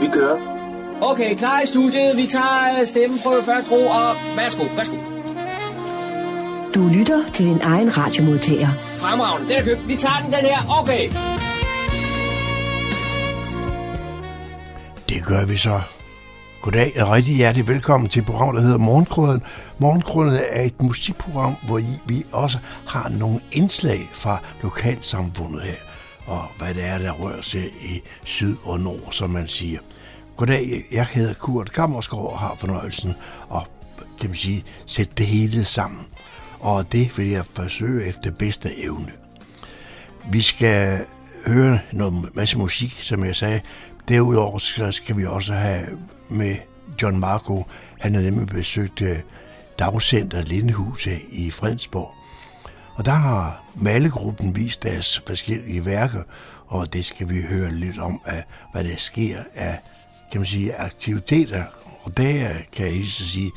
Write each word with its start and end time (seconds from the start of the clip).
Vi 0.00 0.06
kører. 0.12 0.38
Okay, 1.00 1.36
klar 1.36 1.60
i 1.60 1.66
studiet. 1.66 2.16
Vi 2.16 2.26
tager 2.26 2.84
stemmen 2.84 3.18
på 3.26 3.42
første 3.44 3.70
ro, 3.70 3.86
og 3.86 4.16
værsgo, 4.36 4.64
værsgo. 4.76 4.96
Du 6.74 6.88
lytter 6.88 7.24
til 7.32 7.46
din 7.46 7.60
egen 7.62 7.98
radiomodtager. 7.98 8.68
Fremragende, 8.80 9.48
den 9.48 9.56
er 9.56 9.64
købt. 9.64 9.88
Vi 9.88 9.96
tager 9.96 10.20
den, 10.22 10.32
den 10.32 10.40
her. 10.40 10.80
Okay. 10.82 11.04
Det 15.08 15.24
gør 15.26 15.46
vi 15.46 15.56
så. 15.56 15.80
Goddag 16.62 17.02
og 17.02 17.10
rigtig 17.10 17.36
hjertelig 17.36 17.68
velkommen 17.68 18.08
til 18.08 18.22
programmet, 18.22 18.56
der 18.56 18.62
hedder 18.62 18.78
Morgenkrøden. 18.78 19.42
Morgenkrøden 19.78 20.38
er 20.50 20.62
et 20.62 20.82
musikprogram, 20.82 21.54
hvor 21.66 21.80
vi 22.06 22.24
også 22.32 22.58
har 22.86 23.08
nogle 23.08 23.40
indslag 23.52 24.10
fra 24.12 24.38
lokalsamfundet 24.62 25.62
her, 25.62 25.74
og 26.28 26.44
hvad 26.58 26.74
det 26.74 26.84
er, 26.84 26.98
der 26.98 27.12
rører 27.12 27.40
sig 27.42 27.64
i 27.64 28.02
syd 28.24 28.56
og 28.64 28.80
nord, 28.80 29.08
som 29.12 29.30
man 29.30 29.48
siger. 29.48 29.80
Goddag, 30.36 30.84
jeg 30.92 31.06
hedder 31.06 31.34
Kurt 31.34 31.72
Kammersgaard 31.72 32.32
og 32.32 32.38
har 32.38 32.54
fornøjelsen 32.58 33.14
at 33.54 33.62
kan 34.20 34.30
man 34.30 34.36
sige, 34.36 34.64
sætte 34.86 35.12
det 35.16 35.26
hele 35.26 35.64
sammen. 35.64 36.06
Og 36.60 36.92
det 36.92 37.18
vil 37.18 37.28
jeg 37.28 37.44
forsøge 37.54 38.06
efter 38.06 38.30
bedste 38.30 38.78
evne. 38.84 39.12
Vi 40.30 40.42
skal 40.42 40.98
høre 41.46 41.78
noget 41.92 42.34
masse 42.34 42.58
musik, 42.58 42.98
som 43.02 43.24
jeg 43.24 43.36
sagde. 43.36 43.60
Derudover 44.08 44.90
skal 44.90 45.16
vi 45.16 45.24
også 45.24 45.52
have 45.52 45.86
med 46.28 46.56
John 47.02 47.20
Marco. 47.20 47.64
Han 48.00 48.14
har 48.14 48.22
nemlig 48.22 48.46
besøgt 48.46 49.02
øh, 49.02 49.16
Dagcenter 49.78 50.42
Lindehuset 50.42 51.20
i 51.30 51.50
Fredensborg. 51.50 52.17
Og 52.98 53.04
der 53.04 53.12
har 53.12 53.64
malegruppen 53.74 54.56
vist 54.56 54.82
deres 54.82 55.22
forskellige 55.26 55.86
værker, 55.86 56.22
og 56.66 56.92
det 56.92 57.04
skal 57.04 57.28
vi 57.28 57.42
høre 57.42 57.70
lidt 57.70 57.98
om, 57.98 58.20
af, 58.24 58.44
hvad 58.72 58.84
der 58.84 58.96
sker 58.96 59.38
af 59.54 59.78
kan 60.32 60.40
man 60.40 60.46
sige, 60.46 60.76
aktiviteter. 60.76 61.64
Og 62.02 62.16
der 62.16 62.52
kan 62.72 62.86
jeg 62.86 62.94
lige 62.94 63.10
så 63.10 63.26
sige, 63.26 63.50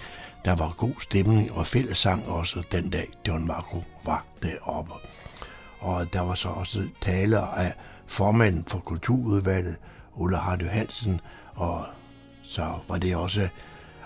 der 0.45 0.55
var 0.55 0.75
god 0.77 0.93
stemning 1.01 1.51
og 1.51 1.67
fællesang 1.67 2.27
også 2.27 2.63
den 2.71 2.89
dag, 2.89 3.07
John 3.27 3.47
Marco 3.47 3.83
var 4.05 4.25
deroppe. 4.43 4.93
Og 5.79 6.13
der 6.13 6.21
var 6.21 6.35
så 6.35 6.49
også 6.49 6.87
taler 7.01 7.41
af 7.41 7.73
formanden 8.07 8.65
for 8.67 8.79
kulturudvalget, 8.79 9.77
Ulla 10.15 10.37
Hardy 10.37 10.69
Hansen, 10.69 11.21
og 11.55 11.85
så 12.43 12.79
var 12.87 12.97
det 12.97 13.15
også 13.15 13.47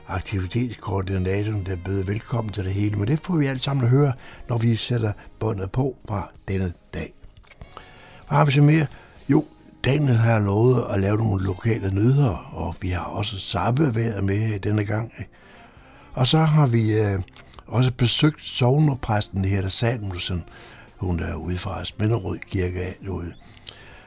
aktivitetskoordinatoren, 0.08 1.66
der 1.66 1.76
bød 1.76 2.04
velkommen 2.04 2.54
til 2.54 2.64
det 2.64 2.74
hele. 2.74 2.96
Men 2.96 3.08
det 3.08 3.20
får 3.20 3.36
vi 3.36 3.46
alt 3.46 3.64
sammen 3.64 3.84
at 3.84 3.90
høre, 3.90 4.14
når 4.50 4.58
vi 4.58 4.76
sætter 4.76 5.12
båndet 5.40 5.72
på 5.72 5.96
fra 6.08 6.32
denne 6.48 6.74
dag. 6.94 7.14
Hvad 8.28 8.38
har 8.38 8.46
vi 8.46 8.52
så 8.52 8.62
mere? 8.62 8.88
Jo, 9.30 9.46
Daniel 9.86 10.18
har 10.18 10.40
lovet 10.40 10.86
at 10.90 11.00
lave 11.00 11.18
nogle 11.18 11.44
lokale 11.44 11.92
nyheder, 11.94 12.54
og 12.54 12.76
vi 12.82 12.90
har 12.90 13.04
også 13.04 13.40
Sabbe 13.40 13.96
været 13.96 14.24
med 14.24 14.60
denne 14.60 14.86
gang. 14.86 15.12
Og 16.14 16.28
så 16.28 16.40
har 16.40 16.68
vi 16.68 16.94
øh, 16.94 17.20
også 17.68 17.92
besøgt 17.92 18.44
sovnerpræsten 18.44 19.46
her, 19.46 19.68
Salmussen. 19.68 20.44
Hun 20.98 21.20
er 21.20 21.36
ude 21.36 21.58
fra 21.58 21.86
Spinderød 21.86 22.38
Kirke 22.38 22.82
af 22.82 22.98
derude. 23.04 23.34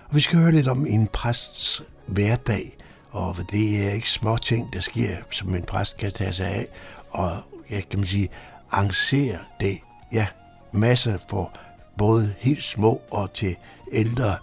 Og 0.09 0.15
vi 0.15 0.21
skal 0.21 0.39
høre 0.39 0.53
lidt 0.53 0.69
om 0.69 0.87
en 0.87 1.07
præsts 1.07 1.83
hverdag, 2.07 2.77
og 3.11 3.37
det 3.53 3.87
er 3.87 3.91
ikke 3.91 4.11
små 4.11 4.37
ting, 4.37 4.73
der 4.73 4.81
sker, 4.81 5.17
som 5.31 5.55
en 5.55 5.65
præst 5.65 5.97
kan 5.97 6.13
tage 6.13 6.33
sig 6.33 6.47
af, 6.47 6.67
og 7.11 7.37
jeg 7.71 7.89
kan 7.91 7.99
man 7.99 8.07
sige, 8.07 8.29
arrangere 8.71 9.39
det. 9.61 9.79
Ja, 10.13 10.27
masser 10.73 11.19
for 11.31 11.53
både 11.99 12.35
helt 12.39 12.65
små 12.65 13.03
og 13.11 13.33
til 13.33 13.57
ældre. 13.93 14.37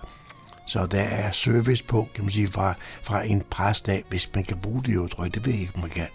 Så 0.67 0.85
der 0.85 1.01
er 1.01 1.31
service 1.31 1.83
på, 1.83 2.07
kan 2.15 2.23
man 2.23 2.31
sige, 2.31 2.47
fra, 2.47 2.73
fra 3.03 3.23
en 3.23 3.43
præst 3.51 3.89
af, 3.89 4.03
hvis 4.09 4.29
man 4.35 4.43
kan 4.43 4.57
bruge 4.57 4.83
det 4.83 4.97
udtryk. 4.97 5.33
Det 5.33 5.45
ved 5.45 5.53
jeg 5.53 5.61
ikke, 5.61 5.79
man 5.79 5.89
kan. 5.89 6.07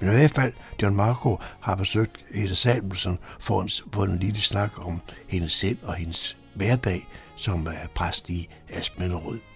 Men 0.00 0.10
i 0.10 0.12
hvert 0.12 0.30
fald, 0.30 0.52
John 0.82 0.96
Marco 0.96 1.38
har 1.60 1.74
besøgt 1.74 2.24
Ida 2.34 2.54
Salmussen 2.54 3.18
for 3.40 3.62
en, 3.62 3.68
for 3.92 4.04
en 4.04 4.18
lille 4.18 4.40
snak 4.40 4.86
om 4.86 5.00
hende 5.28 5.48
selv 5.48 5.78
og 5.82 5.94
hendes 5.94 6.38
hverdag 6.54 7.06
som 7.36 7.68
øh, 7.68 7.88
præst 7.94 8.30
i 8.30 8.48
Aspenrød. 8.70 9.51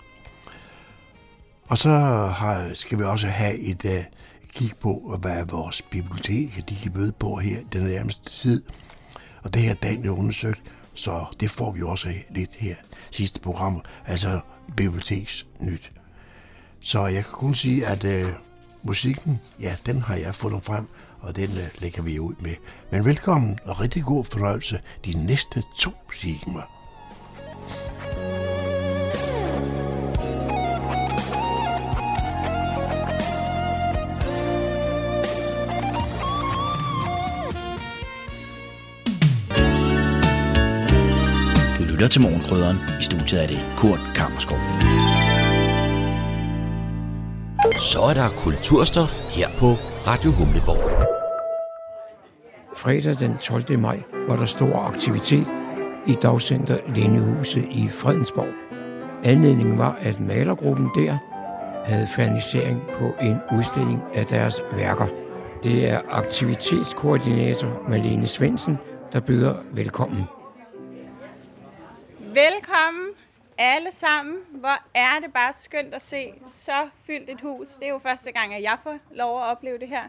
Og 1.68 1.78
så 1.78 1.90
har, 2.36 2.70
skal 2.74 2.98
vi 2.98 3.04
også 3.04 3.26
have 3.28 3.58
et 3.58 3.84
uh, 3.84 3.90
kig 4.54 4.72
på, 4.80 5.18
hvad 5.20 5.44
vores 5.44 5.82
bibliotek 5.82 6.68
de 6.68 6.76
kan 6.76 6.92
møde 6.94 7.12
på 7.12 7.36
her 7.36 7.58
den 7.72 7.82
nærmeste 7.82 8.30
tid. 8.30 8.62
Og 9.42 9.54
det 9.54 9.62
her 9.62 9.74
Daniel 9.74 10.10
undersøgt, 10.10 10.62
så 10.94 11.24
det 11.40 11.50
får 11.50 11.70
vi 11.70 11.82
også 11.82 12.12
lidt 12.30 12.54
her 12.54 12.74
sidste 13.10 13.40
program, 13.40 13.82
altså 14.06 14.40
biblioteksnyt. 14.76 15.92
Så 16.80 17.06
jeg 17.06 17.24
kan 17.24 17.32
kun 17.32 17.54
sige, 17.54 17.86
at 17.86 18.04
uh, 18.04 18.30
musikken, 18.82 19.40
ja, 19.60 19.76
den 19.86 20.02
har 20.02 20.16
jeg 20.16 20.34
fundet 20.34 20.64
frem, 20.64 20.86
og 21.20 21.36
den 21.36 21.48
uh, 21.48 21.82
lægger 21.82 22.02
vi 22.02 22.18
ud 22.18 22.34
med. 22.40 22.54
Men 22.92 23.04
velkommen 23.04 23.58
og 23.64 23.80
rigtig 23.80 24.04
god 24.04 24.24
fornøjelse 24.24 24.80
de 25.04 25.26
næste 25.26 25.62
to 25.78 25.90
timer. 26.20 26.62
Lytter 41.96 42.08
til 42.08 42.20
Morgenkrydderen. 42.20 42.76
I 43.00 43.02
studiet 43.02 43.42
er 43.42 43.46
det 43.46 43.60
Kurt 43.76 44.00
Kammerskov. 44.14 44.58
Så 47.78 48.00
er 48.00 48.14
der 48.14 48.28
kulturstof 48.44 49.36
her 49.36 49.48
på 49.60 49.66
Radio 50.10 50.30
Humleborg. 50.30 50.90
Fredag 52.76 53.16
den 53.18 53.36
12. 53.38 53.78
maj 53.78 54.02
var 54.28 54.36
der 54.36 54.46
stor 54.46 54.76
aktivitet 54.76 55.46
i 56.06 56.14
Dagcenter 56.22 56.78
Lindehuset 56.94 57.64
i 57.70 57.88
Fredensborg. 57.88 58.52
Anledningen 59.24 59.78
var, 59.78 59.98
at 60.00 60.20
malergruppen 60.20 60.90
der 60.94 61.18
havde 61.84 62.06
fernisering 62.16 62.82
på 62.98 63.14
en 63.20 63.36
udstilling 63.58 64.02
af 64.14 64.26
deres 64.26 64.62
værker. 64.72 65.06
Det 65.62 65.90
er 65.90 66.00
aktivitetskoordinator 66.10 67.82
Malene 67.88 68.26
Svensen, 68.26 68.78
der 69.12 69.20
byder 69.20 69.54
velkommen. 69.72 70.35
Velkommen 72.36 73.08
alle 73.58 73.92
sammen. 73.92 74.36
Hvor 74.50 74.82
er 74.94 75.20
det 75.20 75.32
bare 75.32 75.52
skønt 75.52 75.94
at 75.94 76.02
se 76.02 76.32
så 76.46 76.88
fyldt 77.06 77.30
et 77.30 77.40
hus. 77.40 77.68
Det 77.68 77.82
er 77.82 77.88
jo 77.88 77.98
første 77.98 78.32
gang, 78.32 78.54
at 78.54 78.62
jeg 78.62 78.78
får 78.82 78.98
lov 79.14 79.38
at 79.38 79.44
opleve 79.44 79.78
det 79.78 79.88
her. 79.88 80.02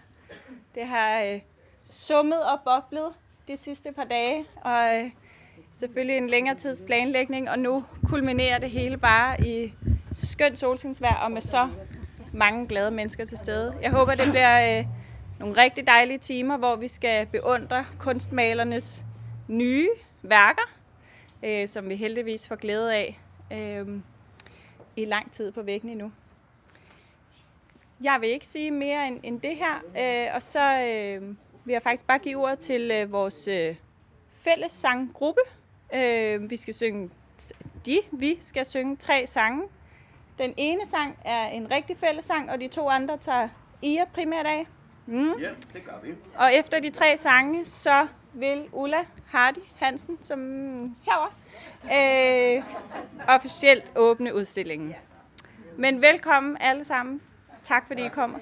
Det 0.76 0.86
har 0.86 1.22
øh, 1.22 1.42
summet 1.84 2.46
og 2.46 2.60
boblet 2.66 3.14
de 3.48 3.58
sidste 3.58 3.92
par 3.92 4.04
dage, 4.04 4.46
og 4.62 4.98
øh, 4.98 5.12
selvfølgelig 5.76 6.18
en 6.18 6.30
længere 6.30 6.56
tids 6.56 6.82
planlægning, 6.82 7.50
og 7.50 7.60
nu 7.60 7.84
kulminerer 8.10 8.58
det 8.58 8.70
hele 8.70 8.98
bare 8.98 9.48
i 9.48 9.74
skønt 10.12 10.60
solskinsvær 10.60 11.20
og 11.24 11.32
med 11.32 11.42
så 11.42 11.70
mange 12.34 12.68
glade 12.68 12.92
mennesker 12.92 13.26
til 13.26 13.38
stede. 13.38 13.76
Jeg 13.82 13.92
håber, 13.92 14.12
det 14.12 14.32
bliver 14.32 14.80
øh, 14.80 14.86
nogle 15.40 15.62
rigtig 15.62 15.88
dejlige 15.88 16.18
timer, 16.18 16.58
hvor 16.58 16.76
vi 16.76 16.88
skal 16.88 17.26
beundre 17.26 17.86
kunstmalernes 18.00 19.06
nye 19.48 19.90
værker, 20.22 20.77
øh, 21.44 21.68
som 21.68 21.90
vi 21.90 21.96
heldigvis 21.96 22.48
får 22.48 22.56
glæde 22.56 22.96
af 22.96 23.20
øh, 23.52 23.88
i 24.96 25.06
lang 25.06 25.32
tid 25.32 25.52
på 25.52 25.62
væggen 25.62 25.90
endnu. 25.90 26.12
Jeg 28.02 28.18
vil 28.22 28.30
ikke 28.30 28.48
sige 28.48 28.72
mere 28.72 29.08
end, 29.08 29.20
end 29.24 29.42
det 29.42 29.56
her, 29.56 29.76
øh, 30.00 30.36
og 30.36 30.42
så 30.42 30.82
øh, 30.82 31.36
vil 31.66 31.74
jeg 31.74 31.82
faktisk 31.82 32.08
bare 32.08 32.20
give 32.20 32.38
ordet 32.38 32.60
til 32.60 32.92
øh, 32.92 33.12
vores 33.12 33.48
øh, 33.48 33.76
fælles 34.32 34.72
sanggruppe. 34.72 35.42
Øh, 35.96 36.50
vi 36.50 36.58
skal 36.58 36.74
synge, 36.74 37.10
de, 37.86 38.00
vi 38.12 38.38
skal 38.40 38.66
synge 38.66 38.96
tre 38.96 39.28
sange. 39.28 39.64
Den 40.38 40.54
ene 40.58 40.90
sang 40.90 41.18
er 41.26 41.48
en 41.48 41.72
rigtig 41.72 41.98
sang, 42.22 42.52
og 42.52 42.60
de 42.60 42.68
to 42.68 42.90
andre 42.90 43.18
tager 43.18 43.50
I 43.82 44.00
primært 44.14 44.46
af. 44.46 44.68
Mm. 45.06 45.32
Ja, 45.32 45.50
det 45.74 45.86
gør 45.86 46.00
vi. 46.04 46.10
Og 46.36 46.54
efter 46.54 46.80
de 46.80 46.90
tre 46.90 47.18
sange, 47.18 47.66
så 47.66 48.08
vil 48.40 48.66
Ulla 48.72 48.98
Hardy 49.28 49.60
Hansen, 49.76 50.18
som 50.22 50.40
herover, 51.06 51.30
øh, 51.84 52.64
officielt 53.28 53.92
åbne 53.96 54.36
udstillingen. 54.36 54.96
Men 55.78 56.02
velkommen 56.02 56.58
alle 56.60 56.86
sammen. 56.86 57.22
Tak 57.64 57.88
fordi 57.88 58.06
I 58.06 58.10
kommer. 58.10 58.40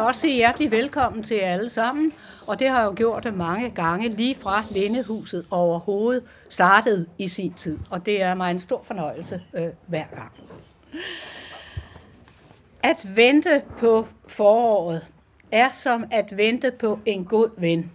Vil 0.00 0.06
også 0.06 0.20
sige 0.20 0.34
hjertelig 0.34 0.70
velkommen 0.70 1.22
til 1.22 1.36
jer 1.36 1.52
alle 1.52 1.70
sammen, 1.70 2.12
og 2.48 2.58
det 2.58 2.68
har 2.68 2.78
jeg 2.78 2.86
jo 2.86 2.92
gjort 2.96 3.24
det 3.24 3.34
mange 3.34 3.70
gange, 3.70 4.08
lige 4.08 4.34
fra 4.34 4.62
Lindehuset 4.74 5.46
overhovedet 5.50 6.22
startede 6.48 7.06
i 7.18 7.28
sin 7.28 7.52
tid, 7.52 7.78
og 7.90 8.06
det 8.06 8.22
er 8.22 8.34
mig 8.34 8.50
en 8.50 8.58
stor 8.58 8.82
fornøjelse 8.82 9.42
øh, 9.54 9.68
hver 9.86 10.04
gang. 10.14 10.32
At 12.82 13.16
vente 13.16 13.62
på 13.78 14.08
foråret 14.28 15.06
er 15.52 15.70
som 15.72 16.04
at 16.10 16.36
vente 16.36 16.70
på 16.70 16.98
en 17.06 17.24
god 17.24 17.60
ven. 17.60 17.92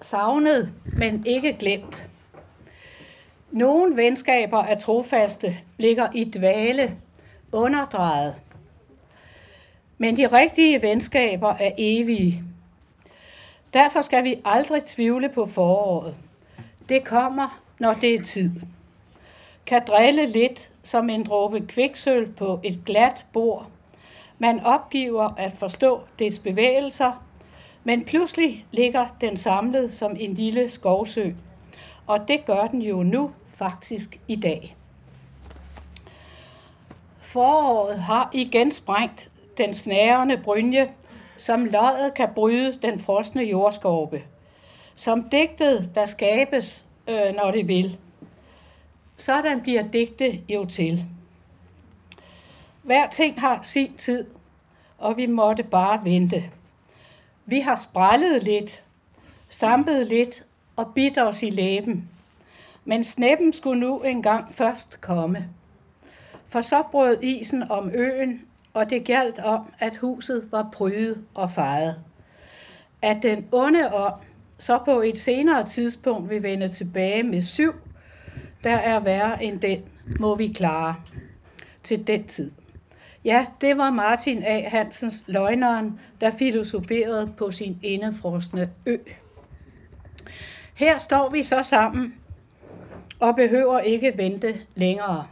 Savnet, 0.00 0.72
men 0.84 1.26
ikke 1.26 1.52
glemt. 1.52 2.06
Nogle 3.50 3.96
venskaber 3.96 4.58
er 4.58 4.78
trofaste, 4.78 5.56
ligger 5.78 6.08
i 6.14 6.24
dvale, 6.24 6.96
underdrejet. 7.52 8.34
Men 9.98 10.16
de 10.16 10.26
rigtige 10.26 10.82
venskaber 10.82 11.48
er 11.48 11.70
evige. 11.78 12.42
Derfor 13.72 14.02
skal 14.02 14.24
vi 14.24 14.36
aldrig 14.44 14.84
tvivle 14.84 15.28
på 15.28 15.46
foråret. 15.46 16.14
Det 16.88 17.04
kommer, 17.04 17.60
når 17.78 17.94
det 17.94 18.14
er 18.14 18.22
tid. 18.22 18.50
Kan 19.66 19.82
drille 19.86 20.26
lidt 20.26 20.70
som 20.82 21.10
en 21.10 21.24
dråbe 21.24 21.60
kviksøl 21.60 22.32
på 22.32 22.60
et 22.62 22.80
glat 22.86 23.26
bord. 23.32 23.66
Man 24.38 24.60
opgiver 24.60 25.34
at 25.36 25.52
forstå 25.52 26.00
dets 26.18 26.38
bevægelser, 26.38 27.24
men 27.84 28.04
pludselig 28.04 28.66
ligger 28.70 29.06
den 29.20 29.36
samlet 29.36 29.94
som 29.94 30.16
en 30.20 30.34
lille 30.34 30.68
skovsø. 30.70 31.30
Og 32.06 32.28
det 32.28 32.46
gør 32.46 32.66
den 32.66 32.82
jo 32.82 33.02
nu 33.02 33.30
faktisk 33.54 34.20
i 34.28 34.36
dag. 34.36 34.76
Foråret 37.20 37.98
har 37.98 38.30
igen 38.32 38.72
sprængt 38.72 39.30
den 39.58 39.74
snærende 39.74 40.36
brynje, 40.36 40.90
som 41.36 41.64
løjet 41.64 42.14
kan 42.14 42.28
bryde 42.34 42.78
den 42.82 43.00
frosne 43.00 43.42
jordskorpe. 43.42 44.22
Som 44.94 45.28
digtet, 45.30 45.90
der 45.94 46.06
skabes, 46.06 46.84
øh, 47.08 47.36
når 47.36 47.50
det 47.50 47.68
vil. 47.68 47.98
Sådan 49.16 49.60
bliver 49.60 49.82
digte 49.82 50.40
jo 50.48 50.64
til. 50.64 51.04
Hver 52.82 53.08
ting 53.08 53.40
har 53.40 53.60
sin 53.62 53.94
tid, 53.96 54.26
og 54.98 55.16
vi 55.16 55.26
måtte 55.26 55.62
bare 55.62 56.04
vente. 56.04 56.50
Vi 57.46 57.60
har 57.60 57.76
sprællet 57.76 58.42
lidt, 58.42 58.82
stampet 59.48 60.06
lidt 60.06 60.44
og 60.76 60.94
bidt 60.94 61.18
os 61.18 61.42
i 61.42 61.50
læben. 61.50 62.08
Men 62.84 63.04
snæppen 63.04 63.52
skulle 63.52 63.80
nu 63.80 64.00
engang 64.00 64.54
først 64.54 65.00
komme. 65.00 65.48
For 66.48 66.60
så 66.60 66.82
brød 66.90 67.22
isen 67.22 67.70
om 67.70 67.90
øen, 67.94 68.47
og 68.74 68.90
det 68.90 69.04
galt 69.04 69.38
om, 69.38 69.72
at 69.78 69.96
huset 69.96 70.48
var 70.52 70.68
prydet 70.72 71.24
og 71.34 71.50
fejret. 71.50 71.96
At 73.02 73.18
den 73.22 73.46
onde 73.52 73.94
ånd 73.94 74.14
så 74.58 74.78
på 74.84 75.00
et 75.00 75.18
senere 75.18 75.64
tidspunkt 75.64 76.30
vil 76.30 76.42
vende 76.42 76.68
tilbage 76.68 77.22
med 77.22 77.42
syv, 77.42 77.72
der 78.64 78.76
er 78.76 79.00
værre 79.00 79.44
end 79.44 79.60
den, 79.60 79.82
må 80.20 80.34
vi 80.34 80.48
klare 80.48 80.94
til 81.82 82.06
den 82.06 82.24
tid. 82.24 82.50
Ja, 83.24 83.46
det 83.60 83.78
var 83.78 83.90
Martin 83.90 84.42
A. 84.42 84.68
Hansens 84.68 85.24
løgneren, 85.26 86.00
der 86.20 86.30
filosoferede 86.30 87.32
på 87.36 87.50
sin 87.50 87.78
indefrosne 87.82 88.70
ø. 88.86 88.96
Her 90.74 90.98
står 90.98 91.30
vi 91.30 91.42
så 91.42 91.62
sammen 91.62 92.14
og 93.20 93.36
behøver 93.36 93.78
ikke 93.78 94.12
vente 94.16 94.60
længere. 94.74 95.26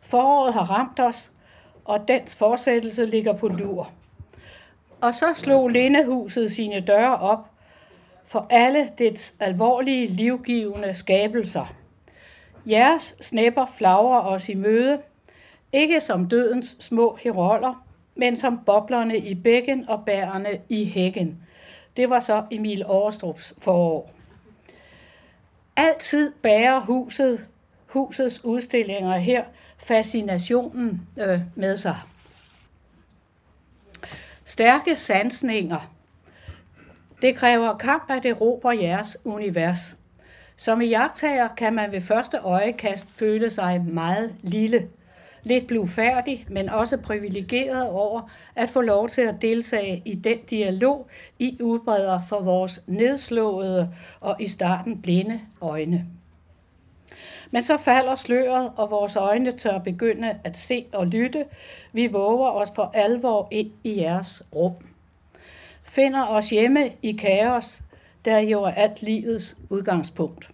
Foråret 0.00 0.54
har 0.54 0.70
ramt 0.70 1.00
os, 1.00 1.32
og 1.84 2.08
dens 2.08 2.34
fortsættelse 2.34 3.06
ligger 3.06 3.32
på 3.32 3.48
lur. 3.48 3.90
Og 5.00 5.14
så 5.14 5.34
slog 5.34 5.68
Lindehuset 5.68 6.52
sine 6.52 6.80
døre 6.80 7.16
op 7.16 7.50
for 8.26 8.46
alle 8.50 8.88
dets 8.98 9.34
alvorlige 9.40 10.06
livgivende 10.06 10.94
skabelser. 10.94 11.74
Jeres 12.66 13.16
snæpper 13.20 13.66
flagrer 13.76 14.20
os 14.20 14.48
i 14.48 14.54
møde, 14.54 14.98
ikke 15.72 16.00
som 16.00 16.28
dødens 16.28 16.76
små 16.80 17.18
heroller, 17.20 17.84
men 18.14 18.36
som 18.36 18.60
boblerne 18.66 19.18
i 19.18 19.34
bækken 19.34 19.88
og 19.88 20.04
bærerne 20.06 20.48
i 20.68 20.84
hækken. 20.84 21.38
Det 21.96 22.10
var 22.10 22.20
så 22.20 22.42
Emil 22.50 22.82
Aarstrups 22.82 23.54
forår. 23.58 24.10
Altid 25.76 26.32
bærer 26.42 26.80
huset, 26.80 27.46
husets 27.86 28.44
udstillinger 28.44 29.16
her 29.16 29.44
fascinationen 29.82 31.08
øh, 31.18 31.40
med 31.54 31.76
sig. 31.76 31.96
Stærke 34.44 34.96
sansninger. 34.96 35.92
Det 37.22 37.36
kræver 37.36 37.76
kamp 37.76 38.10
at 38.10 38.26
erobre 38.26 38.78
jeres 38.80 39.16
univers. 39.24 39.96
Som 40.56 40.80
i 40.80 40.86
jagttager 40.86 41.48
kan 41.48 41.74
man 41.74 41.92
ved 41.92 42.00
første 42.00 42.38
øjekast 42.38 43.08
føle 43.14 43.50
sig 43.50 43.84
meget 43.84 44.36
lille, 44.42 44.88
lidt 45.42 45.66
blufærdig, 45.66 46.46
men 46.48 46.68
også 46.68 46.96
privilegeret 46.96 47.88
over 47.88 48.30
at 48.54 48.70
få 48.70 48.80
lov 48.80 49.08
til 49.08 49.22
at 49.22 49.42
deltage 49.42 50.02
i 50.04 50.14
den 50.14 50.38
dialog, 50.50 51.08
I 51.38 51.58
udbreder 51.60 52.20
for 52.28 52.40
vores 52.40 52.82
nedslåede 52.86 53.94
og 54.20 54.36
i 54.40 54.48
starten 54.48 55.02
blinde 55.02 55.40
øjne. 55.60 56.06
Men 57.54 57.62
så 57.62 57.76
falder 57.76 58.14
sløret, 58.14 58.72
og 58.76 58.90
vores 58.90 59.16
øjne 59.16 59.52
tør 59.52 59.78
begynde 59.78 60.38
at 60.44 60.56
se 60.56 60.86
og 60.92 61.06
lytte. 61.06 61.44
Vi 61.92 62.06
våger 62.06 62.50
os 62.50 62.68
for 62.74 62.90
alvor 62.94 63.48
ind 63.50 63.70
i 63.84 64.00
jeres 64.00 64.42
rum. 64.54 64.74
Finder 65.82 66.26
os 66.26 66.50
hjemme 66.50 66.90
i 67.02 67.12
kaos, 67.12 67.82
der 68.24 68.38
jo 68.38 68.62
er 68.62 68.70
alt 68.70 69.02
livets 69.02 69.56
udgangspunkt. 69.70 70.50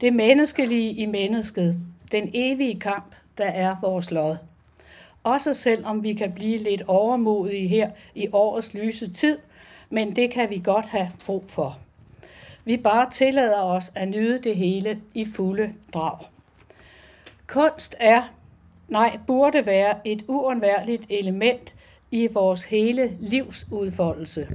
Det 0.00 0.12
menneskelige 0.12 0.92
i 0.92 1.06
mennesket, 1.06 1.80
den 2.12 2.30
evige 2.34 2.80
kamp, 2.80 3.14
der 3.38 3.48
er 3.48 3.76
vores 3.80 4.10
lod. 4.10 4.36
Også 5.24 5.54
selvom 5.54 6.02
vi 6.02 6.14
kan 6.14 6.32
blive 6.32 6.58
lidt 6.58 6.82
overmodige 6.86 7.68
her 7.68 7.90
i 8.14 8.28
årets 8.32 8.74
lyse 8.74 9.12
tid, 9.12 9.38
men 9.90 10.16
det 10.16 10.30
kan 10.30 10.50
vi 10.50 10.60
godt 10.64 10.86
have 10.86 11.10
brug 11.26 11.44
for. 11.48 11.78
Vi 12.68 12.76
bare 12.76 13.10
tillader 13.10 13.62
os 13.62 13.92
at 13.94 14.08
nyde 14.08 14.42
det 14.42 14.56
hele 14.56 15.00
i 15.14 15.26
fulde 15.36 15.74
drag. 15.94 16.18
Kunst 17.46 17.96
er, 18.00 18.22
nej, 18.88 19.18
burde 19.26 19.66
være 19.66 19.96
et 20.04 20.24
uundværligt 20.28 21.02
element 21.10 21.74
i 22.10 22.26
vores 22.26 22.64
hele 22.64 23.16
livsudfoldelse. 23.20 24.48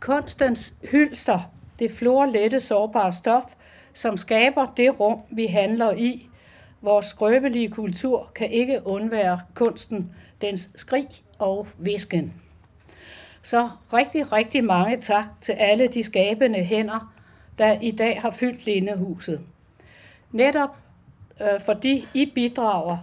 Kunstens 0.00 0.74
hylster, 0.90 1.40
det 1.78 1.90
florlette 1.90 2.60
sårbare 2.60 3.12
stof, 3.12 3.54
som 3.92 4.16
skaber 4.16 4.66
det 4.76 5.00
rum, 5.00 5.20
vi 5.30 5.46
handler 5.46 5.92
i. 5.92 6.28
Vores 6.80 7.06
skrøbelige 7.06 7.70
kultur 7.70 8.30
kan 8.34 8.50
ikke 8.50 8.80
undvære 8.84 9.40
kunsten, 9.54 10.10
dens 10.40 10.70
skrig 10.74 11.08
og 11.38 11.66
visken. 11.78 12.34
Så 13.42 13.68
rigtig, 13.92 14.32
rigtig 14.32 14.64
mange 14.64 15.00
tak 15.00 15.24
til 15.40 15.52
alle 15.52 15.86
de 15.86 16.02
skabende 16.02 16.64
hænder, 16.64 17.13
der 17.58 17.80
i 17.80 17.90
dag 17.90 18.20
har 18.20 18.30
fyldt 18.30 18.66
Lindehuset. 18.66 19.40
Netop 20.32 20.76
øh, 21.40 21.60
fordi 21.60 22.08
I 22.14 22.32
bidrager 22.34 22.98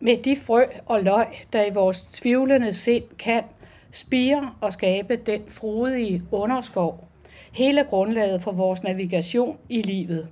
med 0.00 0.16
de 0.16 0.36
frø 0.36 0.64
og 0.86 1.02
løg, 1.02 1.26
der 1.52 1.64
i 1.64 1.70
vores 1.70 2.02
tvivlende 2.02 2.74
sind 2.74 3.04
kan 3.18 3.42
spire 3.90 4.50
og 4.60 4.72
skabe 4.72 5.16
den 5.16 5.42
frodige 5.48 6.22
underskov, 6.30 7.08
hele 7.52 7.84
grundlaget 7.84 8.42
for 8.42 8.52
vores 8.52 8.82
navigation 8.82 9.58
i 9.68 9.82
livet. 9.82 10.28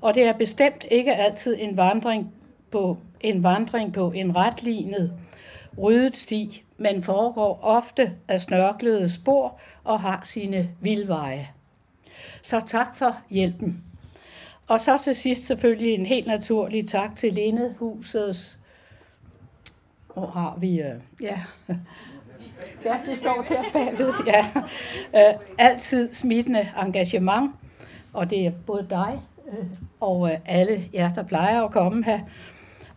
Og 0.00 0.14
det 0.14 0.22
er 0.22 0.32
bestemt 0.32 0.86
ikke 0.90 1.14
altid 1.14 1.56
en 1.58 1.76
vandring 1.76 2.32
på 2.70 2.98
en 3.20 3.42
vandring 3.42 3.92
på 3.92 4.12
en 4.12 4.36
retlignet, 4.36 5.12
ryddet 5.78 6.16
sti, 6.16 6.64
men 6.76 7.02
foregår 7.02 7.60
ofte 7.62 8.12
af 8.28 8.40
snørklede 8.40 9.08
spor 9.08 9.60
og 9.84 10.00
har 10.00 10.20
sine 10.24 10.70
vildveje. 10.80 11.48
Så 12.42 12.60
tak 12.66 12.96
for 12.96 13.16
hjælpen. 13.30 13.84
Og 14.66 14.80
så 14.80 14.98
til 15.04 15.14
sidst 15.14 15.46
selvfølgelig 15.46 15.94
en 15.94 16.06
helt 16.06 16.26
naturlig 16.26 16.88
tak 16.88 17.16
til 17.16 17.32
Lindehusets... 17.32 18.58
Hvor 20.14 20.26
har 20.26 20.56
vi... 20.60 20.80
Øh, 20.80 20.94
ja. 21.20 21.38
ja, 22.84 22.96
det 23.06 23.18
står 23.18 23.44
der 23.48 23.62
bagved. 23.72 24.12
Ja. 24.26 24.46
Øh, 25.14 25.40
altid 25.58 26.14
smittende 26.14 26.68
engagement. 26.82 27.52
Og 28.12 28.30
det 28.30 28.46
er 28.46 28.52
både 28.66 28.86
dig 28.90 29.20
øh, 29.48 29.66
og 30.00 30.30
øh, 30.32 30.38
alle 30.46 30.84
jer, 30.94 31.12
der 31.12 31.22
plejer 31.22 31.62
at 31.62 31.72
komme 31.72 32.04
her. 32.04 32.20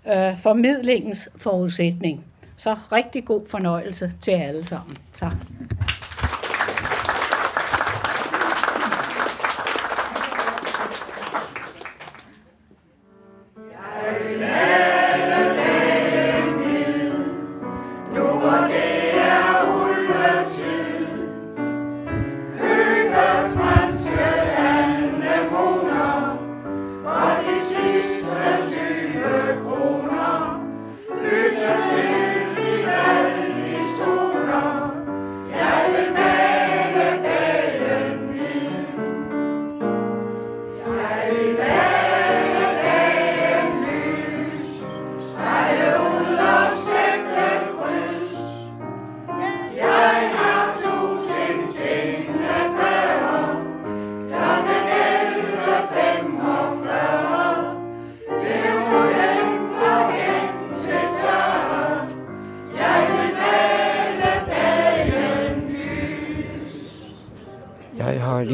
Øh, 0.07 0.37
formidlingens 0.39 1.29
forudsætning. 1.35 2.25
Så 2.57 2.77
rigtig 2.91 3.25
god 3.25 3.47
fornøjelse 3.47 4.13
til 4.21 4.31
alle 4.31 4.63
sammen. 4.63 4.95
Tak. 5.13 5.33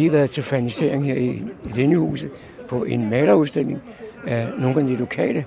Lige 0.08 0.18
været 0.18 0.30
til 0.30 0.44
fanisering 0.44 1.06
her 1.06 1.16
i 1.16 1.44
Lindehuset 1.64 2.32
på 2.70 2.84
en 2.84 3.10
malerudstilling 3.10 3.82
af 4.28 4.48
nogle 4.58 4.80
af 4.80 4.88
de 4.88 4.96
lokale 4.96 5.46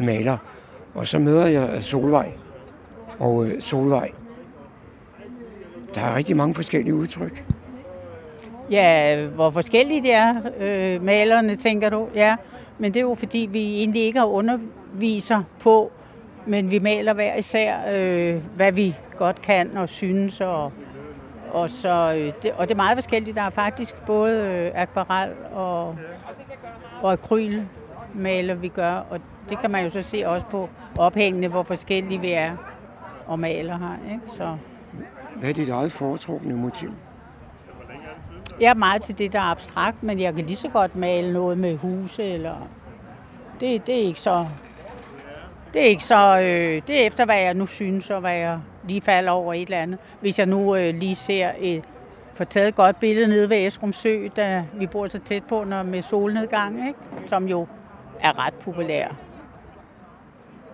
malere. 0.00 0.38
Og 0.94 1.06
så 1.06 1.18
møder 1.18 1.46
jeg 1.46 1.82
Solvej. 1.82 2.32
Og 3.18 3.46
øh, 3.46 3.60
Solvej, 3.60 4.10
der 5.94 6.00
er 6.00 6.16
rigtig 6.16 6.36
mange 6.36 6.54
forskellige 6.54 6.94
udtryk. 6.94 7.44
Ja, 8.70 9.26
hvor 9.26 9.50
forskellige 9.50 10.02
det 10.02 10.12
er, 10.12 10.34
øh, 10.60 11.04
malerne, 11.04 11.56
tænker 11.56 11.90
du? 11.90 12.08
Ja, 12.14 12.36
men 12.78 12.94
det 12.94 13.00
er 13.00 13.04
jo 13.04 13.14
fordi, 13.14 13.48
vi 13.52 13.78
egentlig 13.78 14.02
ikke 14.02 14.18
har 14.18 14.26
underviser 14.26 15.42
på, 15.60 15.92
men 16.46 16.70
vi 16.70 16.78
maler 16.78 17.14
hver 17.14 17.36
især, 17.36 17.76
øh, 17.92 18.36
hvad 18.56 18.72
vi 18.72 18.94
godt 19.16 19.42
kan 19.42 19.76
og 19.76 19.88
synes. 19.88 20.40
Og, 20.40 20.72
og, 21.52 21.70
så, 21.70 22.14
øh, 22.18 22.32
det, 22.42 22.52
og 22.52 22.68
det 22.68 22.74
er 22.74 22.76
meget 22.76 22.96
forskelligt. 22.96 23.36
Der 23.36 23.42
er 23.42 23.50
faktisk 23.50 23.94
både 24.06 24.46
øh, 24.46 24.82
akvarel 24.82 25.32
og, 25.52 25.96
og 27.02 27.12
akryl 27.12 27.62
maler, 28.14 28.54
vi 28.54 28.68
gør. 28.68 28.92
Og 28.92 29.20
det 29.48 29.58
kan 29.58 29.70
man 29.70 29.84
jo 29.84 29.90
så 29.90 30.02
se 30.02 30.22
også 30.26 30.46
på 30.46 30.68
ophængene, 30.96 31.48
hvor 31.48 31.62
forskellige 31.62 32.20
vi 32.20 32.32
er 32.32 32.56
og 33.26 33.38
maler 33.38 33.78
her. 33.78 34.12
Ikke? 34.12 34.22
Så. 34.26 34.56
Hvad 35.36 35.48
er 35.48 35.54
dit 35.54 35.68
eget 35.68 35.92
foretrukne 35.92 36.56
motiv? 36.56 36.92
Jeg 38.60 38.70
er 38.70 38.74
meget 38.74 39.02
til 39.02 39.18
det, 39.18 39.32
der 39.32 39.38
er 39.38 39.50
abstrakt, 39.50 40.02
men 40.02 40.20
jeg 40.20 40.34
kan 40.34 40.46
lige 40.46 40.56
så 40.56 40.68
godt 40.68 40.96
male 40.96 41.32
noget 41.32 41.58
med 41.58 41.76
huse, 41.76 42.24
eller... 42.24 42.68
Det, 43.60 43.86
det 43.86 43.94
er 43.94 44.06
ikke 44.06 44.20
så... 44.20 44.46
Det 45.74 45.82
er 45.82 45.86
ikke 45.86 46.04
så... 46.04 46.38
Øh, 46.38 46.82
det 46.86 47.02
er 47.02 47.06
efter, 47.06 47.24
hvad 47.24 47.40
jeg 47.40 47.54
nu 47.54 47.66
synes, 47.66 48.10
og 48.10 48.20
hvad 48.20 48.36
jeg 48.36 48.60
lige 48.88 49.00
falder 49.00 49.30
over 49.30 49.54
et 49.54 49.62
eller 49.62 49.78
andet. 49.78 49.98
Hvis 50.20 50.38
jeg 50.38 50.46
nu 50.46 50.76
øh, 50.76 50.94
lige 50.94 51.14
ser 51.14 51.50
et, 51.58 51.84
får 52.34 52.44
taget 52.44 52.68
et 52.68 52.74
godt 52.74 53.00
billede 53.00 53.28
nede 53.28 53.50
ved 53.50 53.66
Esrum 53.66 53.92
Sø, 53.92 54.28
da 54.36 54.64
vi 54.74 54.86
bor 54.86 55.08
så 55.08 55.18
tæt 55.18 55.42
på, 55.44 55.64
når 55.64 55.82
med 55.82 56.02
solnedgang, 56.02 56.88
ikke? 56.88 56.98
som 57.26 57.48
jo 57.48 57.66
er 58.20 58.46
ret 58.46 58.54
populær. 58.54 59.08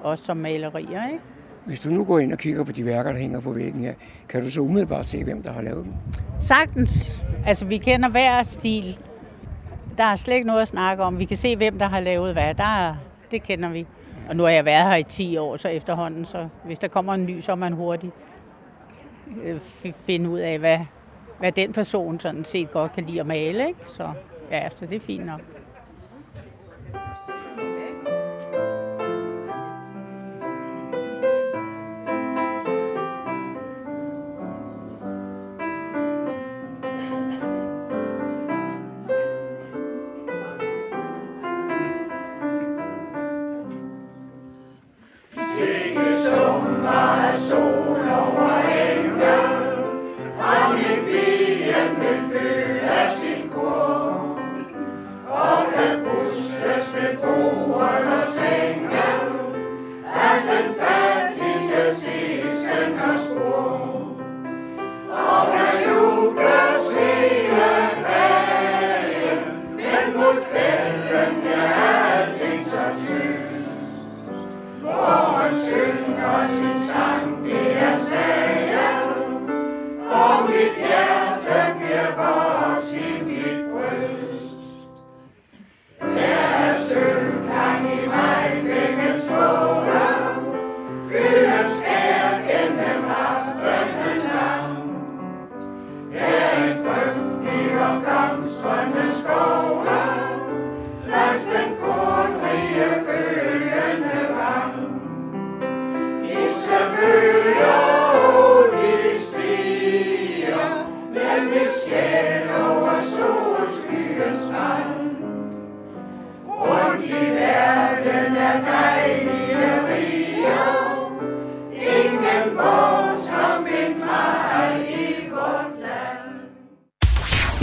Også 0.03 0.25
som 0.25 0.37
malerier, 0.37 1.07
ikke? 1.07 1.21
Hvis 1.65 1.81
du 1.81 1.89
nu 1.89 2.05
går 2.05 2.19
ind 2.19 2.33
og 2.33 2.39
kigger 2.39 2.65
på 2.65 2.73
de 2.73 2.85
værker, 2.85 3.13
der 3.13 3.19
hænger 3.19 3.41
på 3.41 3.53
væggen 3.53 3.81
her, 3.81 3.95
kan 4.29 4.43
du 4.43 4.51
så 4.51 4.61
umiddelbart 4.61 5.07
se, 5.07 5.25
hvem 5.25 5.43
der 5.43 5.53
har 5.53 5.63
lavet 5.63 5.85
dem? 5.85 5.93
Sagtens. 6.41 7.23
Altså, 7.47 7.65
vi 7.65 7.79
kender 7.79 8.09
hver 8.09 8.43
stil. 8.43 8.99
Der 9.99 10.05
er 10.05 10.17
slet 10.17 10.35
ikke 10.35 10.47
noget 10.47 10.63
at 10.63 10.69
snakke 10.69 11.03
om. 11.03 11.19
Vi 11.19 11.25
kan 11.25 11.37
se, 11.37 11.57
hvem 11.57 11.79
der 11.79 11.89
har 11.89 12.01
lavet 12.01 12.33
hvad. 12.33 12.55
Der 12.55 12.89
er, 12.89 12.95
det 13.31 13.43
kender 13.43 13.69
vi. 13.69 13.87
Og 14.29 14.37
nu 14.37 14.43
har 14.43 14.51
jeg 14.51 14.65
været 14.65 14.85
her 14.85 14.97
i 14.97 15.03
10 15.03 15.37
år, 15.37 15.57
så 15.57 15.69
efterhånden, 15.69 16.25
så 16.25 16.49
hvis 16.65 16.79
der 16.79 16.89
kommer 16.89 17.15
en 17.15 17.27
ny, 17.27 17.41
så 17.41 17.53
er 17.53 17.57
man 17.57 17.73
hurtigt 17.73 18.13
øh, 19.43 19.61
finde 19.95 20.31
ud 20.31 20.39
af, 20.39 20.59
hvad, 20.59 20.79
hvad 21.39 21.53
den 21.53 21.73
person 21.73 22.21
sådan 22.21 22.45
set 22.45 22.71
godt 22.71 22.93
kan 22.93 23.05
lide 23.05 23.21
at 23.21 23.27
male. 23.27 23.67
Ikke? 23.67 23.81
Så 23.87 24.13
ja, 24.51 24.69
så 24.71 24.87
det 24.87 24.97
er 24.97 25.01
fint 25.01 25.27
nok. 25.27 25.41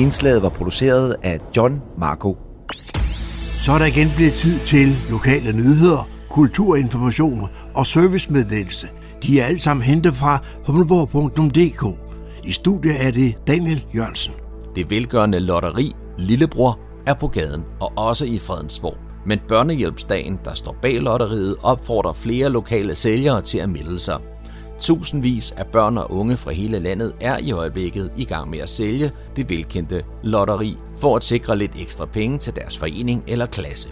Indslaget 0.02 0.42
var 0.42 0.50
produceret 0.50 1.16
af 1.24 1.40
John 1.58 1.82
Marco. 1.98 2.38
Så 3.64 3.72
er 3.72 3.78
der 3.78 3.86
igen 3.86 4.08
blevet 4.16 4.34
tid 4.34 4.60
til 4.60 4.88
lokale 5.10 5.54
nyheder, 5.54 6.10
kulturinformation 6.30 7.50
og 7.76 7.86
servicemeddelelse. 7.86 8.88
De 9.24 9.40
er 9.40 9.46
alle 9.46 9.60
sammen 9.60 9.84
hentet 9.84 10.16
fra 10.16 10.44
humleborg.dk. 10.66 11.98
I 12.44 12.52
studiet 12.52 13.06
er 13.06 13.12
det 13.12 13.36
Daniel 13.48 13.86
Jørgensen. 13.96 14.34
Det 14.76 14.90
velgørende 14.90 15.40
lotteri 15.40 15.92
Lillebror 16.18 16.80
er 17.08 17.14
på 17.14 17.28
gaden 17.28 17.66
og 17.80 17.94
også 17.98 18.26
i 18.26 18.40
Fredensborg. 18.40 18.98
Men 19.26 19.40
Børnehjælpsdagen, 19.48 20.40
der 20.46 20.54
står 20.54 20.76
bag 20.82 21.02
lotteriet, 21.02 21.56
opfordrer 21.64 22.14
flere 22.14 22.50
lokale 22.50 22.96
sælgere 22.96 23.42
til 23.42 23.58
at 23.58 23.70
melde 23.70 24.00
sig. 24.00 24.18
Tusindvis 24.82 25.52
af 25.52 25.68
børn 25.68 25.98
og 25.98 26.12
unge 26.12 26.38
fra 26.38 26.52
hele 26.52 26.80
landet 26.80 27.14
er 27.20 27.38
i 27.38 27.52
øjeblikket 27.52 28.12
i 28.18 28.26
gang 28.26 28.50
med 28.50 28.60
at 28.60 28.70
sælge 28.70 29.12
det 29.36 29.50
velkendte 29.50 30.04
lotteri 30.24 30.78
for 30.98 31.16
at 31.16 31.24
sikre 31.24 31.58
lidt 31.58 31.76
ekstra 31.80 32.06
penge 32.06 32.38
til 32.38 32.56
deres 32.56 32.78
forening 32.78 33.24
eller 33.28 33.46
klasse. 33.46 33.90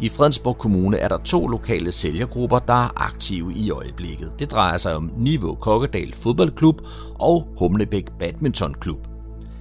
I 0.00 0.08
Fredensborg 0.08 0.58
Kommune 0.58 0.98
er 0.98 1.08
der 1.08 1.18
to 1.18 1.46
lokale 1.46 1.92
sælgergrupper, 1.92 2.58
der 2.58 2.72
er 2.72 3.02
aktive 3.02 3.54
i 3.54 3.70
øjeblikket. 3.70 4.32
Det 4.38 4.50
drejer 4.50 4.78
sig 4.78 4.96
om 4.96 5.10
Niveau 5.16 5.54
Kokkedal 5.54 6.14
Fodboldklub 6.14 6.82
og 7.14 7.48
Humlebæk 7.58 8.04
Badmintonklub. 8.18 9.06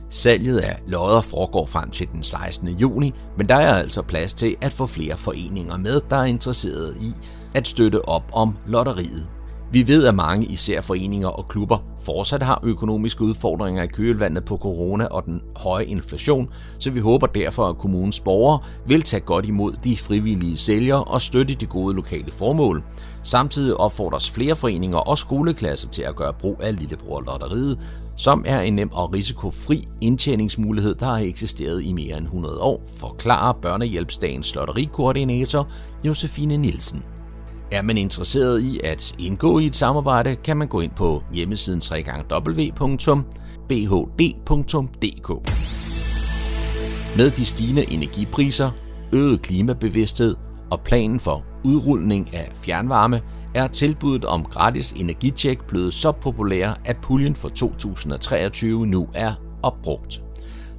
Salget 0.10 0.58
af 0.58 0.80
lodder 0.88 1.22
foregår 1.22 1.66
frem 1.66 1.90
til 1.90 2.08
den 2.14 2.24
16. 2.24 2.70
juni, 2.70 3.14
men 3.38 3.50
der 3.50 3.56
er 3.56 3.76
altså 3.76 4.02
plads 4.02 4.34
til 4.34 4.56
at 4.62 4.74
få 4.74 4.86
flere 4.86 5.18
foreninger 5.18 5.78
med, 5.78 6.02
der 6.10 6.16
er 6.16 6.26
interesserede 6.26 6.96
i 7.02 7.14
at 7.54 7.68
støtte 7.68 8.08
op 8.10 8.24
om 8.34 8.58
lotteriet. 8.68 9.30
Vi 9.74 9.88
ved, 9.88 10.06
at 10.06 10.16
mange 10.16 10.46
især 10.46 10.82
foreninger 10.82 11.28
og 11.28 11.48
klubber 11.48 11.78
fortsat 12.00 12.44
har 12.44 12.62
økonomiske 12.64 13.22
udfordringer 13.22 13.84
i 13.84 13.88
kølvandet 13.88 14.46
på 14.46 14.58
corona 14.58 15.06
og 15.06 15.26
den 15.26 15.42
høje 15.56 15.86
inflation, 15.86 16.50
så 16.80 16.92
vi 16.92 17.00
håber 17.00 17.28
derfor, 17.28 17.66
at 17.66 17.78
kommunens 17.78 18.20
borgere 18.20 18.60
vil 18.88 19.02
tage 19.02 19.22
godt 19.22 19.46
imod 19.46 19.74
de 19.84 19.98
frivillige 19.98 20.58
sælgere 20.58 21.04
og 21.04 21.22
støtte 21.22 21.56
de 21.56 21.66
gode 21.66 21.96
lokale 21.96 22.32
formål. 22.32 22.84
Samtidig 23.24 23.78
opfordres 23.78 24.32
flere 24.32 24.56
foreninger 24.56 24.98
og 24.98 25.18
skoleklasser 25.18 25.90
til 25.90 26.02
at 26.02 26.16
gøre 26.16 26.34
brug 26.34 26.60
af 26.64 26.76
Lillebror-lotteriet, 26.80 27.80
som 28.18 28.44
er 28.48 28.62
en 28.62 28.74
nem 28.74 28.92
og 28.92 29.14
risikofri 29.14 29.84
indtjeningsmulighed, 30.02 30.96
der 30.96 31.06
har 31.06 31.18
eksisteret 31.18 31.84
i 31.84 31.94
mere 31.94 32.18
end 32.18 32.26
100 32.26 32.60
år, 32.60 32.84
forklarer 32.98 33.54
Børnehjælpsdagens 33.54 34.56
lotterikoordinator 34.56 35.68
Josefine 36.06 36.58
Nielsen. 36.58 37.04
Er 37.74 37.82
man 37.82 37.98
interesseret 37.98 38.62
i 38.62 38.80
at 38.84 39.16
indgå 39.20 39.60
i 39.60 39.66
et 39.66 39.76
samarbejde, 39.76 40.36
kan 40.36 40.58
man 40.58 40.68
gå 40.68 40.80
ind 40.82 40.92
på 40.92 41.24
hjemmesiden 41.34 41.82
www.bhd.dk. 42.32 42.80
Med 47.18 47.32
de 47.32 47.46
stigende 47.46 47.92
energipriser, 47.92 48.72
øget 49.14 49.42
klimabevidsthed 49.42 50.36
og 50.72 50.82
planen 50.82 51.20
for 51.20 51.46
udrulning 51.64 52.34
af 52.34 52.52
fjernvarme, 52.54 53.22
er 53.56 53.68
tilbuddet 53.68 54.26
om 54.26 54.46
gratis 54.46 54.92
energitjek 54.92 55.64
blevet 55.68 55.94
så 55.94 56.12
populær, 56.12 56.74
at 56.86 56.98
puljen 57.02 57.36
for 57.36 57.50
2023 57.50 58.88
nu 58.88 59.08
er 59.14 59.34
opbrugt. 59.64 60.24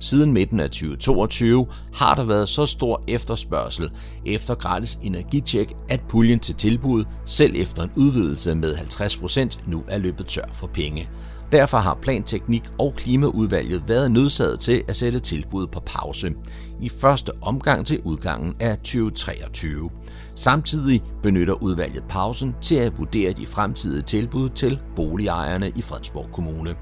Siden 0.01 0.33
midten 0.33 0.61
af 0.61 0.71
2022 0.71 1.67
har 1.95 2.15
der 2.15 2.25
været 2.25 2.49
så 2.49 2.67
stor 2.67 3.03
efterspørgsel 3.09 3.91
efter 4.27 4.55
gratis 4.55 4.99
energitjek, 5.03 5.73
at 5.89 6.01
puljen 6.09 6.41
til 6.41 6.55
tilbud, 6.55 7.05
selv 7.27 7.53
efter 7.57 7.83
en 7.83 7.91
udvidelse 7.97 8.55
med 8.55 8.75
50%, 8.75 9.71
nu 9.71 9.85
er 9.89 9.99
løbet 9.99 10.27
tør 10.27 10.51
for 10.53 10.67
penge. 10.67 11.09
Derfor 11.53 11.79
har 11.79 11.99
Planteknik 12.03 12.63
og 12.79 12.95
Klimaudvalget 12.97 13.85
været 13.89 14.11
nødsaget 14.11 14.61
til 14.61 14.83
at 14.89 14.97
sætte 14.97 15.21
tilbuddet 15.21 15.71
på 15.71 15.81
pause. 15.81 16.33
I 16.81 16.89
første 16.89 17.33
omgang 17.43 17.87
til 17.87 18.01
udgangen 18.05 18.55
af 18.61 18.79
2023. 18.79 19.91
Samtidig 20.35 21.03
benytter 21.23 21.63
udvalget 21.63 22.05
pausen 22.09 22.55
til 22.61 22.75
at 22.75 22.99
vurdere 22.99 23.33
de 23.33 23.47
fremtidige 23.47 24.03
tilbud 24.03 24.49
til 24.49 24.81
boligejerne 24.97 25.73
i 25.77 25.83
Fredensborg 25.83 26.29
Kommune. 26.33 26.75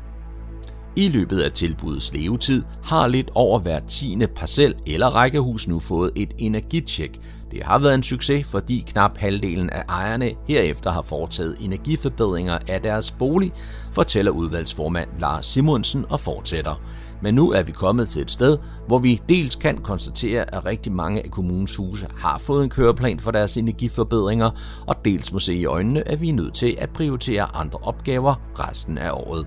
I 0.97 1.09
løbet 1.09 1.41
af 1.41 1.53
tilbudets 1.53 2.13
levetid 2.13 2.63
har 2.83 3.07
lidt 3.07 3.31
over 3.35 3.59
hver 3.59 3.81
tiende 3.81 4.27
parcel 4.27 4.75
eller 4.87 5.07
rækkehus 5.07 5.69
nu 5.69 5.79
fået 5.79 6.11
et 6.17 6.33
energitjek. 6.39 7.21
Det 7.51 7.63
har 7.63 7.79
været 7.79 7.95
en 7.95 8.03
succes, 8.03 8.47
fordi 8.47 8.85
knap 8.89 9.19
halvdelen 9.19 9.71
af 9.71 9.85
ejerne 9.89 10.33
herefter 10.49 10.91
har 10.91 11.03
foretaget 11.03 11.57
energiforbedringer 11.61 12.59
af 12.69 12.83
deres 12.83 13.11
bolig, 13.11 13.53
fortæller 13.93 14.33
udvalgsformand 14.33 15.09
Lars 15.21 15.47
Simonsen 15.47 16.05
og 16.11 16.21
fortsætter. 16.21 16.81
Men 17.23 17.35
nu 17.35 17.51
er 17.51 17.63
vi 17.63 17.73
kommet 17.73 18.09
til 18.09 18.23
et 18.23 18.31
sted, 18.31 18.59
hvor 18.87 18.99
vi 18.99 19.21
dels 19.29 19.55
kan 19.55 19.79
konstatere, 19.79 20.55
at 20.55 20.67
rigtig 20.67 20.93
mange 20.93 21.25
af 21.25 21.31
kommunens 21.31 21.77
huse 21.77 22.07
har 22.17 22.39
fået 22.39 22.65
en 22.65 22.71
køreplan 22.71 23.21
for 23.21 23.31
deres 23.31 23.57
energiforbedringer, 23.57 24.51
og 24.87 24.97
dels 25.05 25.33
må 25.33 25.39
se 25.39 25.55
i 25.55 25.65
øjnene, 25.65 26.09
at 26.09 26.21
vi 26.21 26.29
er 26.29 26.35
nødt 26.35 26.55
til 26.55 26.77
at 26.79 26.91
prioritere 26.91 27.57
andre 27.57 27.79
opgaver 27.83 28.35
resten 28.59 28.99
af 28.99 29.11
året. 29.13 29.47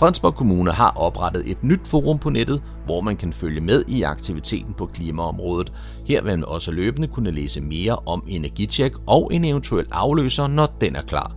Fredensborg 0.00 0.34
Kommune 0.34 0.72
har 0.72 0.92
oprettet 0.96 1.50
et 1.50 1.64
nyt 1.64 1.88
forum 1.88 2.18
på 2.18 2.30
nettet, 2.30 2.62
hvor 2.84 3.00
man 3.00 3.16
kan 3.16 3.32
følge 3.32 3.60
med 3.60 3.84
i 3.88 4.02
aktiviteten 4.02 4.74
på 4.74 4.86
klimaområdet. 4.86 5.72
Her 6.06 6.22
vil 6.22 6.32
man 6.32 6.44
også 6.44 6.72
løbende 6.72 7.08
kunne 7.08 7.30
læse 7.30 7.60
mere 7.60 7.96
om 8.06 8.24
energitjek 8.28 8.92
og 9.06 9.30
en 9.32 9.44
eventuel 9.44 9.86
afløser, 9.92 10.46
når 10.46 10.76
den 10.80 10.96
er 10.96 11.02
klar. 11.02 11.32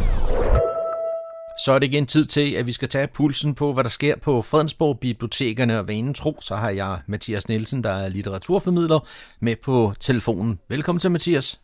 Så 1.65 1.71
er 1.71 1.79
det 1.79 1.87
igen 1.87 2.05
tid 2.05 2.25
til, 2.25 2.53
at 2.53 2.67
vi 2.67 2.71
skal 2.71 2.89
tage 2.89 3.07
pulsen 3.07 3.55
på, 3.55 3.73
hvad 3.73 3.83
der 3.83 3.89
sker 3.89 4.15
på 4.15 4.41
Fredensborg 4.41 4.99
Bibliotekerne, 4.99 5.79
og 5.79 5.87
vanen 5.87 6.13
tro, 6.13 6.37
så 6.41 6.55
har 6.55 6.69
jeg 6.69 6.99
Mathias 7.07 7.49
Nielsen, 7.49 7.83
der 7.83 7.89
er 7.89 8.09
litteraturformidler, 8.09 8.99
med 9.39 9.55
på 9.55 9.93
telefonen. 9.99 10.59
Velkommen 10.69 10.99
til, 10.99 11.11
Mathias. 11.11 11.59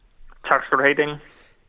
Tak 0.48 0.62
skal 0.66 0.78
du 0.78 0.84
have, 0.84 0.96
Daniel. 0.96 1.18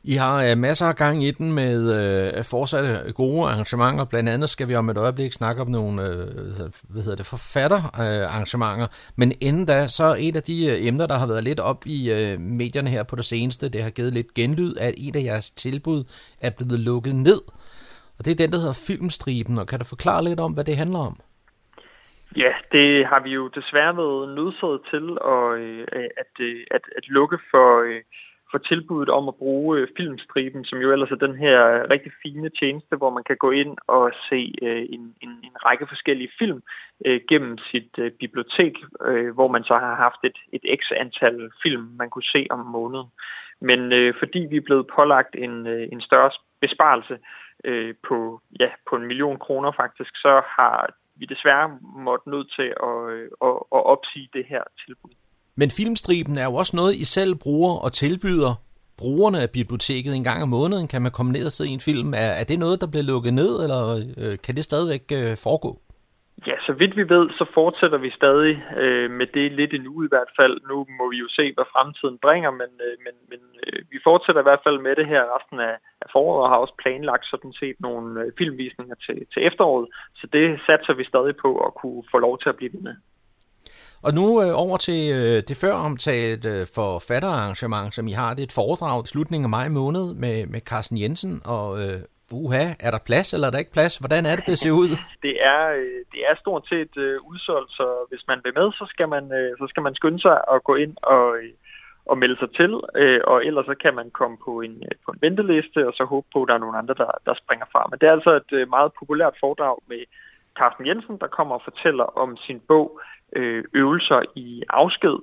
I 0.02 0.14
har 0.14 0.44
øh, 0.44 0.58
masser 0.58 0.86
af 0.86 0.96
gang 0.96 1.24
i 1.24 1.30
den 1.30 1.52
med 1.52 1.94
øh, 2.36 2.44
fortsatte 2.44 3.12
gode 3.12 3.48
arrangementer. 3.48 4.04
Blandt 4.04 4.28
andet 4.28 4.50
skal 4.50 4.68
vi 4.68 4.74
om 4.74 4.90
et 4.90 4.98
øjeblik 4.98 5.32
snakke 5.32 5.62
om 5.62 5.68
nogle 5.68 6.02
øh, 6.02 6.20
altså, 6.20 6.82
hvad 6.88 7.02
hedder 7.02 7.16
det, 7.16 7.26
forfatterarrangementer. 7.26 8.84
Uh, 8.84 8.92
Men 9.16 9.32
inden 9.40 9.66
da, 9.66 9.88
så 9.88 10.16
et 10.18 10.36
af 10.36 10.42
de 10.42 10.66
øh, 10.66 10.86
emner, 10.86 11.06
der 11.06 11.18
har 11.18 11.26
været 11.26 11.44
lidt 11.44 11.60
op 11.60 11.86
i 11.86 12.12
øh, 12.12 12.40
medierne 12.40 12.90
her 12.90 13.02
på 13.02 13.16
det 13.16 13.24
seneste, 13.24 13.68
det 13.68 13.82
har 13.82 13.90
givet 13.90 14.14
lidt 14.14 14.34
genlyd, 14.34 14.76
at 14.76 14.94
et 14.98 15.16
af 15.16 15.24
jeres 15.24 15.50
tilbud 15.50 16.04
er 16.40 16.50
blevet 16.50 16.80
lukket 16.80 17.14
ned. 17.14 17.40
Og 18.18 18.24
det 18.24 18.30
er 18.30 18.36
den, 18.36 18.52
der 18.52 18.58
hedder 18.58 18.82
Filmstriben. 18.86 19.58
Og 19.58 19.66
kan 19.66 19.78
du 19.78 19.84
forklare 19.84 20.24
lidt 20.24 20.40
om, 20.40 20.52
hvad 20.52 20.64
det 20.64 20.76
handler 20.76 20.98
om? 20.98 21.20
Ja, 22.36 22.52
det 22.72 23.06
har 23.06 23.20
vi 23.22 23.30
jo 23.30 23.48
desværre 23.48 23.96
været 23.96 24.34
nødsaget 24.34 24.80
til 24.90 25.18
at, 25.34 25.60
øh, 25.60 25.86
at, 26.22 26.34
at, 26.70 26.82
at 26.96 27.04
lukke 27.08 27.38
for 27.50 27.84
for 28.50 28.58
tilbuddet 28.58 29.08
om 29.08 29.28
at 29.28 29.34
bruge 29.34 29.78
øh, 29.78 29.88
filmstriben, 29.96 30.64
som 30.64 30.78
jo 30.78 30.92
ellers 30.92 31.10
er 31.10 31.26
den 31.26 31.36
her 31.36 31.70
øh, 31.70 31.80
rigtig 31.90 32.12
fine 32.22 32.48
tjeneste, 32.48 32.96
hvor 32.96 33.10
man 33.10 33.24
kan 33.24 33.36
gå 33.36 33.50
ind 33.50 33.76
og 33.86 34.12
se 34.28 34.54
øh, 34.62 34.82
en, 34.90 35.14
en, 35.20 35.28
en 35.28 35.56
række 35.66 35.86
forskellige 35.88 36.30
film 36.38 36.62
øh, 37.06 37.20
gennem 37.28 37.58
sit 37.58 37.98
øh, 37.98 38.10
bibliotek, 38.10 38.74
øh, 39.04 39.34
hvor 39.34 39.48
man 39.48 39.64
så 39.64 39.74
har 39.74 39.94
haft 39.94 40.20
et, 40.24 40.38
et 40.52 40.80
x 40.80 40.92
antal 40.96 41.50
film, 41.62 41.82
man 41.98 42.10
kunne 42.10 42.30
se 42.32 42.46
om 42.50 42.58
måneden. 42.58 43.06
Men 43.60 43.92
øh, 43.92 44.14
fordi 44.18 44.46
vi 44.50 44.56
er 44.56 44.68
blevet 44.68 44.86
pålagt 44.86 45.34
en, 45.38 45.66
øh, 45.66 45.88
en 45.92 46.00
større 46.00 46.30
besparelse 46.60 47.18
øh, 47.64 47.94
på, 48.08 48.40
ja, 48.60 48.68
på 48.90 48.96
en 48.96 49.06
million 49.06 49.38
kroner 49.38 49.72
faktisk, 49.72 50.16
så 50.16 50.42
har 50.46 50.90
vi 51.16 51.26
desværre 51.26 51.78
måttet 51.82 52.26
nødt 52.32 52.52
til 52.58 52.74
at, 52.82 53.10
øh, 53.10 53.30
at, 53.42 53.56
at 53.76 53.82
opsige 53.94 54.28
det 54.32 54.44
her 54.44 54.62
tilbud. 54.86 55.10
Men 55.56 55.70
filmstriben 55.70 56.38
er 56.38 56.44
jo 56.44 56.54
også 56.54 56.76
noget, 56.76 56.94
I 56.94 57.04
selv 57.04 57.34
bruger 57.34 57.74
og 57.76 57.92
tilbyder 57.92 58.54
brugerne 58.98 59.42
af 59.42 59.50
biblioteket 59.50 60.14
en 60.14 60.24
gang 60.24 60.42
om 60.42 60.48
måneden. 60.48 60.88
Kan 60.88 61.02
man 61.02 61.12
komme 61.12 61.32
ned 61.32 61.46
og 61.46 61.52
se 61.52 61.66
en 61.66 61.80
film? 61.80 62.14
Er, 62.14 62.32
er 62.40 62.44
det 62.44 62.58
noget, 62.58 62.80
der 62.80 62.86
bliver 62.86 63.04
lukket 63.12 63.34
ned, 63.34 63.52
eller 63.64 63.80
øh, 64.22 64.38
kan 64.44 64.56
det 64.56 64.64
stadigvæk 64.64 65.04
øh, 65.12 65.36
foregå? 65.36 65.80
Ja, 66.46 66.56
så 66.66 66.72
vidt 66.72 66.96
vi 66.96 67.08
ved, 67.08 67.30
så 67.38 67.44
fortsætter 67.54 67.98
vi 67.98 68.10
stadig 68.10 68.54
øh, 68.76 69.10
med 69.10 69.26
det 69.26 69.52
lidt 69.52 69.74
endnu 69.74 70.04
i 70.04 70.12
hvert 70.12 70.32
fald. 70.38 70.54
Nu 70.68 70.86
må 70.98 71.10
vi 71.10 71.16
jo 71.16 71.28
se, 71.28 71.52
hvad 71.56 71.64
fremtiden 71.74 72.18
bringer, 72.18 72.50
men, 72.50 72.70
øh, 72.86 72.94
men, 73.04 73.14
men 73.30 73.40
øh, 73.66 73.82
vi 73.90 73.98
fortsætter 74.04 74.42
i 74.42 74.48
hvert 74.48 74.64
fald 74.66 74.78
med 74.78 74.96
det 74.96 75.06
her 75.06 75.22
resten 75.36 75.60
af, 75.60 75.74
af 76.02 76.08
foråret 76.12 76.42
og 76.44 76.48
har 76.50 76.56
også 76.56 76.74
planlagt 76.82 77.26
sådan 77.26 77.52
set 77.52 77.76
nogle 77.80 78.20
øh, 78.20 78.32
filmvisninger 78.38 78.94
til, 79.06 79.18
til 79.32 79.46
efteråret. 79.48 79.88
Så 80.14 80.26
det 80.32 80.60
satser 80.66 80.94
vi 80.94 81.04
stadig 81.04 81.34
på 81.36 81.50
at 81.66 81.74
kunne 81.74 82.02
få 82.10 82.18
lov 82.18 82.38
til 82.38 82.48
at 82.48 82.56
blive 82.56 82.72
ved 82.72 82.80
med. 82.80 82.94
Og 84.02 84.14
nu 84.14 84.42
øh, 84.42 84.52
over 84.54 84.76
til 84.76 85.00
øh, 85.18 85.42
det 85.48 85.56
før 85.56 85.72
omtalt 85.72 86.44
øh, 86.46 86.66
forfatterarrangement, 86.74 87.94
som 87.94 88.08
I 88.08 88.12
har. 88.12 88.34
Det 88.34 88.42
er 88.42 88.46
et 88.46 88.52
foredrag 88.52 89.04
i 89.04 89.06
slutningen 89.06 89.44
af 89.44 89.50
maj 89.50 89.68
måned 89.68 90.14
med, 90.14 90.46
med 90.46 90.60
Carsten 90.60 90.98
Jensen. 91.00 91.42
Og 91.44 91.78
øh, 91.82 91.98
uha, 92.32 92.64
er 92.80 92.90
der 92.90 92.98
plads, 93.06 93.34
eller 93.34 93.46
er 93.46 93.50
der 93.50 93.58
ikke 93.58 93.72
plads? 93.72 93.96
Hvordan 93.96 94.26
er 94.26 94.36
det, 94.36 94.46
det 94.46 94.58
ser 94.58 94.70
ud? 94.70 94.88
det, 95.26 95.34
er, 95.40 95.62
øh, 95.80 96.00
det 96.12 96.20
er 96.30 96.34
stort 96.40 96.64
set 96.68 96.96
øh, 96.96 97.16
udsolgt, 97.30 97.72
så 97.72 97.86
hvis 98.08 98.24
man 98.28 98.40
vil 98.44 98.52
med, 98.54 98.72
så 98.72 98.86
skal 98.88 99.08
man, 99.08 99.32
øh, 99.32 99.50
så 99.58 99.66
skal 99.68 99.82
man 99.82 99.94
skynde 99.94 100.20
sig 100.20 100.48
og 100.48 100.64
gå 100.64 100.74
ind 100.74 100.96
og, 101.02 101.36
øh, 101.36 101.52
og 102.06 102.18
melde 102.18 102.38
sig 102.38 102.50
til. 102.54 102.72
Øh, 102.96 103.20
og 103.24 103.46
ellers 103.46 103.66
så 103.66 103.74
kan 103.74 103.94
man 103.94 104.10
komme 104.10 104.36
på 104.44 104.60
en, 104.60 104.82
øh, 104.86 104.96
på 105.04 105.10
en 105.12 105.18
venteliste, 105.22 105.86
og 105.88 105.92
så 105.96 106.04
håbe 106.04 106.26
på, 106.32 106.42
at 106.42 106.48
der 106.48 106.54
er 106.54 106.64
nogle 106.64 106.78
andre, 106.78 106.94
der, 106.94 107.10
der 107.26 107.34
springer 107.34 107.66
fra. 107.72 107.86
Men 107.90 107.98
det 107.98 108.06
er 108.08 108.12
altså 108.12 108.32
et 108.42 108.52
øh, 108.52 108.68
meget 108.68 108.92
populært 108.98 109.34
foredrag 109.40 109.76
med 109.88 110.02
Carsten 110.58 110.86
Jensen, 110.86 111.18
der 111.18 111.26
kommer 111.26 111.54
og 111.54 111.62
fortæller 111.64 112.04
om 112.04 112.36
sin 112.36 112.60
bog 112.68 113.00
øh, 113.36 113.64
øvelser 113.74 114.22
i 114.34 114.62
afsked, 114.68 115.18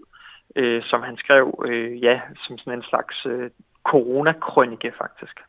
øh, 0.55 0.83
som 0.83 1.01
han 1.01 1.17
skrev 1.17 1.63
øh, 1.65 2.03
ja, 2.03 2.21
som 2.47 2.57
sådan 2.57 2.73
en 2.73 2.83
slags 2.83 3.25
øh, 3.25 3.49
coronakrønike 3.83 4.91
faktisk. 4.97 5.39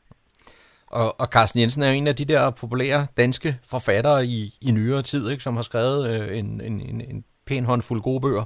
Og, 0.86 1.20
og 1.20 1.26
Carsten 1.26 1.60
Jensen 1.60 1.82
er 1.82 1.88
jo 1.88 1.94
en 1.94 2.06
af 2.06 2.16
de 2.16 2.24
der 2.24 2.50
populære 2.60 3.06
danske 3.16 3.56
forfattere 3.70 4.24
i, 4.24 4.54
i 4.60 4.70
nyere 4.70 5.02
tid, 5.02 5.30
ikke, 5.30 5.42
som 5.42 5.56
har 5.56 5.62
skrevet 5.62 6.00
øh, 6.10 6.38
en, 6.38 6.60
en, 6.60 6.80
en, 6.80 7.00
en 7.00 7.24
pæn 7.46 7.64
håndfuld 7.64 8.02
gode 8.02 8.20
bøger. 8.20 8.44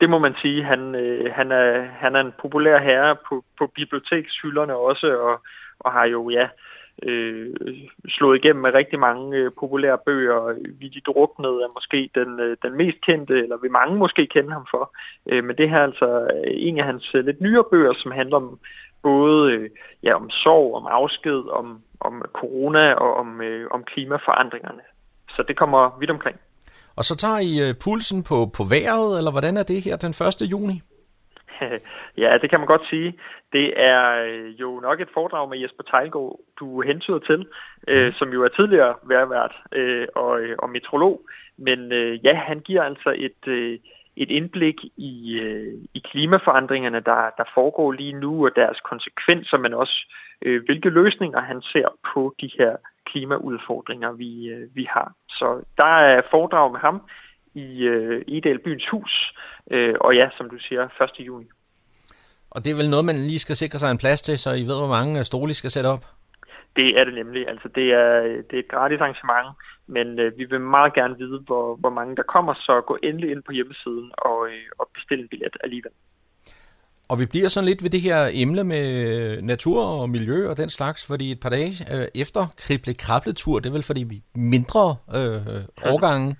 Det 0.00 0.10
må 0.10 0.18
man 0.18 0.34
sige. 0.42 0.64
Han, 0.64 0.94
øh, 0.94 1.32
han, 1.34 1.52
er, 1.52 1.82
han 1.82 2.16
er 2.16 2.20
en 2.20 2.32
populær 2.40 2.78
herre 2.78 3.16
på, 3.28 3.44
på 3.58 3.66
bibliotekshylderne 3.74 4.76
også, 4.76 5.18
og, 5.18 5.42
og 5.80 5.92
har 5.92 6.04
jo 6.04 6.30
ja, 6.30 6.48
øh, 7.02 7.54
slået 8.08 8.38
igennem 8.38 8.62
med 8.62 8.74
rigtig 8.74 8.98
mange 8.98 9.36
øh, 9.36 9.50
populære 9.60 9.98
bøger. 10.06 10.54
Vi 10.80 10.88
de 10.88 11.00
druknede 11.00 11.62
er 11.64 11.74
måske 11.74 12.10
den, 12.14 12.40
øh, 12.40 12.56
den 12.62 12.76
mest 12.76 13.00
kendte, 13.00 13.42
eller 13.42 13.56
vi 13.62 13.68
mange 13.68 13.96
måske 13.98 14.26
kende 14.26 14.52
ham 14.52 14.66
for. 14.70 14.94
Øh, 15.26 15.44
men 15.44 15.56
det 15.56 15.70
her 15.70 15.78
er 15.78 15.82
altså 15.82 16.20
øh, 16.20 16.52
en 16.68 16.78
af 16.78 16.84
hans 16.84 17.14
øh, 17.14 17.24
lidt 17.24 17.40
nyere 17.40 17.64
bøger, 17.70 17.92
som 17.92 18.10
handler 18.10 18.36
om 18.36 18.58
både 19.02 19.52
øh, 19.52 19.70
ja, 20.02 20.14
om 20.14 20.30
sorg, 20.30 20.74
om 20.74 20.86
afsked, 20.86 21.42
om, 21.50 21.80
om 22.00 22.22
corona 22.32 22.92
og 22.92 23.14
om, 23.14 23.40
øh, 23.40 23.68
om 23.70 23.84
klimaforandringerne. 23.84 24.82
Så 25.36 25.44
det 25.48 25.56
kommer 25.56 25.98
vidt 26.00 26.10
omkring. 26.10 26.36
Og 26.96 27.04
så 27.04 27.16
tager 27.16 27.38
I 27.38 27.68
øh, 27.68 27.74
pulsen 27.84 28.22
på, 28.22 28.50
på 28.56 28.64
vejret, 28.64 29.18
eller 29.18 29.30
hvordan 29.30 29.56
er 29.56 29.62
det 29.62 29.82
her 29.82 29.96
den 29.96 30.10
1. 30.10 30.50
juni? 30.50 30.82
ja, 32.22 32.38
det 32.38 32.50
kan 32.50 32.60
man 32.60 32.66
godt 32.66 32.86
sige. 32.90 33.18
Det 33.52 33.72
er 33.76 34.24
øh, 34.24 34.60
jo 34.60 34.80
nok 34.80 35.00
et 35.00 35.08
foredrag 35.14 35.48
med 35.48 35.58
Jesper 35.58 35.82
Tejlgaard, 35.82 36.40
du 36.60 36.80
hentyder 36.80 37.18
til, 37.18 37.46
øh, 37.88 38.04
mhm. 38.04 38.12
som 38.12 38.32
jo 38.32 38.44
er 38.44 38.48
tidligere 38.48 38.94
værvært 39.02 39.54
øh, 39.72 40.06
og, 40.14 40.40
øh, 40.40 40.56
og 40.58 40.70
metrolog. 40.70 41.20
Men 41.56 41.92
øh, 41.92 42.24
ja, 42.24 42.34
han 42.34 42.60
giver 42.60 42.82
altså 42.82 43.14
et, 43.18 43.46
øh, 43.46 43.78
et 44.16 44.30
indblik 44.30 44.84
i, 44.96 45.40
øh, 45.42 45.74
i 45.94 46.02
klimaforandringerne, 46.04 47.00
der, 47.00 47.30
der 47.38 47.44
foregår 47.54 47.92
lige 47.92 48.12
nu, 48.12 48.44
og 48.46 48.50
deres 48.56 48.80
konsekvenser, 48.80 49.58
men 49.58 49.74
også 49.74 50.06
øh, 50.42 50.64
hvilke 50.64 50.90
løsninger 50.90 51.40
han 51.40 51.62
ser 51.62 51.88
på 52.14 52.34
de 52.40 52.50
her 52.58 52.76
klimaudfordringer, 53.04 54.12
vi, 54.12 54.48
øh, 54.48 54.68
vi 54.74 54.86
har. 54.90 55.12
Så 55.28 55.62
der 55.76 55.84
er 55.84 56.22
foredrag 56.30 56.72
med 56.72 56.80
ham 56.80 57.02
i 57.54 57.84
øh, 57.84 58.24
Edal 58.28 58.58
Byens 58.58 58.88
Hus, 58.88 59.34
øh, 59.70 59.94
og 60.00 60.14
ja, 60.14 60.28
som 60.36 60.50
du 60.50 60.58
siger, 60.58 60.88
1. 61.20 61.26
juni. 61.26 61.46
Og 62.50 62.64
det 62.64 62.70
er 62.70 62.76
vel 62.76 62.90
noget, 62.90 63.04
man 63.04 63.16
lige 63.16 63.38
skal 63.38 63.56
sikre 63.56 63.78
sig 63.78 63.90
en 63.90 63.98
plads 63.98 64.22
til, 64.22 64.38
så 64.38 64.50
I 64.52 64.62
ved, 64.62 64.78
hvor 64.78 64.88
mange 64.88 65.24
stole 65.24 65.50
I 65.50 65.54
skal 65.54 65.70
sætte 65.70 65.88
op? 65.88 66.04
Det 66.76 66.98
er 67.00 67.04
det 67.04 67.14
nemlig. 67.14 67.48
Altså, 67.48 67.68
det 67.74 67.92
er, 67.92 68.20
det 68.22 68.54
er 68.54 68.58
et 68.58 68.68
gratis 68.68 69.00
arrangement, 69.00 69.48
men 69.86 70.18
øh, 70.18 70.38
vi 70.38 70.44
vil 70.44 70.60
meget 70.60 70.94
gerne 70.94 71.18
vide, 71.18 71.38
hvor, 71.46 71.76
hvor 71.76 71.90
mange 71.90 72.16
der 72.16 72.22
kommer, 72.22 72.54
så 72.54 72.80
gå 72.86 72.98
endelig 73.02 73.30
ind 73.30 73.42
på 73.42 73.52
hjemmesiden 73.52 74.10
og, 74.18 74.46
øh, 74.46 74.66
og 74.78 74.88
bestil 74.94 75.20
en 75.20 75.28
billet 75.28 75.56
alligevel. 75.64 75.92
Og 77.08 77.18
vi 77.18 77.26
bliver 77.26 77.48
sådan 77.48 77.68
lidt 77.68 77.82
ved 77.82 77.90
det 77.90 78.00
her 78.00 78.30
emne 78.32 78.64
med 78.64 79.42
natur 79.42 79.84
og 79.84 80.10
miljø 80.10 80.50
og 80.50 80.56
den 80.56 80.70
slags, 80.70 81.06
fordi 81.06 81.32
et 81.32 81.40
par 81.40 81.48
dage 81.48 81.72
øh, 81.94 82.06
efter 82.14 82.46
krible 82.56 82.94
krabletur, 82.94 83.58
det 83.58 83.68
er 83.68 83.72
vel 83.72 83.82
fordi 83.82 84.04
vi 84.08 84.22
mindre 84.34 84.96
øh, 85.14 85.92
årgange? 85.92 86.36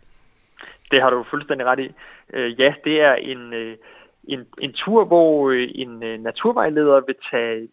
Det 0.93 1.03
har 1.03 1.11
du 1.11 1.25
fuldstændig 1.31 1.67
ret 1.67 1.81
i. 1.81 1.95
Øh, 2.33 2.61
ja, 2.61 2.75
det 2.85 3.01
er 3.01 3.15
en, 3.15 3.53
øh, 3.55 3.77
en, 4.25 4.47
en 4.59 4.73
tur, 4.73 5.05
hvor 5.05 5.51
øh, 5.51 5.69
en 5.75 6.03
øh, 6.03 6.21
naturvejleder 6.21 7.01
vil 7.01 7.17
tage, 7.31 7.69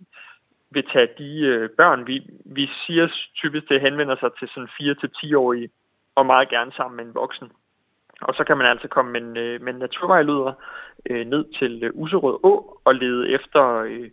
vil 0.71 0.85
tage 0.93 1.09
de 1.17 1.39
øh, 1.45 1.69
børn, 1.77 2.07
vi, 2.07 2.29
vi 2.45 2.69
siger 2.85 3.07
typisk, 3.35 3.69
det 3.69 3.81
henvender 3.81 4.15
sig 4.19 4.29
til 4.39 4.47
sådan 4.47 4.69
4-10-årige, 4.81 5.69
og 6.15 6.25
meget 6.25 6.49
gerne 6.49 6.71
sammen 6.71 6.97
med 6.97 7.05
en 7.05 7.15
voksen. 7.15 7.51
Og 8.21 8.35
så 8.35 8.43
kan 8.43 8.57
man 8.57 8.67
altså 8.67 8.87
komme 8.87 9.11
med 9.11 9.21
en, 9.21 9.37
øh, 9.37 9.61
med 9.61 9.73
en 9.73 9.79
naturvejleder 9.79 10.53
øh, 11.09 11.25
ned 11.25 11.45
til 11.59 11.83
øh, 11.83 11.91
Userød 11.93 12.39
Å 12.43 12.81
og 12.85 12.95
lede 12.95 13.29
efter 13.29 13.75
øh, 13.75 14.09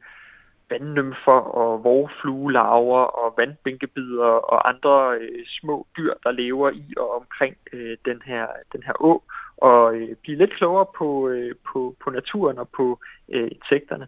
vandnymfer 0.71 1.41
og 1.63 1.85
vorfluelarver 1.85 3.01
og 3.01 3.35
vandbænkebider 3.37 4.33
og 4.53 4.69
andre 4.69 5.19
øh, 5.21 5.47
små 5.61 5.87
dyr, 5.97 6.15
der 6.25 6.31
lever 6.31 6.71
i 6.71 6.95
og 6.97 7.17
omkring 7.17 7.57
øh, 7.73 7.97
den, 8.05 8.23
her, 8.25 8.47
den 8.73 8.83
her 8.83 8.93
å, 9.01 9.23
og 9.57 9.95
øh, 9.95 10.17
blive 10.23 10.39
lidt 10.39 10.53
klogere 10.53 10.87
på, 10.99 11.29
øh, 11.29 11.55
på, 11.73 11.97
på 12.05 12.11
naturen 12.11 12.59
og 12.59 12.69
på 12.77 13.01
øh, 13.29 13.49
insekterne. 13.53 14.07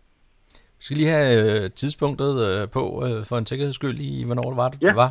Vi 0.52 0.84
skal 0.84 0.96
lige 0.96 1.08
have 1.08 1.62
øh, 1.64 1.70
tidspunktet 1.70 2.46
øh, 2.48 2.70
på 2.70 3.04
øh, 3.06 3.24
for 3.24 3.38
en 3.38 3.46
sikkerheds 3.46 3.74
skyld 3.74 3.98
i, 3.98 4.24
hvornår 4.24 4.48
det 4.48 4.56
var, 4.56 4.68
det 4.68 4.82
ja. 4.82 4.94
var. 4.94 5.10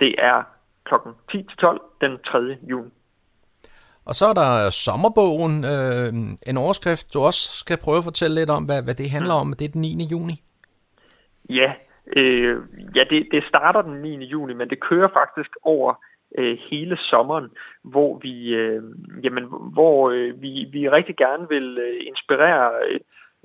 Det 0.00 0.14
er 0.18 0.42
klokken 0.84 1.12
10-12 1.32 1.98
den 2.00 2.18
3. 2.26 2.38
juni. 2.70 2.90
Og 4.04 4.14
så 4.14 4.26
er 4.26 4.32
der 4.32 4.70
sommerbogen, 4.70 5.64
øh, 5.64 6.12
en 6.46 6.56
overskrift, 6.56 7.14
du 7.14 7.20
også 7.20 7.58
skal 7.58 7.76
prøve 7.76 7.98
at 7.98 8.04
fortælle 8.04 8.34
lidt 8.34 8.50
om, 8.50 8.64
hvad, 8.64 8.82
hvad 8.82 8.94
det 8.94 9.10
handler 9.10 9.34
om. 9.34 9.52
Det 9.52 9.64
er 9.64 9.68
den 9.68 9.80
9. 9.80 10.04
juni. 10.10 10.42
Ja, 11.48 11.74
øh, 12.16 12.56
ja 12.94 13.04
det, 13.10 13.28
det 13.32 13.44
starter 13.44 13.82
den 13.82 14.02
9. 14.02 14.24
juni, 14.24 14.54
men 14.54 14.70
det 14.70 14.80
kører 14.80 15.08
faktisk 15.08 15.50
over 15.62 15.94
øh, 16.38 16.58
hele 16.70 16.96
sommeren, 16.96 17.50
hvor 17.82 18.18
vi, 18.18 18.54
øh, 18.54 18.82
jamen, 19.22 19.44
hvor 19.72 20.10
øh, 20.10 20.42
vi, 20.42 20.68
vi 20.72 20.88
rigtig 20.88 21.16
gerne 21.16 21.48
vil 21.48 21.78
øh, 21.78 22.06
inspirere 22.06 22.70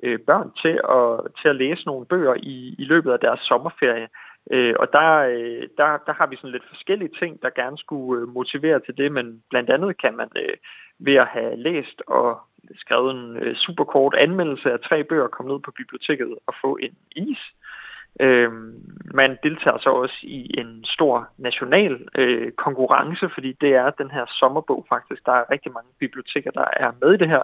øh, 0.03 0.19
børn 0.19 0.51
til 0.62 0.79
at, 0.89 1.31
til 1.41 1.47
at 1.47 1.55
læse 1.55 1.85
nogle 1.85 2.05
bøger 2.05 2.33
i, 2.38 2.75
i 2.79 2.83
løbet 2.83 3.12
af 3.12 3.19
deres 3.19 3.39
sommerferie. 3.39 4.07
Øh, 4.51 4.75
og 4.79 4.88
der, 4.93 5.17
øh, 5.17 5.67
der, 5.77 5.97
der 6.05 6.13
har 6.13 6.27
vi 6.27 6.35
sådan 6.35 6.51
lidt 6.51 6.67
forskellige 6.67 7.12
ting, 7.19 7.41
der 7.41 7.49
gerne 7.49 7.77
skulle 7.77 8.21
øh, 8.21 8.27
motivere 8.27 8.79
til 8.79 8.97
det, 8.97 9.12
men 9.12 9.43
blandt 9.49 9.69
andet 9.69 10.01
kan 10.01 10.15
man 10.15 10.29
øh, 10.35 10.57
ved 10.99 11.15
at 11.15 11.27
have 11.27 11.55
læst 11.55 12.01
og 12.07 12.39
skrevet 12.75 13.12
en 13.15 13.38
øh, 13.38 13.55
superkort 13.55 14.15
anmeldelse 14.15 14.71
af 14.71 14.79
tre 14.79 15.03
bøger, 15.03 15.27
komme 15.27 15.51
ned 15.51 15.59
på 15.59 15.71
biblioteket 15.71 16.35
og 16.47 16.53
få 16.62 16.77
en 16.81 16.95
is. 17.15 17.38
Øh, 17.38 17.68
Øh, 18.19 18.52
man 19.13 19.38
deltager 19.43 19.78
så 19.78 19.89
også 19.89 20.15
i 20.24 20.60
en 20.60 20.86
stor 20.86 21.30
national 21.38 22.08
øh, 22.15 22.52
konkurrence, 22.52 23.30
fordi 23.34 23.52
det 23.62 23.76
er 23.76 23.89
den 23.89 24.12
her 24.12 24.26
sommerbog 24.39 24.86
faktisk. 24.89 25.26
Der 25.26 25.32
er 25.32 25.52
rigtig 25.52 25.72
mange 25.72 25.89
biblioteker, 26.00 26.52
der 26.52 26.65
er 26.74 26.91
med 27.02 27.13
i 27.13 27.17
det 27.17 27.30
her, 27.30 27.41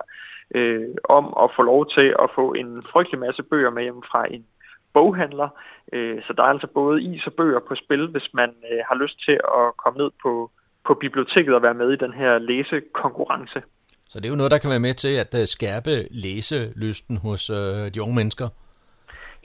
øh, 0.56 0.90
om 1.10 1.34
at 1.44 1.50
få 1.56 1.62
lov 1.62 1.90
til 1.90 2.16
at 2.24 2.30
få 2.36 2.54
en 2.54 2.84
frygtelig 2.92 3.20
masse 3.20 3.44
bøger 3.44 3.70
med 3.70 3.84
hjem 3.84 4.04
fra 4.12 4.34
en 4.34 4.46
boghandler. 4.94 5.50
Øh, 5.94 6.24
så 6.28 6.34
der 6.34 6.44
er 6.44 6.48
altså 6.48 6.68
både 6.68 7.04
is 7.04 7.28
og 7.28 7.34
bøger 7.34 7.60
på 7.68 7.76
spil, 7.76 8.08
hvis 8.08 8.30
man 8.34 8.50
øh, 8.72 8.80
har 8.90 8.96
lyst 8.96 9.18
til 9.26 9.38
at 9.60 9.78
komme 9.78 9.98
ned 10.04 10.12
på, 10.24 10.52
på 10.88 10.94
biblioteket 10.94 11.56
og 11.56 11.62
være 11.62 11.74
med 11.74 11.92
i 11.94 11.96
den 11.96 12.14
her 12.14 12.38
læsekonkurrence. 12.38 13.62
Så 14.10 14.20
det 14.20 14.26
er 14.26 14.30
jo 14.30 14.36
noget, 14.36 14.52
der 14.52 14.58
kan 14.58 14.70
være 14.70 14.80
med 14.88 14.94
til 14.94 15.14
at 15.24 15.42
øh, 15.42 15.48
skærpe 15.48 15.94
læselysten 16.12 17.18
hos 17.18 17.50
øh, 17.50 17.94
de 17.94 18.02
unge 18.02 18.16
mennesker? 18.16 18.50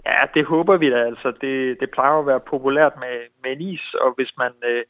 Ja, 0.07 0.21
det 0.35 0.45
håber 0.45 0.77
vi 0.77 0.91
da. 0.91 0.97
Altså, 0.97 1.33
det, 1.41 1.81
det 1.81 1.91
plejer 1.91 2.19
at 2.19 2.27
være 2.27 2.41
populært 2.41 2.93
med, 2.97 3.17
med 3.43 3.53
en 3.53 3.61
is, 3.61 3.95
og 3.95 4.15
hvis 4.17 4.33
man 4.39 4.53
øh, 4.65 4.83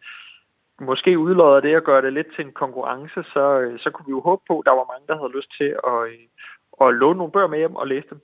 måske 0.81 1.19
udlodder 1.19 1.61
det 1.61 1.77
og 1.77 1.83
gør 1.83 2.01
det 2.01 2.13
lidt 2.13 2.35
til 2.37 2.45
en 2.45 2.53
konkurrence, 2.53 3.23
så, 3.33 3.61
øh, 3.61 3.79
så 3.79 3.91
kunne 3.91 4.07
vi 4.07 4.11
jo 4.11 4.21
håbe 4.21 4.43
på, 4.49 4.59
at 4.59 4.67
der 4.67 4.73
var 4.73 4.93
mange, 4.93 5.07
der 5.09 5.17
havde 5.17 5.37
lyst 5.37 5.53
til 5.59 5.71
at, 5.93 6.01
øh, 6.13 6.87
at 6.89 6.95
låne 6.95 7.19
nogle 7.19 7.33
bøger 7.33 7.49
med 7.49 7.59
hjem 7.59 7.77
og 7.77 7.87
læse 7.87 8.07
dem. 8.11 8.21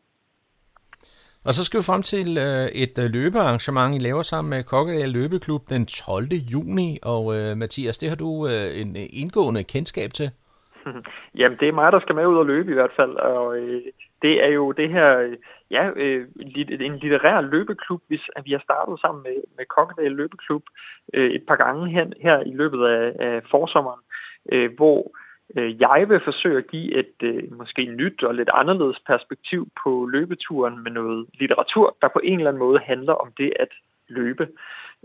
Og 1.46 1.54
så 1.54 1.64
skal 1.64 1.80
vi 1.80 1.84
frem 1.84 2.02
til 2.02 2.38
øh, 2.38 2.66
et 2.82 2.98
øh, 2.98 3.10
løbearrangement, 3.10 3.94
I 3.94 3.98
laver 3.98 4.22
sammen 4.22 4.50
med 4.50 4.64
Kokkedal 4.64 5.10
Løbeklub 5.10 5.62
den 5.68 5.86
12. 5.86 6.24
juni. 6.52 6.98
Og 7.02 7.22
øh, 7.36 7.56
Mathias, 7.56 7.98
det 7.98 8.08
har 8.08 8.16
du 8.16 8.46
øh, 8.46 8.80
en 8.80 8.96
indgående 8.96 9.64
kendskab 9.64 10.12
til. 10.12 10.30
Jamen, 11.38 11.58
det 11.60 11.68
er 11.68 11.72
mig, 11.72 11.92
der 11.92 12.00
skal 12.00 12.14
med 12.14 12.26
ud 12.26 12.36
og 12.36 12.46
løbe 12.46 12.70
i 12.70 12.74
hvert 12.74 12.94
fald. 12.96 13.10
Og 13.16 13.58
øh, 13.58 13.82
det 14.22 14.44
er 14.44 14.48
jo 14.48 14.72
det 14.72 14.88
her, 14.90 15.36
ja, 15.70 15.90
øh, 15.96 16.28
en 16.80 16.98
litterær 16.98 17.40
løbeklub, 17.40 18.02
hvis 18.08 18.30
vi 18.44 18.52
har 18.52 18.58
startet 18.58 19.00
sammen 19.00 19.22
med, 19.22 19.36
med 19.56 19.64
Kokkedal 19.64 20.12
Løbeklub 20.12 20.62
øh, 21.14 21.30
et 21.30 21.42
par 21.48 21.56
gange 21.56 21.90
her, 21.90 22.06
her 22.20 22.40
i 22.40 22.54
løbet 22.54 22.86
af, 22.86 23.12
af 23.18 23.42
forsommeren, 23.50 24.00
øh, 24.52 24.70
hvor 24.76 25.12
Øh, 25.56 25.80
jeg 25.80 26.06
vil 26.08 26.20
forsøge 26.24 26.58
at 26.58 26.66
give 26.66 26.94
et 26.94 27.14
øh, 27.22 27.52
måske 27.52 27.86
nyt 27.86 28.22
og 28.22 28.34
lidt 28.34 28.50
anderledes 28.52 29.00
perspektiv 29.06 29.68
på 29.82 30.06
løbeturen 30.12 30.82
med 30.82 30.90
noget 30.90 31.26
litteratur, 31.34 31.96
der 32.02 32.08
på 32.08 32.20
en 32.24 32.38
eller 32.38 32.50
anden 32.50 32.58
måde 32.58 32.78
handler 32.78 33.12
om 33.12 33.32
det 33.38 33.52
at 33.60 33.68
løbe. 34.08 34.48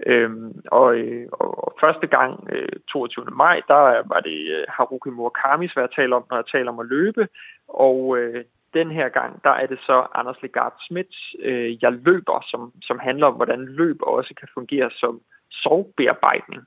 Øhm, 0.05 0.61
og, 0.65 0.95
øh, 0.95 1.27
og 1.31 1.77
første 1.79 2.07
gang, 2.07 2.47
øh, 2.51 2.69
22. 2.87 3.25
maj, 3.25 3.61
der 3.67 4.03
var 4.07 4.19
det 4.19 4.39
øh, 4.57 4.63
Haruki 4.69 5.09
Murakami, 5.09 5.69
hvad 5.73 5.83
jeg 5.83 5.91
taler 5.95 6.15
om, 6.15 6.25
når 6.29 6.37
jeg 6.37 6.45
taler 6.51 6.71
om 6.71 6.79
at 6.79 6.85
løbe. 6.85 7.27
Og 7.67 8.17
øh, 8.17 8.43
den 8.73 8.91
her 8.91 9.09
gang, 9.09 9.43
der 9.43 9.49
er 9.49 9.67
det 9.67 9.79
så 9.85 10.07
Anders 10.15 10.41
Legard 10.41 10.75
Smits 10.87 11.35
øh, 11.39 11.83
Jeg 11.83 11.91
løber, 11.93 12.45
som, 12.51 12.73
som 12.81 12.99
handler 12.99 13.27
om, 13.27 13.33
hvordan 13.33 13.65
løb 13.65 13.97
også 14.01 14.33
kan 14.39 14.47
fungere 14.53 14.91
som 14.91 15.21
sovbearbejdning. 15.51 16.63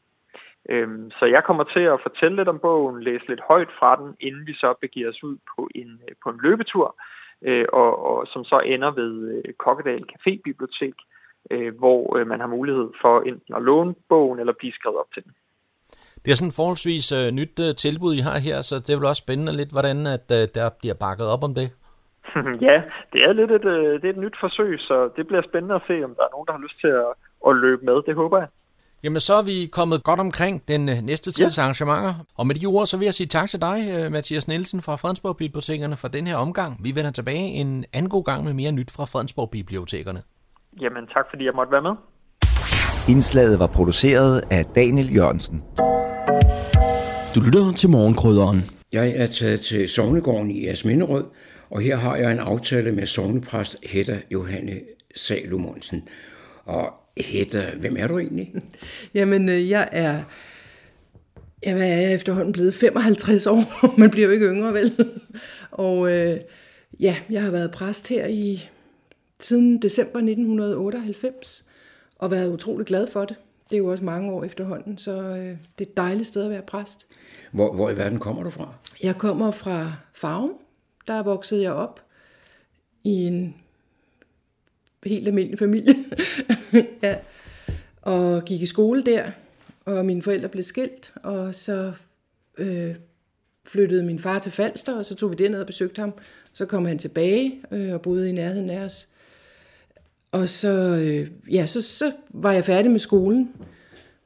Øhm, 0.68 1.10
så 1.10 1.24
jeg 1.24 1.44
kommer 1.44 1.64
til 1.64 1.80
at 1.80 2.02
fortælle 2.02 2.36
lidt 2.36 2.48
om 2.48 2.58
bogen, 2.58 3.02
læse 3.02 3.28
lidt 3.28 3.40
højt 3.48 3.68
fra 3.78 3.96
den, 3.96 4.16
inden 4.20 4.46
vi 4.46 4.54
så 4.54 4.74
begiver 4.80 5.08
os 5.08 5.22
ud 5.22 5.36
på 5.56 5.68
en, 5.74 6.00
øh, 6.08 6.14
på 6.22 6.30
en 6.30 6.40
løbetur, 6.42 6.96
øh, 7.42 7.66
og, 7.72 8.04
og 8.10 8.26
som 8.32 8.44
så 8.44 8.58
ender 8.58 8.90
ved 8.90 9.12
øh, 9.34 9.54
Kokkedal 9.54 10.04
Café 10.12 10.40
Bibliotek, 10.44 10.94
øh, 11.50 11.78
hvor 11.78 12.16
øh, 12.16 12.26
man 12.26 12.40
har 12.40 12.46
mulighed 12.46 12.88
for 13.00 13.20
enten 13.20 13.54
at 13.54 13.62
låne 13.62 13.94
bogen 14.08 14.38
eller 14.38 14.52
blive 14.52 14.72
skrevet 14.72 14.98
op 14.98 15.12
til 15.14 15.24
den. 15.24 15.32
Det 16.24 16.30
er 16.30 16.36
sådan 16.36 16.52
forholdsvis 16.52 17.12
øh, 17.12 17.30
nyt 17.30 17.58
øh, 17.60 17.74
tilbud, 17.74 18.14
I 18.14 18.20
har 18.20 18.38
her, 18.38 18.62
så 18.62 18.74
det 18.74 18.90
er 18.90 18.96
vel 18.96 19.06
også 19.06 19.24
spændende 19.26 19.56
lidt, 19.56 19.70
hvordan 19.70 20.06
at, 20.06 20.26
øh, 20.38 20.48
der 20.54 20.70
bliver 20.80 20.94
bakket 20.94 21.26
op 21.26 21.44
om 21.44 21.54
det. 21.54 21.70
ja, 22.68 22.82
det 23.12 23.24
er 23.24 23.32
lidt 23.32 23.50
et, 23.50 23.64
øh, 23.64 23.92
det 24.00 24.04
er 24.04 24.10
et 24.10 24.16
nyt 24.16 24.36
forsøg, 24.40 24.80
så 24.80 25.10
det 25.16 25.26
bliver 25.26 25.42
spændende 25.42 25.74
at 25.74 25.82
se, 25.86 26.04
om 26.04 26.14
der 26.14 26.22
er 26.22 26.32
nogen, 26.32 26.46
der 26.46 26.52
har 26.52 26.62
lyst 26.66 26.80
til 26.80 26.88
at, 26.88 27.10
at 27.48 27.56
løbe 27.56 27.84
med. 27.84 28.02
Det 28.06 28.14
håber 28.14 28.38
jeg. 28.38 28.48
Jamen, 29.04 29.20
så 29.20 29.34
er 29.34 29.42
vi 29.42 29.66
kommet 29.72 30.04
godt 30.04 30.20
omkring 30.20 30.68
den 30.68 30.88
øh, 30.88 30.96
næste 31.02 31.32
tids 31.32 31.58
ja. 31.58 31.62
arrangementer. 31.62 32.14
Og 32.38 32.46
med 32.46 32.54
de 32.54 32.66
ord, 32.66 32.86
så 32.86 32.96
vil 32.96 33.04
jeg 33.04 33.14
sige 33.14 33.26
tak 33.26 33.48
til 33.48 33.60
dig, 33.60 33.76
øh, 33.94 34.12
Mathias 34.12 34.48
Nielsen 34.48 34.82
fra 34.82 34.96
Fredensborg 34.96 35.36
Bibliotekerne, 35.36 35.96
for 35.96 36.08
den 36.08 36.26
her 36.26 36.36
omgang. 36.36 36.84
Vi 36.84 36.94
vender 36.94 37.10
tilbage 37.10 37.46
en 37.60 37.84
anden 37.92 38.10
god 38.10 38.24
gang 38.24 38.44
med 38.44 38.52
mere 38.52 38.72
nyt 38.72 38.90
fra 38.90 39.04
Fredensborg 39.04 39.50
Bibliotekerne. 39.50 40.22
Jamen, 40.80 41.06
tak 41.06 41.26
fordi 41.30 41.44
jeg 41.44 41.52
måtte 41.54 41.72
være 41.72 41.82
med. 41.82 41.94
Indslaget 43.08 43.58
var 43.58 43.66
produceret 43.66 44.42
af 44.50 44.64
Daniel 44.64 45.16
Jørgensen. 45.16 45.62
Du 47.34 47.40
lytter 47.40 47.72
til 47.76 47.90
morgenkrydderen. 47.90 48.58
Jeg 48.92 49.12
er 49.16 49.26
taget 49.26 49.60
til 49.60 49.88
Sognegården 49.88 50.50
i 50.50 50.66
Asminderød, 50.66 51.24
og 51.70 51.80
her 51.80 51.96
har 51.96 52.16
jeg 52.16 52.32
en 52.32 52.38
aftale 52.38 52.92
med 52.92 53.06
sognepræst 53.06 53.76
Hedda 53.82 54.20
Johanne 54.30 54.80
Salomonsen. 55.14 56.08
Og 56.64 56.92
Hedda, 57.16 57.64
hvem 57.80 57.96
er 57.98 58.06
du 58.06 58.18
egentlig? 58.18 58.52
Jamen, 59.14 59.48
øh, 59.48 59.68
jeg 59.68 59.88
er, 59.92 60.22
jeg 61.62 62.04
er 62.04 62.14
efterhånden 62.14 62.52
blevet 62.52 62.74
55 62.74 63.46
år. 63.46 63.82
Man 64.00 64.10
bliver 64.10 64.26
jo 64.26 64.32
ikke 64.32 64.46
yngre, 64.46 64.74
vel? 64.74 65.10
Og 65.70 66.12
øh, 66.12 66.40
ja, 67.00 67.16
jeg 67.30 67.42
har 67.42 67.50
været 67.50 67.70
præst 67.70 68.08
her 68.08 68.26
i 68.26 68.68
siden 69.40 69.82
december 69.82 70.18
1998, 70.18 71.64
og 72.18 72.30
været 72.30 72.52
utrolig 72.52 72.86
glad 72.86 73.06
for 73.06 73.24
det. 73.24 73.36
Det 73.70 73.76
er 73.76 73.78
jo 73.78 73.86
også 73.86 74.04
mange 74.04 74.32
år 74.32 74.44
efterhånden, 74.44 74.98
så 74.98 75.12
øh, 75.12 75.36
det 75.36 75.56
er 75.78 75.82
et 75.82 75.96
dejligt 75.96 76.28
sted 76.28 76.44
at 76.44 76.50
være 76.50 76.62
præst. 76.62 77.06
Hvor, 77.52 77.74
hvor 77.74 77.90
i 77.90 77.96
verden 77.96 78.18
kommer 78.18 78.42
du 78.42 78.50
fra? 78.50 78.74
Jeg 79.02 79.16
kommer 79.16 79.50
fra 79.50 79.92
Farum. 80.14 80.52
Der 81.06 81.22
voksede 81.22 81.62
jeg 81.62 81.72
op 81.72 82.04
i 83.04 83.10
en 83.10 83.56
helt 85.06 85.28
almindelig 85.28 85.58
familie. 85.58 85.94
ja. 87.02 87.16
Og 88.02 88.44
gik 88.44 88.62
i 88.62 88.66
skole 88.66 89.02
der, 89.02 89.30
og 89.84 90.06
mine 90.06 90.22
forældre 90.22 90.48
blev 90.48 90.62
skilt, 90.62 91.12
og 91.22 91.54
så 91.54 91.92
øh, 92.58 92.94
flyttede 93.68 94.02
min 94.02 94.18
far 94.18 94.38
til 94.38 94.52
Falster, 94.52 94.98
og 94.98 95.04
så 95.04 95.14
tog 95.14 95.30
vi 95.30 95.34
derned 95.34 95.60
og 95.60 95.66
besøgte 95.66 96.00
ham. 96.00 96.14
Så 96.52 96.66
kom 96.66 96.84
han 96.84 96.98
tilbage 96.98 97.60
øh, 97.70 97.92
og 97.92 98.02
boede 98.02 98.28
i 98.28 98.32
nærheden 98.32 98.70
af 98.70 98.84
os. 98.84 99.08
Og 100.32 100.48
så, 100.48 101.02
øh, 101.04 101.54
ja, 101.54 101.66
så, 101.66 101.82
så 101.82 102.12
var 102.30 102.52
jeg 102.52 102.64
færdig 102.64 102.90
med 102.90 102.98
skolen, 102.98 103.52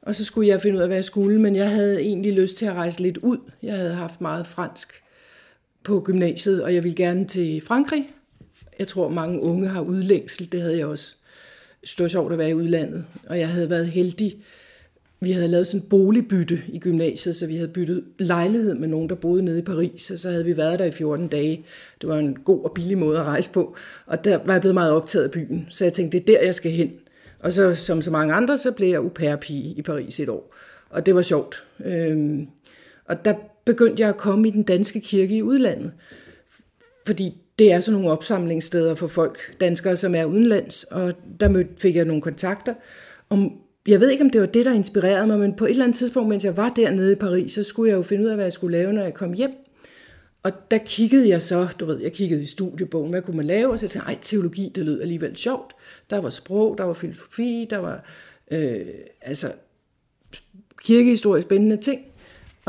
og 0.01 0.15
så 0.15 0.23
skulle 0.23 0.47
jeg 0.47 0.61
finde 0.61 0.77
ud 0.77 0.81
af, 0.81 0.87
hvad 0.87 0.97
jeg 0.97 1.05
skulle, 1.05 1.41
men 1.41 1.55
jeg 1.55 1.69
havde 1.69 2.01
egentlig 2.01 2.33
lyst 2.33 2.57
til 2.57 2.65
at 2.65 2.73
rejse 2.73 3.01
lidt 3.01 3.17
ud. 3.17 3.37
Jeg 3.63 3.77
havde 3.77 3.93
haft 3.93 4.21
meget 4.21 4.47
fransk 4.47 5.03
på 5.89 6.01
gymnasiet, 6.05 6.63
og 6.63 6.73
jeg 6.73 6.83
ville 6.83 6.95
gerne 6.95 7.27
til 7.27 7.61
Frankrig. 7.61 8.09
Jeg 8.79 8.87
tror, 8.87 9.09
mange 9.09 9.41
unge 9.41 9.67
har 9.67 9.81
udlængsel, 9.81 10.51
det 10.51 10.61
havde 10.61 10.77
jeg 10.77 10.85
også. 10.85 11.15
Det 11.81 11.99
var 11.99 12.07
sjovt 12.07 12.31
at 12.31 12.37
være 12.37 12.49
i 12.49 12.53
udlandet, 12.53 13.05
og 13.27 13.39
jeg 13.39 13.49
havde 13.49 13.69
været 13.69 13.87
heldig. 13.87 14.37
Vi 15.19 15.31
havde 15.31 15.47
lavet 15.47 15.67
sådan 15.67 15.81
en 15.81 15.89
boligbytte 15.89 16.61
i 16.67 16.79
gymnasiet, 16.79 17.35
så 17.35 17.47
vi 17.47 17.55
havde 17.55 17.67
byttet 17.67 18.03
lejlighed 18.19 18.73
med 18.73 18.87
nogen, 18.87 19.09
der 19.09 19.15
boede 19.15 19.43
nede 19.43 19.59
i 19.59 19.61
Paris, 19.61 20.11
og 20.11 20.17
så 20.17 20.29
havde 20.29 20.45
vi 20.45 20.57
været 20.57 20.79
der 20.79 20.85
i 20.85 20.91
14 20.91 21.27
dage. 21.27 21.65
Det 22.01 22.09
var 22.09 22.17
en 22.17 22.35
god 22.35 22.63
og 22.63 22.71
billig 22.75 22.97
måde 22.97 23.19
at 23.19 23.25
rejse 23.25 23.49
på, 23.49 23.75
og 24.05 24.23
der 24.23 24.39
var 24.45 24.53
jeg 24.53 24.61
blevet 24.61 24.75
meget 24.75 24.91
optaget 24.91 25.25
af 25.25 25.31
byen, 25.31 25.67
så 25.69 25.85
jeg 25.85 25.93
tænkte, 25.93 26.17
det 26.17 26.29
er 26.29 26.37
der, 26.37 26.45
jeg 26.45 26.55
skal 26.55 26.71
hen. 26.71 26.91
Og 27.39 27.53
så, 27.53 27.75
som 27.75 28.01
så 28.01 28.11
mange 28.11 28.33
andre, 28.33 28.57
så 28.57 28.71
blev 28.71 28.87
jeg 28.87 28.97
au 28.97 29.09
pair-pige 29.09 29.73
i 29.73 29.81
Paris 29.81 30.19
et 30.19 30.29
år. 30.29 30.55
Og 30.89 31.05
det 31.05 31.15
var 31.15 31.21
sjovt. 31.21 31.63
Øhm, 31.85 32.47
og 33.05 33.25
der 33.25 33.33
begyndte 33.69 34.01
jeg 34.01 34.09
at 34.09 34.17
komme 34.17 34.47
i 34.47 34.51
den 34.51 34.63
danske 34.63 34.99
kirke 34.99 35.35
i 35.35 35.43
udlandet. 35.43 35.91
Fordi 37.05 37.33
det 37.59 37.71
er 37.71 37.79
sådan 37.79 37.99
nogle 37.99 38.11
opsamlingssteder 38.11 38.95
for 38.95 39.07
folk, 39.07 39.59
danskere, 39.61 39.95
som 39.95 40.15
er 40.15 40.25
udenlands. 40.25 40.83
Og 40.83 41.13
der 41.39 41.49
mødte, 41.49 41.69
fik 41.77 41.95
jeg 41.95 42.05
nogle 42.05 42.21
kontakter. 42.21 42.73
Og 43.29 43.51
jeg 43.87 43.99
ved 43.99 44.09
ikke, 44.09 44.23
om 44.23 44.29
det 44.29 44.41
var 44.41 44.47
det, 44.47 44.65
der 44.65 44.73
inspirerede 44.73 45.27
mig, 45.27 45.39
men 45.39 45.55
på 45.55 45.65
et 45.65 45.69
eller 45.69 45.83
andet 45.83 45.97
tidspunkt, 45.97 46.29
mens 46.29 46.45
jeg 46.45 46.57
var 46.57 46.69
dernede 46.69 47.11
i 47.11 47.15
Paris, 47.15 47.51
så 47.51 47.63
skulle 47.63 47.89
jeg 47.89 47.97
jo 47.97 48.01
finde 48.01 48.23
ud 48.23 48.29
af, 48.29 48.35
hvad 48.35 48.45
jeg 48.45 48.53
skulle 48.53 48.77
lave, 48.77 48.93
når 48.93 49.01
jeg 49.01 49.13
kom 49.13 49.33
hjem. 49.33 49.51
Og 50.43 50.51
der 50.71 50.77
kiggede 50.77 51.29
jeg 51.29 51.41
så, 51.41 51.67
du 51.79 51.85
ved, 51.85 51.99
jeg 52.01 52.13
kiggede 52.13 52.41
i 52.41 52.45
studiebogen, 52.45 53.09
hvad 53.09 53.21
kunne 53.21 53.37
man 53.37 53.45
lave, 53.45 53.71
og 53.71 53.79
så 53.79 53.87
tænkte 53.87 54.09
jeg, 54.09 54.15
ej, 54.15 54.19
teologi, 54.21 54.71
det 54.75 54.85
lød 54.85 55.01
alligevel 55.01 55.35
sjovt. 55.35 55.73
Der 56.09 56.21
var 56.21 56.29
sprog, 56.29 56.77
der 56.77 56.83
var 56.83 56.93
filosofi, 56.93 57.67
der 57.69 57.77
var 57.77 58.05
øh, 58.51 58.85
altså 59.21 59.51
kirkehistorie, 60.81 61.41
spændende 61.41 61.77
ting. 61.77 62.08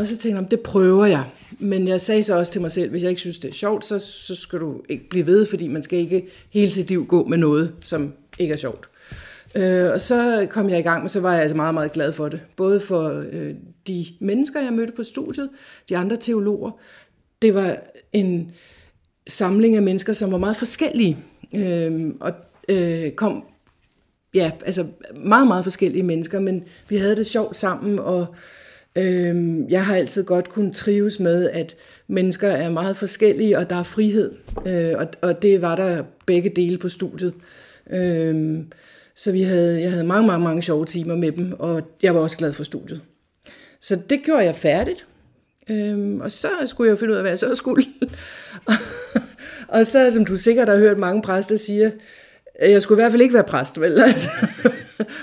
Og 0.00 0.06
så 0.06 0.16
tænkte 0.16 0.42
jeg, 0.42 0.50
det 0.50 0.60
prøver 0.60 1.06
jeg. 1.06 1.24
Men 1.58 1.88
jeg 1.88 2.00
sagde 2.00 2.22
så 2.22 2.38
også 2.38 2.52
til 2.52 2.60
mig 2.60 2.72
selv, 2.72 2.90
hvis 2.90 3.02
jeg 3.02 3.10
ikke 3.10 3.20
synes, 3.20 3.38
det 3.38 3.48
er 3.48 3.52
sjovt, 3.52 3.84
så, 3.84 3.98
så 3.98 4.34
skal 4.34 4.60
du 4.60 4.80
ikke 4.88 5.08
blive 5.08 5.26
ved, 5.26 5.46
fordi 5.46 5.68
man 5.68 5.82
skal 5.82 5.98
ikke 5.98 6.28
hele 6.50 6.72
sit 6.72 6.88
liv 6.88 7.06
gå 7.06 7.24
med 7.24 7.38
noget, 7.38 7.74
som 7.82 8.12
ikke 8.38 8.52
er 8.52 8.56
sjovt. 8.56 8.88
Øh, 9.54 9.90
og 9.92 10.00
så 10.00 10.46
kom 10.50 10.68
jeg 10.68 10.78
i 10.78 10.82
gang, 10.82 11.02
og 11.02 11.10
så 11.10 11.20
var 11.20 11.32
jeg 11.32 11.42
altså 11.42 11.56
meget, 11.56 11.74
meget 11.74 11.92
glad 11.92 12.12
for 12.12 12.28
det. 12.28 12.40
Både 12.56 12.80
for 12.80 13.24
øh, 13.32 13.54
de 13.86 14.06
mennesker, 14.20 14.60
jeg 14.60 14.72
mødte 14.72 14.92
på 14.96 15.02
studiet, 15.02 15.48
de 15.88 15.96
andre 15.96 16.16
teologer. 16.16 16.70
Det 17.42 17.54
var 17.54 17.76
en 18.12 18.52
samling 19.26 19.76
af 19.76 19.82
mennesker, 19.82 20.12
som 20.12 20.32
var 20.32 20.38
meget 20.38 20.56
forskellige. 20.56 21.18
Øh, 21.54 22.10
og 22.20 22.32
øh, 22.68 23.10
kom, 23.10 23.44
ja, 24.34 24.50
altså 24.64 24.86
meget, 25.16 25.46
meget 25.46 25.64
forskellige 25.64 26.02
mennesker, 26.02 26.40
men 26.40 26.64
vi 26.88 26.96
havde 26.96 27.16
det 27.16 27.26
sjovt 27.26 27.56
sammen, 27.56 27.98
og 27.98 28.20
øh, 28.20 28.26
Øhm, 28.96 29.68
jeg 29.68 29.84
har 29.84 29.96
altid 29.96 30.24
godt 30.24 30.48
kunnet 30.48 30.74
trives 30.74 31.20
med, 31.20 31.50
at 31.50 31.76
mennesker 32.08 32.48
er 32.48 32.70
meget 32.70 32.96
forskellige, 32.96 33.58
og 33.58 33.70
der 33.70 33.76
er 33.76 33.82
frihed, 33.82 34.32
øh, 34.66 34.94
og, 34.96 35.06
og 35.20 35.42
det 35.42 35.62
var 35.62 35.76
der 35.76 36.02
begge 36.26 36.50
dele 36.56 36.78
på 36.78 36.88
studiet. 36.88 37.34
Øhm, 37.90 38.66
så 39.16 39.32
vi 39.32 39.42
havde, 39.42 39.80
jeg 39.80 39.90
havde 39.90 40.04
mange, 40.04 40.26
mange, 40.26 40.44
mange 40.44 40.62
sjove 40.62 40.86
timer 40.86 41.16
med 41.16 41.32
dem, 41.32 41.52
og 41.58 41.82
jeg 42.02 42.14
var 42.14 42.20
også 42.20 42.36
glad 42.36 42.52
for 42.52 42.64
studiet. 42.64 43.00
Så 43.80 43.98
det 44.10 44.20
gjorde 44.24 44.44
jeg 44.44 44.56
færdigt, 44.56 45.06
øhm, 45.70 46.20
og 46.20 46.30
så 46.30 46.48
skulle 46.66 46.90
jeg 46.90 46.98
finde 46.98 47.12
ud 47.12 47.16
af, 47.16 47.22
hvad 47.22 47.30
jeg 47.30 47.38
så 47.38 47.54
skulle. 47.54 47.84
og 49.68 49.86
så, 49.86 50.10
som 50.10 50.24
du 50.24 50.36
sikkert 50.36 50.68
har 50.68 50.76
hørt 50.76 50.98
mange 50.98 51.22
præster 51.22 51.56
sige, 51.56 51.92
jeg 52.60 52.82
skulle 52.82 53.00
i 53.00 53.02
hvert 53.02 53.12
fald 53.12 53.22
ikke 53.22 53.34
være 53.34 53.44
præst, 53.44 53.80
vel? 53.80 54.00
Altså, 54.02 54.30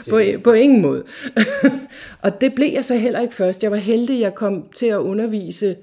på, 0.09 0.21
på 0.43 0.53
ingen 0.53 0.81
måde. 0.81 1.03
og 2.23 2.41
det 2.41 2.55
blev 2.55 2.73
jeg 2.73 2.85
så 2.85 2.95
heller 2.95 3.19
ikke 3.19 3.35
først. 3.35 3.63
Jeg 3.63 3.71
var 3.71 3.77
heldig, 3.77 4.19
jeg 4.19 4.35
kom 4.35 4.69
til 4.75 4.85
at 4.85 4.97
undervise 4.97 5.75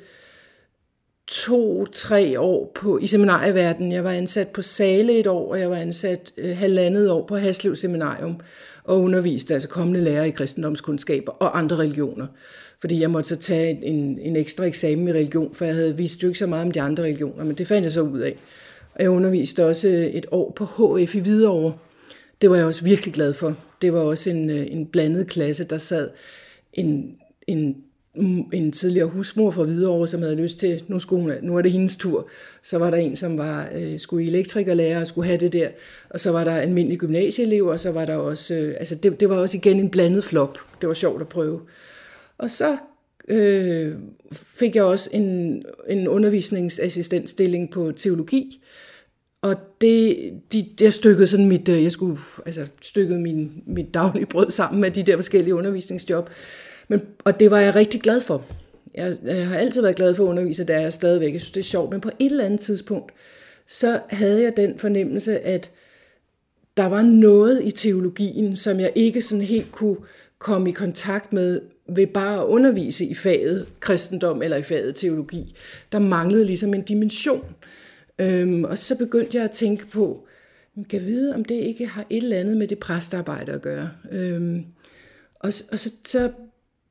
to-tre 1.27 2.41
år 2.41 2.73
på, 2.75 2.99
i 2.99 3.07
seminarieverdenen. 3.07 3.93
Jeg 3.93 4.05
var 4.05 4.13
ansat 4.13 4.49
på 4.49 4.63
Sale 4.63 5.19
et 5.19 5.27
år, 5.27 5.51
og 5.51 5.61
jeg 5.61 5.71
var 5.71 5.77
ansat 5.77 6.33
øh, 6.39 6.57
halvandet 6.57 7.11
år 7.11 7.27
på 7.27 7.37
Haslev 7.37 7.77
Seminarium 7.77 8.41
og 8.85 9.01
underviste 9.01 9.55
altså 9.55 9.69
kommende 9.69 10.01
lærere 10.01 10.29
i 10.29 10.31
kristendomskundskaber 10.31 11.33
og 11.33 11.59
andre 11.59 11.77
religioner. 11.77 12.27
Fordi 12.81 13.01
jeg 13.01 13.11
måtte 13.11 13.29
så 13.29 13.37
tage 13.37 13.85
en, 13.85 14.19
en 14.19 14.37
ekstra 14.37 14.65
eksamen 14.65 15.09
i 15.09 15.13
religion, 15.13 15.55
for 15.55 15.65
jeg 15.65 15.75
havde 15.75 15.97
vist 15.97 16.23
jo 16.23 16.29
ikke 16.29 16.39
så 16.39 16.47
meget 16.47 16.65
om 16.65 16.71
de 16.71 16.81
andre 16.81 17.03
religioner, 17.03 17.45
men 17.45 17.55
det 17.55 17.67
fandt 17.67 17.85
jeg 17.85 17.93
så 17.93 18.01
ud 18.01 18.19
af. 18.19 18.37
Og 18.95 19.03
jeg 19.03 19.11
underviste 19.11 19.67
også 19.67 20.11
et 20.13 20.27
år 20.31 20.53
på 20.57 20.65
HF 20.65 21.15
i 21.15 21.19
Hvidovre. 21.19 21.73
Det 22.41 22.51
var 22.51 22.57
jeg 22.57 22.67
også 22.67 22.85
virkelig 22.85 23.15
glad 23.15 23.35
for. 23.35 23.57
Det 23.83 23.93
var 23.93 24.01
også 24.01 24.31
en, 24.31 24.51
øh, 24.51 24.67
en 24.71 24.87
blandet 24.87 25.27
klasse, 25.27 25.65
der 25.65 25.79
sad 25.79 26.11
en, 26.73 27.17
en 27.47 27.77
en 28.53 28.73
tidligere 28.73 29.09
husmor 29.09 29.51
fra 29.51 29.63
Hvidovre, 29.65 30.09
som 30.09 30.23
havde 30.23 30.37
lyst 30.37 30.59
til, 30.59 30.85
nu, 30.89 30.99
skulle 30.99 31.23
hun, 31.23 31.33
nu 31.43 31.57
er 31.57 31.63
det 31.63 31.73
hendes 31.73 31.97
tur. 31.97 32.29
Så 32.63 32.79
var 32.79 32.91
der 32.91 32.97
en, 32.97 33.17
som 33.17 33.39
var, 33.39 33.69
øh, 33.75 33.99
skulle 33.99 34.25
i 34.25 34.29
elektrikerlærer 34.29 35.01
og 35.01 35.07
skulle 35.07 35.27
have 35.27 35.39
det 35.39 35.53
der. 35.53 35.69
Og 36.11 36.21
så 36.21 36.31
var 36.31 36.45
der 36.45 36.53
almindelige 36.53 36.99
gymnasieelever, 36.99 37.73
og 37.73 37.81
så 37.81 37.93
var 37.93 38.05
der 38.05 38.17
også, 38.17 38.55
øh, 38.55 38.75
altså 38.79 38.95
det, 38.95 39.21
det 39.21 39.29
var 39.29 39.37
også 39.37 39.57
igen 39.57 39.81
en 39.81 39.91
blandet 39.91 40.25
flop. 40.25 40.59
Det 40.81 40.89
var 40.89 40.95
sjovt 40.95 41.21
at 41.21 41.29
prøve. 41.29 41.61
Og 42.39 42.51
så 42.51 42.77
øh, 43.29 43.95
fik 44.33 44.77
jeg 44.77 44.85
også 44.85 45.11
en, 45.13 45.63
en 45.89 46.09
undervisningsassistentstilling 46.09 47.71
på 47.71 47.93
teologi, 47.93 48.61
og 49.45 49.57
det, 49.81 50.17
de, 50.53 50.67
jeg 50.81 50.93
stykkede 50.93 51.27
sådan 51.27 51.49
mit, 51.49 51.69
øh, 51.69 51.83
jeg 51.83 51.93
skulle, 51.93 52.19
altså 52.47 52.67
stykkede 52.83 53.19
min, 53.19 53.63
mit 53.67 53.95
daglige 53.95 54.27
brød 54.27 54.51
sammen 54.51 54.81
med 54.81 54.91
de 54.91 55.03
der 55.03 55.17
forskellige 55.17 55.55
undervisningsjob. 55.55 56.31
Men, 56.89 57.03
og 57.25 57.41
det 57.41 57.51
var 57.51 57.61
jeg 57.61 57.75
rigtig 57.75 58.01
glad 58.01 58.21
for. 58.21 58.45
Jeg, 58.95 59.15
jeg 59.25 59.49
har 59.49 59.57
altid 59.57 59.83
været 59.83 59.97
glad 59.97 60.15
for 60.15 60.25
at 60.25 60.29
undervise, 60.29 60.65
der 60.65 60.77
er 60.77 60.91
stadigvæk. 60.91 61.33
Jeg 61.33 61.41
synes, 61.41 61.51
det 61.51 61.61
er 61.61 61.65
sjovt. 61.65 61.91
Men 61.91 62.01
på 62.01 62.11
et 62.19 62.31
eller 62.31 62.45
andet 62.45 62.61
tidspunkt, 62.61 63.13
så 63.69 64.01
havde 64.09 64.43
jeg 64.43 64.57
den 64.57 64.79
fornemmelse, 64.79 65.39
at 65.39 65.71
der 66.77 66.87
var 66.87 67.03
noget 67.03 67.65
i 67.65 67.71
teologien, 67.71 68.57
som 68.57 68.81
jeg 68.81 68.93
ikke 68.95 69.23
sådan 69.23 69.45
helt 69.45 69.73
kunne 69.73 69.97
komme 70.39 70.69
i 70.69 70.73
kontakt 70.73 71.33
med 71.33 71.61
ved 71.89 72.07
bare 72.07 72.41
at 72.41 72.47
undervise 72.47 73.05
i 73.05 73.15
faget 73.15 73.67
kristendom 73.81 74.43
eller 74.43 74.57
i 74.57 74.63
faget 74.63 74.95
teologi. 74.95 75.55
Der 75.93 75.99
manglede 75.99 76.45
ligesom 76.45 76.75
en 76.75 76.83
dimension. 76.83 77.45
Øhm, 78.19 78.65
og 78.65 78.79
så 78.79 78.99
begyndte 78.99 79.37
jeg 79.37 79.45
at 79.45 79.51
tænke 79.51 79.87
på, 79.87 80.27
man 80.77 80.85
kan 80.85 81.05
vide, 81.05 81.35
om 81.35 81.45
det 81.45 81.55
ikke 81.55 81.87
har 81.87 82.07
et 82.11 82.17
eller 82.17 82.37
andet 82.37 82.57
med 82.57 82.67
det 82.67 82.79
præstarbejde 82.79 83.53
at 83.53 83.63
gøre. 83.63 83.91
Øhm, 84.13 84.65
og, 85.35 85.53
og 85.73 85.79
så, 85.79 85.93
så 86.05 86.31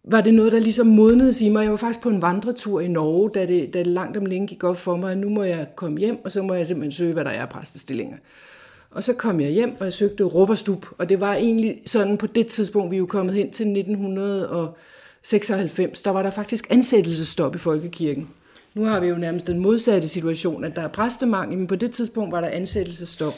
var 0.10 0.22
det 0.22 0.34
noget, 0.34 0.52
der 0.52 0.60
ligesom 0.60 0.88
modnedes 0.88 1.42
i 1.42 1.50
mig. 1.50 1.64
Jeg 1.64 1.72
var 1.72 1.78
faktisk 1.78 2.02
på 2.02 2.10
en 2.10 2.22
vandretur 2.22 2.80
i 2.80 2.88
Norge, 2.88 3.30
da 3.34 3.46
det, 3.46 3.74
da 3.74 3.80
det 3.80 3.88
langt 3.88 4.18
om 4.18 4.26
længe 4.26 4.48
gik 4.48 4.64
op 4.64 4.78
for 4.78 4.98
mig, 4.98 5.12
at 5.12 5.18
nu 5.18 5.30
må 5.30 5.44
jeg 5.44 5.68
komme 5.76 6.00
hjem, 6.00 6.26
og 6.26 6.32
så 6.32 6.42
må 6.42 6.54
jeg 6.54 6.68
simpelthen 6.68 6.92
søge, 6.92 7.14
hvad 7.14 7.26
der 7.26 7.32
er 7.32 7.42
af 7.42 7.50
præstestillinger. 7.50 8.18
Og 8.92 9.04
så 9.04 9.14
kom 9.14 9.42
jeg 9.42 9.50
hjem, 9.50 9.76
og 9.80 9.86
jeg 9.86 9.94
søgte 9.94 10.24
Råberstup, 10.24 10.86
og 10.98 11.10
det 11.10 11.20
var 11.20 11.36
egentlig 11.36 11.82
sådan 11.86 12.18
på 12.18 12.28
det 12.28 12.48
tidspunkt, 12.48 12.92
vi 12.92 12.96
er 12.96 13.00
jo 13.00 13.06
kommet 13.06 13.36
hen 13.36 13.52
til 13.52 13.68
1996, 13.68 16.02
der 16.02 16.12
var 16.12 16.24
der 16.24 16.32
faktisk 16.32 16.68
ansættelsestop 16.70 17.56
i 17.56 17.58
Folkekirken. 17.58 18.30
Nu 18.74 18.86
har 18.86 19.00
vi 19.00 19.08
jo 19.08 19.16
nærmest 19.16 19.48
den 19.48 19.60
modsatte 19.60 20.08
situation, 20.08 20.64
at 20.64 20.76
der 20.76 20.82
er 20.82 20.88
præstemangel, 20.88 21.58
men 21.58 21.68
på 21.68 21.76
det 21.76 21.92
tidspunkt 21.92 22.32
var 22.32 22.42
der 22.42 22.48
ansættelsestop. 22.48 23.34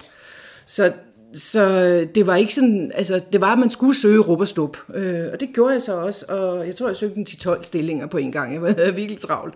Så 0.65 0.93
så 1.35 1.83
øh, 1.83 2.15
det 2.15 2.27
var 2.27 2.35
ikke 2.35 2.53
sådan, 2.53 2.91
altså 2.95 3.21
det 3.33 3.41
var, 3.41 3.53
at 3.53 3.59
man 3.59 3.69
skulle 3.69 3.95
søge 3.95 4.19
rup 4.19 4.39
og 4.39 4.47
stup. 4.47 4.77
Øh, 4.93 5.25
og 5.33 5.39
det 5.39 5.49
gjorde 5.53 5.73
jeg 5.73 5.81
så 5.81 5.99
også, 5.99 6.25
og 6.25 6.67
jeg 6.67 6.75
tror, 6.75 6.87
jeg 6.87 6.95
søgte 6.95 7.17
en 7.17 7.25
10-12 7.29 7.63
stillinger 7.63 8.07
på 8.07 8.17
en 8.17 8.31
gang. 8.31 8.53
Jeg 8.53 8.61
var 8.61 8.91
virkelig 8.91 9.19
travlt. 9.19 9.53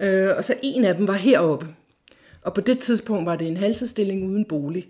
Øh, 0.00 0.28
og 0.36 0.44
så 0.44 0.54
en 0.62 0.84
af 0.84 0.94
dem 0.94 1.08
var 1.08 1.14
heroppe. 1.14 1.66
Og 2.42 2.54
på 2.54 2.60
det 2.60 2.78
tidspunkt 2.78 3.26
var 3.26 3.36
det 3.36 3.48
en 3.48 3.56
halsestilling 3.56 4.26
uden 4.26 4.44
bolig. 4.44 4.88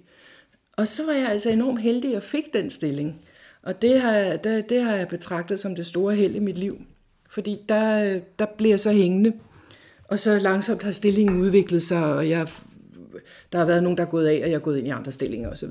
Og 0.76 0.88
så 0.88 1.06
var 1.06 1.12
jeg 1.12 1.28
altså 1.28 1.50
enormt 1.50 1.82
heldig 1.82 2.16
og 2.16 2.22
fik 2.22 2.52
den 2.52 2.70
stilling. 2.70 3.20
Og 3.62 3.82
det 3.82 4.00
har, 4.00 4.36
det, 4.36 4.68
det 4.68 4.82
har 4.82 4.96
jeg 4.96 5.08
betragtet 5.08 5.58
som 5.58 5.74
det 5.74 5.86
store 5.86 6.14
held 6.14 6.34
i 6.34 6.38
mit 6.38 6.58
liv. 6.58 6.78
Fordi 7.30 7.58
der, 7.68 8.14
øh, 8.14 8.20
der 8.38 8.46
blev 8.58 8.70
jeg 8.70 8.80
så 8.80 8.92
hængende. 8.92 9.32
Og 10.08 10.18
så 10.18 10.38
langsomt 10.38 10.82
har 10.82 10.92
stillingen 10.92 11.40
udviklet 11.40 11.82
sig, 11.82 12.04
og 12.04 12.28
jeg, 12.28 12.48
der 13.52 13.58
har 13.58 13.66
været 13.66 13.82
nogen, 13.82 13.98
der 13.98 14.04
er 14.04 14.10
gået 14.10 14.26
af, 14.26 14.40
og 14.42 14.48
jeg 14.48 14.54
er 14.54 14.58
gået 14.58 14.78
ind 14.78 14.86
i 14.86 14.90
andre 14.90 15.12
stillinger 15.12 15.50
osv. 15.50 15.70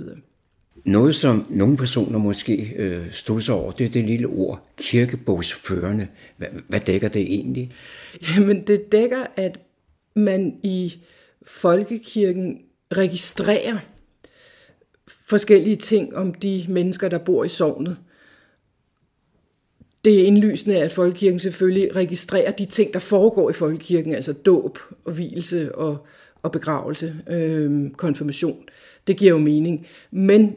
Noget, 0.86 1.16
som 1.16 1.46
nogle 1.50 1.78
personer 1.78 2.20
måske 2.20 2.74
øh, 2.76 3.12
stod 3.12 3.42
sig 3.42 3.56
over, 3.56 3.72
det 3.72 3.86
er 3.86 3.90
det 3.90 4.04
lille 4.04 4.28
ord, 4.28 4.62
kirkebogsførende. 4.78 6.08
Hvad, 6.38 6.48
hvad 6.68 6.80
dækker 6.80 7.08
det 7.08 7.22
egentlig? 7.22 7.72
Jamen, 8.36 8.68
det 8.68 8.92
dækker, 8.92 9.26
at 9.36 9.60
man 10.16 10.60
i 10.64 10.94
folkekirken 11.46 12.62
registrerer 12.98 13.78
forskellige 15.08 15.76
ting 15.76 16.16
om 16.16 16.34
de 16.34 16.66
mennesker, 16.70 17.10
der 17.10 17.18
bor 17.18 17.44
i 17.44 17.50
sovnet. 17.50 17.98
Det 20.06 20.22
er 20.22 20.26
indlysende, 20.26 20.78
at 20.78 20.92
folkekirken 20.92 21.40
selvfølgelig 21.40 21.96
registrerer 21.96 22.52
de 22.52 22.66
ting, 22.66 22.94
der 22.94 23.00
foregår 23.00 23.50
i 23.50 23.54
folkekirken, 23.54 24.16
altså 24.16 24.34
dåb 24.34 24.80
og 25.06 25.14
hvilelse 25.14 25.76
og, 25.76 25.98
og 26.42 26.52
begravelse, 26.52 27.16
øh, 27.30 27.92
konfirmation. 27.92 28.64
Det 29.08 29.18
giver 29.18 29.32
jo 29.32 29.38
mening. 29.38 29.88
Men 30.12 30.56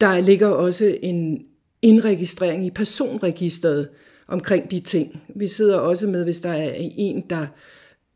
der 0.00 0.20
ligger 0.20 0.46
også 0.46 0.98
en 1.02 1.46
indregistrering 1.82 2.66
i 2.66 2.70
personregisteret 2.70 3.88
omkring 4.28 4.70
de 4.70 4.80
ting. 4.80 5.22
Vi 5.34 5.46
sidder 5.46 5.76
også 5.76 6.06
med, 6.06 6.24
hvis 6.24 6.40
der 6.40 6.50
er 6.50 6.72
en, 6.76 7.24
der 7.30 7.46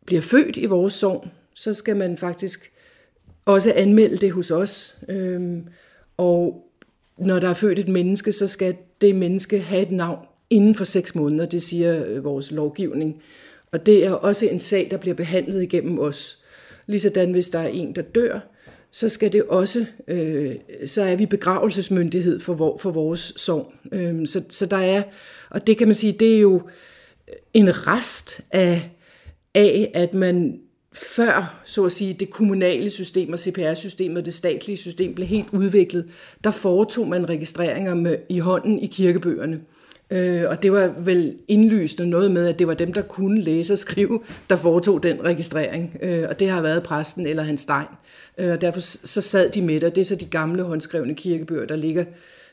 bliver 0.06 0.22
født 0.22 0.56
i 0.56 0.66
vores 0.66 0.92
sogn, 0.92 1.30
så 1.54 1.74
skal 1.74 1.96
man 1.96 2.16
faktisk 2.16 2.72
også 3.44 3.72
anmelde 3.76 4.16
det 4.16 4.32
hos 4.32 4.50
os. 4.50 4.96
Øh, 5.08 5.58
og 6.16 6.68
når 7.18 7.38
der 7.38 7.48
er 7.48 7.54
født 7.54 7.78
et 7.78 7.88
menneske, 7.88 8.32
så 8.32 8.46
skal 8.46 8.76
det 9.02 9.16
menneske 9.16 9.58
have 9.58 9.82
et 9.82 9.92
navn 9.92 10.26
inden 10.50 10.74
for 10.74 10.84
seks 10.84 11.14
måneder, 11.14 11.46
det 11.46 11.62
siger 11.62 12.06
øh, 12.06 12.24
vores 12.24 12.50
lovgivning. 12.50 13.22
Og 13.72 13.86
det 13.86 14.06
er 14.06 14.12
også 14.12 14.46
en 14.46 14.58
sag, 14.58 14.88
der 14.90 14.96
bliver 14.96 15.14
behandlet 15.14 15.62
igennem 15.62 15.98
os. 15.98 16.38
Ligesådan 16.86 17.30
hvis 17.30 17.48
der 17.48 17.58
er 17.58 17.68
en, 17.68 17.94
der 17.94 18.02
dør, 18.02 18.40
så 18.90 19.08
skal 19.08 19.32
det 19.32 19.42
også, 19.42 19.86
øh, 20.08 20.54
så 20.86 21.02
er 21.02 21.16
vi 21.16 21.26
begravelsesmyndighed 21.26 22.40
for, 22.40 22.54
vor, 22.54 22.76
for 22.76 22.90
vores 22.90 23.32
sorg. 23.36 23.72
Øh, 23.92 24.26
så, 24.26 24.42
så 24.48 24.66
der 24.66 24.76
er, 24.76 25.02
og 25.50 25.66
det 25.66 25.78
kan 25.78 25.88
man 25.88 25.94
sige, 25.94 26.12
det 26.12 26.36
er 26.36 26.40
jo 26.40 26.62
en 27.54 27.86
rest 27.86 28.40
af, 28.50 28.90
af 29.54 29.90
at 29.94 30.14
man 30.14 30.60
før, 30.94 31.60
så 31.64 31.84
at 31.84 31.92
sige, 31.92 32.12
det 32.12 32.30
kommunale 32.30 32.90
system 32.90 33.32
og 33.32 33.38
CPR-systemet 33.38 34.18
og 34.18 34.24
det 34.24 34.34
statlige 34.34 34.76
system 34.76 35.14
blev 35.14 35.26
helt 35.26 35.48
udviklet, 35.52 36.08
der 36.44 36.50
foretog 36.50 37.08
man 37.08 37.28
registreringer 37.28 37.94
med, 37.94 38.16
i 38.28 38.38
hånden 38.38 38.78
i 38.78 38.86
kirkebøgerne. 38.86 39.60
Øh, 40.12 40.42
og 40.48 40.62
det 40.62 40.72
var 40.72 40.94
vel 40.98 41.36
indlysende 41.48 42.10
noget 42.10 42.30
med, 42.30 42.48
at 42.48 42.58
det 42.58 42.66
var 42.66 42.74
dem, 42.74 42.92
der 42.92 43.02
kunne 43.02 43.40
læse 43.40 43.72
og 43.72 43.78
skrive, 43.78 44.20
der 44.50 44.56
foretog 44.56 45.02
den 45.02 45.24
registrering. 45.24 45.96
Øh, 46.02 46.26
og 46.28 46.40
det 46.40 46.50
har 46.50 46.62
været 46.62 46.82
præsten 46.82 47.26
eller 47.26 47.42
hans 47.42 47.60
Stein. 47.60 47.86
Øh, 48.38 48.52
og 48.52 48.60
derfor 48.60 48.80
så 48.80 49.20
sad 49.20 49.50
de 49.50 49.62
med 49.62 49.80
det. 49.80 49.94
Det 49.94 50.00
er 50.00 50.04
så 50.04 50.14
de 50.14 50.24
gamle 50.24 50.62
håndskrevne 50.62 51.14
kirkebøger, 51.14 51.66
der 51.66 51.76
ligger 51.76 52.04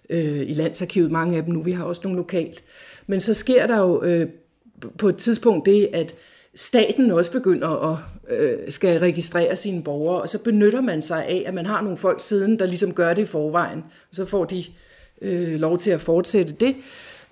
øh, 0.09 0.41
i 0.41 0.53
landsarkivet, 0.53 1.11
mange 1.11 1.37
af 1.37 1.43
dem 1.43 1.53
nu. 1.53 1.61
Vi 1.61 1.71
har 1.71 1.83
også 1.83 2.01
nogle 2.03 2.17
lokalt. 2.17 2.63
Men 3.07 3.19
så 3.19 3.33
sker 3.33 3.67
der 3.67 3.77
jo 3.77 4.03
øh, 4.03 4.27
på 4.97 5.09
et 5.09 5.15
tidspunkt 5.15 5.65
det, 5.65 5.89
at 5.93 6.15
staten 6.55 7.11
også 7.11 7.31
begynder 7.31 7.91
at 7.91 7.97
øh, 8.29 8.57
skal 8.69 8.99
registrere 8.99 9.55
sine 9.55 9.83
borgere, 9.83 10.21
og 10.21 10.29
så 10.29 10.43
benytter 10.43 10.81
man 10.81 11.01
sig 11.01 11.25
af, 11.25 11.43
at 11.45 11.53
man 11.53 11.65
har 11.65 11.81
nogle 11.81 11.97
folk 11.97 12.21
siden, 12.21 12.59
der 12.59 12.65
ligesom 12.65 12.93
gør 12.93 13.13
det 13.13 13.21
i 13.21 13.25
forvejen, 13.25 13.79
og 13.79 14.15
så 14.15 14.25
får 14.25 14.45
de 14.45 14.63
øh, 15.21 15.59
lov 15.59 15.77
til 15.77 15.91
at 15.91 16.01
fortsætte 16.01 16.53
det. 16.59 16.75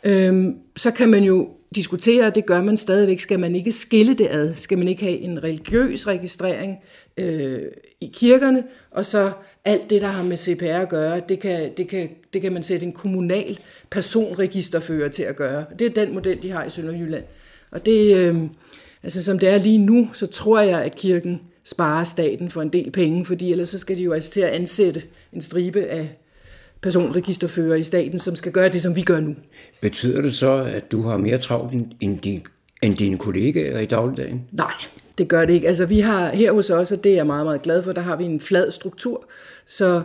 Øhm, 0.03 0.55
så 0.75 0.91
kan 0.91 1.10
man 1.10 1.23
jo 1.23 1.49
diskutere, 1.75 2.25
og 2.25 2.36
det 2.36 2.45
gør 2.45 2.62
man 2.62 2.77
stadigvæk, 2.77 3.19
skal 3.19 3.39
man 3.39 3.55
ikke 3.55 3.71
skille 3.71 4.13
det 4.13 4.27
ad? 4.31 4.55
Skal 4.55 4.77
man 4.77 4.88
ikke 4.88 5.03
have 5.03 5.17
en 5.17 5.43
religiøs 5.43 6.07
registrering 6.07 6.77
øh, 7.17 7.62
i 8.01 8.12
kirkerne, 8.13 8.63
og 8.91 9.05
så 9.05 9.31
alt 9.65 9.89
det, 9.89 10.01
der 10.01 10.07
har 10.07 10.23
med 10.23 10.38
CPR 10.38 10.65
at 10.65 10.89
gøre, 10.89 11.21
det 11.29 11.39
kan, 11.39 11.71
det 11.77 11.88
kan, 11.88 12.10
det 12.33 12.41
kan 12.41 12.53
man 12.53 12.63
sætte 12.63 12.86
en 12.86 12.91
kommunal 12.91 13.60
personregisterfører 13.89 15.10
til 15.10 15.23
at 15.23 15.36
gøre. 15.36 15.65
Det 15.79 15.88
er 15.88 16.05
den 16.05 16.13
model, 16.13 16.43
de 16.43 16.51
har 16.51 16.63
i 16.63 16.69
Sønderjylland. 16.69 17.23
Og 17.71 17.86
det, 17.86 18.17
øh, 18.17 18.36
altså 19.03 19.23
som 19.23 19.39
det 19.39 19.49
er 19.49 19.57
lige 19.57 19.77
nu, 19.77 20.10
så 20.13 20.25
tror 20.25 20.60
jeg, 20.60 20.83
at 20.83 20.95
kirken 20.95 21.41
sparer 21.63 22.04
staten 22.04 22.50
for 22.50 22.62
en 22.62 22.69
del 22.69 22.91
penge, 22.91 23.25
fordi 23.25 23.52
ellers 23.52 23.69
så 23.69 23.79
skal 23.79 23.98
de 23.98 24.04
jo 24.04 24.12
altså 24.12 24.31
til 24.31 24.41
at 24.41 24.50
ansætte 24.50 25.04
en 25.33 25.41
stribe 25.41 25.83
af 25.83 26.17
personregisterfører 26.81 27.75
i 27.75 27.83
staten, 27.83 28.19
som 28.19 28.35
skal 28.35 28.52
gøre 28.52 28.69
det, 28.69 28.81
som 28.81 28.95
vi 28.95 29.02
gør 29.02 29.19
nu. 29.19 29.35
Betyder 29.81 30.21
det 30.21 30.33
så, 30.33 30.58
at 30.75 30.91
du 30.91 31.02
har 31.02 31.17
mere 31.17 31.37
travlt 31.37 31.73
end, 31.73 32.19
din, 32.19 32.45
end 32.81 32.95
dine 32.95 33.17
kollegaer 33.17 33.79
i 33.79 33.85
dagligdagen? 33.85 34.41
Nej, 34.52 34.73
det 35.17 35.27
gør 35.27 35.45
det 35.45 35.54
ikke. 35.54 35.67
Altså 35.67 35.85
vi 35.85 36.00
har 36.00 36.29
her 36.29 36.52
hos 36.52 36.69
os, 36.69 36.91
og 36.91 37.04
det 37.04 37.12
er 37.12 37.15
jeg 37.15 37.25
meget, 37.25 37.45
meget 37.45 37.62
glad 37.62 37.83
for, 37.83 37.91
der 37.91 38.02
har 38.02 38.15
vi 38.15 38.23
en 38.23 38.39
flad 38.39 38.71
struktur, 38.71 39.29
så 39.65 40.02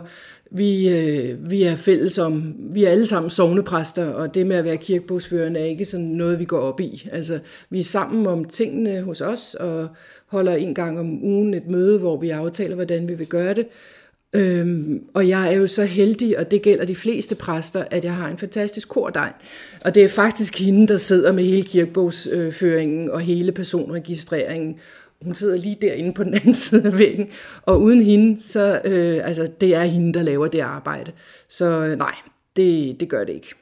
vi, 0.53 0.89
øh, 0.89 1.51
vi 1.51 1.63
er 1.63 1.75
fælles 1.75 2.17
om, 2.17 2.55
vi 2.73 2.83
er 2.83 2.89
alle 2.89 3.05
sammen 3.05 3.29
sovnepræster, 3.29 4.05
og 4.05 4.33
det 4.33 4.47
med 4.47 4.55
at 4.55 4.63
være 4.63 4.77
kirkebogsførende 4.77 5.59
er 5.59 5.65
ikke 5.65 5.85
sådan 5.85 6.05
noget, 6.05 6.39
vi 6.39 6.45
går 6.45 6.59
op 6.59 6.79
i. 6.79 7.07
Altså, 7.11 7.39
vi 7.69 7.79
er 7.79 7.83
sammen 7.83 8.27
om 8.27 8.45
tingene 8.45 9.01
hos 9.01 9.21
os, 9.21 9.55
og 9.55 9.87
holder 10.27 10.55
en 10.55 10.75
gang 10.75 10.99
om 10.99 11.23
ugen 11.23 11.53
et 11.53 11.67
møde, 11.67 11.99
hvor 11.99 12.17
vi 12.17 12.29
aftaler, 12.29 12.75
hvordan 12.75 13.07
vi 13.07 13.13
vil 13.13 13.27
gøre 13.27 13.53
det. 13.53 13.67
Øhm, 14.35 15.03
og 15.13 15.27
jeg 15.27 15.53
er 15.53 15.57
jo 15.57 15.67
så 15.67 15.85
heldig, 15.85 16.39
og 16.39 16.51
det 16.51 16.61
gælder 16.61 16.85
de 16.85 16.95
fleste 16.95 17.35
præster, 17.35 17.83
at 17.91 18.03
jeg 18.05 18.15
har 18.15 18.29
en 18.29 18.37
fantastisk 18.37 18.89
kordegn. 18.89 19.33
Og 19.81 19.95
det 19.95 20.03
er 20.03 20.07
faktisk 20.07 20.59
hende, 20.59 20.87
der 20.87 20.97
sidder 20.97 21.31
med 21.31 21.43
hele 21.43 21.63
kirkebogsføringen 21.63 23.11
og 23.11 23.19
hele 23.19 23.51
personregistreringen. 23.51 24.75
Hun 25.23 25.35
sidder 25.35 25.57
lige 25.57 25.77
derinde 25.81 26.13
på 26.13 26.23
den 26.23 26.33
anden 26.33 26.53
side 26.63 26.85
af 26.85 26.97
væggen, 26.97 27.27
og 27.61 27.81
uden 27.81 28.03
hende, 28.03 28.41
så 28.41 28.81
øh, 28.85 29.27
altså, 29.27 29.47
det 29.61 29.75
er 29.75 29.83
hende, 29.83 30.13
der 30.13 30.23
laver 30.23 30.47
det 30.47 30.59
arbejde. 30.59 31.11
Så 31.49 31.85
øh, 31.85 31.97
nej, 31.97 32.15
det, 32.55 32.99
det 32.99 33.09
gør 33.09 33.23
det 33.23 33.33
ikke. 33.33 33.55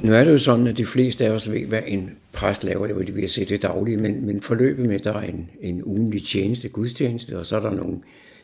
Nu 0.00 0.14
er 0.14 0.24
det 0.24 0.32
jo 0.32 0.38
sådan, 0.38 0.66
at 0.66 0.78
de 0.78 0.86
fleste 0.86 1.26
af 1.26 1.30
os 1.30 1.50
ved, 1.50 1.66
hvad 1.66 1.82
en 1.86 2.10
præst 2.32 2.64
laver. 2.64 2.86
Jeg 2.86 2.96
vil 2.96 3.28
se 3.28 3.44
det 3.44 3.62
daglige, 3.62 3.96
men, 3.96 4.26
men 4.26 4.40
forløbet 4.40 4.86
med, 4.86 4.98
der 4.98 5.12
er 5.12 5.20
en, 5.20 5.50
en 5.60 5.84
ugenlig 5.84 6.22
tjeneste, 6.22 6.68
gudstjeneste, 6.68 7.38
og 7.38 7.46
så 7.46 7.56
er 7.56 7.60
der 7.60 7.70
nogle 7.70 7.98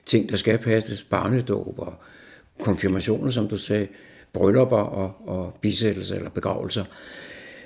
ting, 0.07 0.29
der 0.29 0.37
skal 0.37 0.59
passes, 0.59 1.03
barnedåb 1.03 1.79
og 1.79 1.95
konfirmationer, 2.61 3.31
som 3.31 3.49
du 3.49 3.57
sagde, 3.57 3.87
bryllupper 4.33 4.77
og, 4.77 5.29
og 5.29 5.59
bisættelser 5.61 6.17
eller 6.17 6.31
begravelser. 6.31 6.85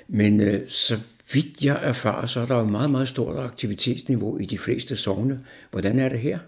Men 0.07 0.41
øh, 0.41 0.67
så 0.67 0.97
vidt 1.33 1.65
jeg 1.65 1.79
erfarer, 1.81 2.25
så 2.25 2.39
er 2.39 2.45
der 2.45 2.55
jo 2.55 2.63
meget, 2.63 2.91
meget 2.91 3.07
stort 3.07 3.37
aktivitetsniveau 3.37 4.37
i 4.37 4.45
de 4.45 4.57
fleste 4.57 4.95
sovne. 4.95 5.39
Hvordan 5.71 5.99
er 5.99 6.09
det 6.09 6.19
her? 6.19 6.39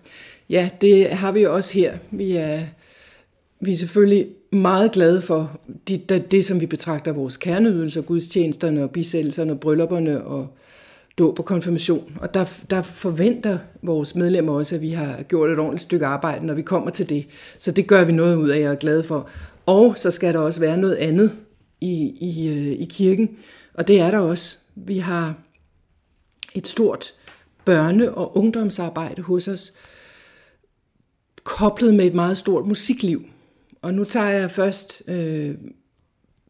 Ja, 0.50 0.70
det 0.82 1.10
har 1.10 1.32
vi 1.32 1.44
også 1.44 1.74
her. 1.74 1.98
Vi 2.12 2.32
er, 2.32 2.60
vi 3.60 3.72
er 3.72 3.76
selvfølgelig 3.76 4.28
meget 4.52 4.92
glade 4.92 5.22
for 5.22 5.60
det, 5.88 6.10
det, 6.10 6.32
det 6.32 6.46
som 6.46 6.62
vi 6.62 6.66
betragter 6.66 7.14
vores 7.14 7.38
kerneydelser, 7.38 8.02
gudstjenesterne 8.02 8.84
og 8.84 8.92
bisættelserne 8.92 9.52
og 9.52 9.60
bryllupperne 9.60 10.24
og 10.24 10.48
dåb 11.18 11.40
og 11.40 11.46
konfirmation. 11.46 12.18
Og 12.22 12.34
der, 12.34 12.46
der 12.70 12.82
forventer 12.82 13.58
vores 13.82 14.16
medlemmer 14.16 14.54
også, 14.54 14.76
at 14.76 14.82
vi 14.82 14.90
har 14.90 15.24
gjort 15.24 15.52
et 15.52 15.60
ordentligt 15.60 15.82
stykke 15.82 16.06
arbejde, 16.06 16.46
når 16.46 16.54
vi 16.54 16.62
kommer 16.62 16.90
til 16.90 17.10
det. 17.10 17.28
Så 17.60 17.72
det 17.72 17.88
gør 17.88 18.04
vi 18.04 18.12
noget 18.12 18.36
ud 18.36 18.50
af, 18.50 18.60
jeg 18.60 18.72
er 18.72 18.76
glad 18.76 19.04
for. 19.04 19.30
Og 19.66 19.94
så 19.98 20.12
skal 20.12 20.34
der 20.34 20.40
også 20.40 20.60
være 20.60 20.78
noget 20.78 20.96
andet 20.96 21.32
i, 21.82 21.94
i, 22.22 22.48
øh, 22.48 22.72
i 22.82 22.86
kirken, 22.86 23.38
og 23.74 23.88
det 23.88 24.00
er 24.00 24.12
der 24.12 24.20
også. 24.20 24.58
Vi 24.76 24.98
har 24.98 25.40
et 26.56 26.68
stort 26.68 27.14
børne- 27.70 28.10
og 28.10 28.38
ungdomsarbejde 28.38 29.22
hos 29.22 29.48
os, 29.48 29.74
koblet 31.44 31.94
med 31.94 32.06
et 32.06 32.14
meget 32.14 32.38
stort 32.38 32.66
musikliv. 32.66 33.26
Og 33.82 33.94
nu 33.94 34.04
tager 34.04 34.30
jeg 34.30 34.52
først 34.52 35.04
øh, 35.08 35.56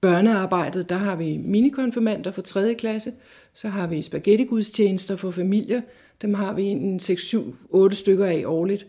børnearbejdet, 0.02 0.90
der 0.90 0.96
har 0.96 1.16
vi 1.16 1.38
minikonfirmander 1.38 2.32
for 2.32 2.42
3. 2.42 2.74
klasse, 2.74 3.12
så 3.54 3.68
har 3.68 3.88
vi 3.88 4.02
spaghettigudstjenester 4.02 5.16
for 5.16 5.32
familier, 5.32 5.82
dem 6.22 6.34
har 6.34 6.54
vi 6.54 6.64
en 6.64 7.00
6, 7.00 7.22
7, 7.22 7.56
8 7.70 7.98
stykker 7.98 8.26
af 8.26 8.44
årligt. 8.46 8.88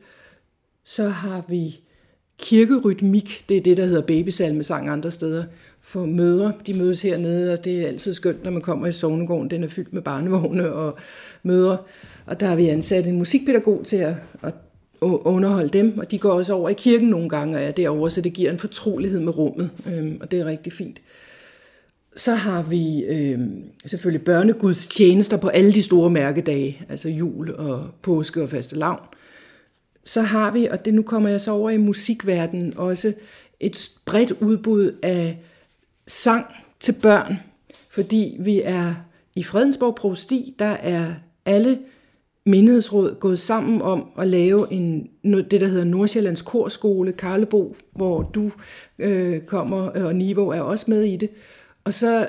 Så 0.84 1.08
har 1.08 1.44
vi 1.48 1.80
kirkerytmik, 2.38 3.44
det 3.48 3.56
er 3.56 3.60
det, 3.60 3.76
der 3.76 3.86
hedder 3.86 4.02
babysalmesang 4.02 4.88
andre 4.88 5.10
steder, 5.10 5.44
for 5.86 6.06
mødre. 6.06 6.52
De 6.66 6.74
mødes 6.74 7.02
hernede, 7.02 7.52
og 7.52 7.64
det 7.64 7.82
er 7.82 7.86
altid 7.86 8.12
skønt, 8.12 8.44
når 8.44 8.50
man 8.50 8.62
kommer 8.62 8.86
i 8.86 8.92
Sognegården. 8.92 9.50
Den 9.50 9.64
er 9.64 9.68
fyldt 9.68 9.92
med 9.92 10.02
barnevogne 10.02 10.72
og 10.72 10.98
mødre. 11.42 11.78
Og 12.26 12.40
der 12.40 12.46
har 12.46 12.56
vi 12.56 12.68
ansat 12.68 13.06
en 13.06 13.18
musikpædagog 13.18 13.82
til 13.84 13.96
at, 13.96 14.14
at 14.42 14.54
underholde 15.00 15.68
dem, 15.68 15.98
og 15.98 16.10
de 16.10 16.18
går 16.18 16.30
også 16.30 16.54
over 16.54 16.68
i 16.68 16.72
kirken 16.72 17.08
nogle 17.08 17.28
gange, 17.28 17.56
og 17.56 17.62
er 17.62 17.70
derovre, 17.70 18.10
så 18.10 18.20
det 18.20 18.32
giver 18.32 18.50
en 18.50 18.58
fortrolighed 18.58 19.20
med 19.20 19.38
rummet, 19.38 19.70
øh, 19.86 20.16
og 20.20 20.30
det 20.30 20.40
er 20.40 20.44
rigtig 20.44 20.72
fint. 20.72 21.00
Så 22.16 22.34
har 22.34 22.62
vi 22.62 23.04
øh, 23.04 23.40
selvfølgelig 23.86 24.24
børnegudstjenester 24.24 25.36
på 25.36 25.48
alle 25.48 25.72
de 25.72 25.82
store 25.82 26.10
mærkedage, 26.10 26.82
altså 26.88 27.08
jul 27.08 27.54
og 27.54 27.86
påske 28.02 28.42
og 28.42 28.48
faste 28.48 28.76
lavn. 28.76 29.00
Så 30.04 30.22
har 30.22 30.52
vi, 30.52 30.66
og 30.66 30.84
det 30.84 30.94
nu 30.94 31.02
kommer 31.02 31.28
jeg 31.28 31.40
så 31.40 31.50
over 31.50 31.70
i 31.70 31.76
musikverdenen, 31.76 32.74
også 32.76 33.12
et 33.60 33.90
bredt 34.04 34.32
udbud 34.40 34.92
af 35.02 35.38
sang 36.06 36.46
til 36.80 36.94
børn, 37.02 37.36
fordi 37.90 38.36
vi 38.40 38.62
er 38.64 38.94
i 39.36 39.42
Fredensborg 39.42 39.94
Prosti, 39.94 40.54
der 40.58 40.64
er 40.64 41.14
alle 41.46 41.78
menighedsråd 42.46 43.14
gået 43.20 43.38
sammen 43.38 43.82
om 43.82 44.08
at 44.18 44.28
lave 44.28 44.72
en, 44.72 45.10
det, 45.24 45.60
der 45.60 45.66
hedder 45.66 45.84
Nordsjællands 45.84 46.42
Korskole, 46.42 47.12
Karlebo, 47.12 47.76
hvor 47.92 48.22
du 48.22 48.50
øh, 48.98 49.40
kommer, 49.40 49.90
øh, 49.96 50.04
og 50.04 50.14
Niveau 50.14 50.48
er 50.48 50.60
også 50.60 50.84
med 50.88 51.02
i 51.02 51.16
det. 51.16 51.30
Og 51.84 51.94
så 51.94 52.28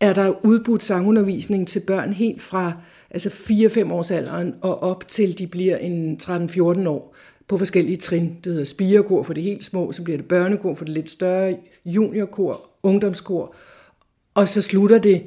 er 0.00 0.12
der 0.12 0.44
udbudt 0.44 0.82
sangundervisning 0.82 1.68
til 1.68 1.80
børn 1.80 2.12
helt 2.12 2.42
fra 2.42 2.72
altså 3.10 3.28
4-5 3.28 3.92
års 3.92 4.10
alderen 4.10 4.54
og 4.62 4.82
op 4.82 5.08
til 5.08 5.38
de 5.38 5.46
bliver 5.46 5.76
en 5.76 6.18
13-14 6.22 6.88
år 6.88 7.14
på 7.48 7.58
forskellige 7.58 7.96
trin. 7.96 8.36
Det 8.44 8.52
hedder 8.52 8.64
spirekor 8.64 9.22
for 9.22 9.32
det 9.32 9.42
helt 9.42 9.64
små, 9.64 9.92
så 9.92 10.02
bliver 10.02 10.16
det 10.16 10.28
børnekor 10.28 10.74
for 10.74 10.84
det 10.84 10.94
lidt 10.94 11.10
større, 11.10 11.56
juniorkor, 11.84 12.70
ungdomskor, 12.82 13.54
og 14.34 14.48
så 14.48 14.62
slutter 14.62 14.98
det 14.98 15.22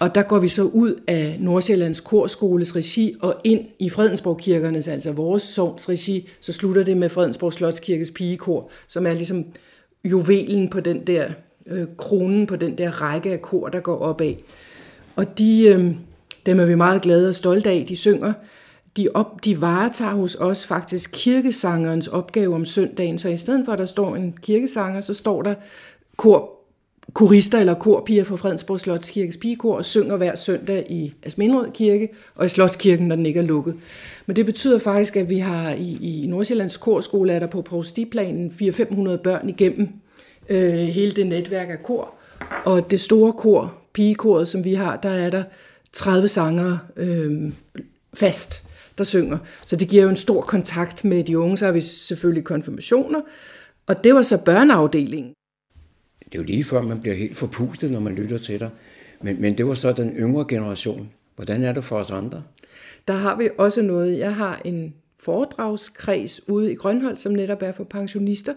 og 0.00 0.14
der 0.14 0.22
går 0.22 0.38
vi 0.38 0.48
så 0.48 0.62
ud 0.62 1.02
af 1.06 1.36
Nordsjællands 1.40 2.00
Korskoles 2.00 2.76
regi 2.76 3.14
og 3.20 3.40
ind 3.44 3.60
i 3.78 3.90
Fredensborg-kirkernes, 3.90 4.88
altså 4.88 5.12
vores 5.12 5.42
sovns 5.42 5.88
regi, 5.88 6.28
så 6.40 6.52
slutter 6.52 6.82
det 6.82 6.96
med 6.96 7.08
Fredensborg 7.08 7.52
Slotskirkes 7.52 8.10
pigekor, 8.10 8.70
som 8.86 9.06
er 9.06 9.12
ligesom 9.12 9.44
juvelen 10.04 10.68
på 10.68 10.80
den 10.80 11.06
der, 11.06 11.28
øh, 11.66 11.86
kronen 11.98 12.46
på 12.46 12.56
den 12.56 12.78
der 12.78 12.90
række 12.90 13.32
af 13.32 13.42
kor, 13.42 13.68
der 13.68 13.80
går 13.80 13.98
opad. 13.98 14.34
Og 15.16 15.38
de, 15.38 15.66
øh, 15.66 15.90
dem 16.46 16.60
er 16.60 16.64
vi 16.64 16.74
meget 16.74 17.02
glade 17.02 17.28
og 17.28 17.34
stolte 17.34 17.70
af, 17.70 17.84
de 17.88 17.96
synger. 17.96 18.32
De, 18.96 19.08
op, 19.14 19.44
de 19.44 19.60
varetager 19.60 20.14
hos 20.14 20.34
os 20.34 20.66
faktisk 20.66 21.10
kirkesangerens 21.12 22.08
opgave 22.08 22.54
om 22.54 22.64
søndagen, 22.64 23.18
så 23.18 23.28
i 23.28 23.36
stedet 23.36 23.64
for 23.64 23.72
at 23.72 23.78
der 23.78 23.86
står 23.86 24.16
en 24.16 24.34
kirkesanger, 24.42 25.00
så 25.00 25.14
står 25.14 25.42
der 25.42 25.54
kor 26.16 26.54
korister 27.12 27.58
eller 27.58 27.74
korpiger 27.74 28.24
fra 28.24 28.36
Fredensborg 28.36 28.80
Slotskirkes 28.80 29.36
pigekor 29.36 29.76
og 29.76 29.84
synger 29.84 30.16
hver 30.16 30.34
søndag 30.34 30.86
i 30.90 31.14
Asminderød 31.22 31.70
Kirke 31.70 32.08
og 32.34 32.46
i 32.46 32.48
Slotskirken, 32.48 33.08
når 33.08 33.16
den 33.16 33.26
ikke 33.26 33.40
er 33.40 33.44
lukket. 33.44 33.76
Men 34.26 34.36
det 34.36 34.46
betyder 34.46 34.78
faktisk, 34.78 35.16
at 35.16 35.30
vi 35.30 35.38
har 35.38 35.72
i, 35.72 36.22
i 36.22 36.26
Nordsjællands 36.26 36.76
Korskole, 36.76 37.32
er 37.32 37.38
der 37.38 37.46
på 37.46 37.62
provstiplanen 37.62 38.50
400-500 38.50 39.16
børn 39.16 39.48
igennem 39.48 39.88
øh, 40.48 40.72
hele 40.72 41.12
det 41.12 41.26
netværk 41.26 41.70
af 41.70 41.82
kor. 41.82 42.14
Og 42.64 42.90
det 42.90 43.00
store 43.00 43.32
kor, 43.32 43.74
pigekoret, 43.92 44.48
som 44.48 44.64
vi 44.64 44.74
har, 44.74 44.96
der 44.96 45.08
er 45.08 45.30
der 45.30 45.42
30 45.92 46.28
sanger 46.28 46.78
øh, 46.96 47.52
fast, 48.14 48.63
der 48.98 49.04
synger. 49.04 49.38
Så 49.64 49.76
det 49.76 49.88
giver 49.88 50.02
jo 50.02 50.08
en 50.08 50.16
stor 50.16 50.40
kontakt 50.40 51.04
med 51.04 51.24
de 51.24 51.38
unge. 51.38 51.56
Så 51.56 51.64
har 51.64 51.72
vi 51.72 51.80
selvfølgelig 51.80 52.44
konfirmationer, 52.44 53.20
og 53.86 54.04
det 54.04 54.14
var 54.14 54.22
så 54.22 54.38
børneafdelingen 54.44 55.34
det 56.34 56.40
er 56.40 56.42
jo 56.42 56.46
lige 56.46 56.64
før, 56.64 56.82
man 56.82 57.00
bliver 57.00 57.16
helt 57.16 57.36
forpustet, 57.36 57.90
når 57.90 58.00
man 58.00 58.14
lytter 58.14 58.38
til 58.38 58.60
dig. 58.60 58.70
Men, 59.22 59.40
men 59.40 59.58
det 59.58 59.66
var 59.66 59.74
så 59.74 59.92
den 59.92 60.10
yngre 60.10 60.44
generation. 60.48 61.10
Hvordan 61.36 61.62
er 61.62 61.72
det 61.72 61.84
for 61.84 61.96
os 61.96 62.10
andre? 62.10 62.42
Der 63.08 63.14
har 63.14 63.36
vi 63.36 63.50
også 63.58 63.82
noget. 63.82 64.18
Jeg 64.18 64.34
har 64.34 64.60
en 64.64 64.94
foredragskreds 65.20 66.48
ude 66.48 66.72
i 66.72 66.74
Grønhold, 66.74 67.16
som 67.16 67.32
netop 67.32 67.62
er 67.62 67.72
for 67.72 67.84
pensionister. 67.84 68.54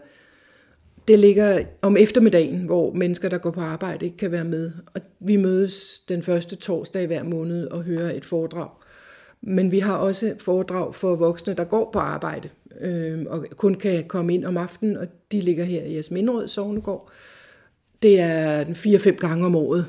Det 1.07 1.19
ligger 1.19 1.63
om 1.81 1.97
eftermiddagen, 1.97 2.57
hvor 2.65 2.93
mennesker, 2.93 3.29
der 3.29 3.37
går 3.37 3.51
på 3.51 3.61
arbejde, 3.61 4.05
ikke 4.05 4.17
kan 4.17 4.31
være 4.31 4.43
med. 4.43 4.71
Og 4.93 5.01
vi 5.19 5.35
mødes 5.35 5.99
den 6.09 6.23
første 6.23 6.55
torsdag 6.55 7.07
hver 7.07 7.23
måned 7.23 7.67
og 7.67 7.83
hører 7.83 8.11
et 8.11 8.25
foredrag. 8.25 8.69
Men 9.41 9.71
vi 9.71 9.79
har 9.79 9.97
også 9.97 10.33
foredrag 10.39 10.95
for 10.95 11.15
voksne, 11.15 11.53
der 11.53 11.63
går 11.63 11.89
på 11.93 11.99
arbejde 11.99 12.49
øh, 12.81 13.25
og 13.27 13.45
kun 13.57 13.75
kan 13.75 14.03
komme 14.07 14.33
ind 14.33 14.45
om 14.45 14.57
aftenen, 14.57 14.97
og 14.97 15.07
de 15.31 15.41
ligger 15.41 15.63
her 15.63 15.83
i 15.83 15.93
Jasminderød 15.93 16.47
Sovnegård. 16.47 17.11
Det 18.01 18.19
er 18.19 18.73
fire-fem 18.73 19.15
gange 19.15 19.45
om 19.45 19.55
året. 19.55 19.85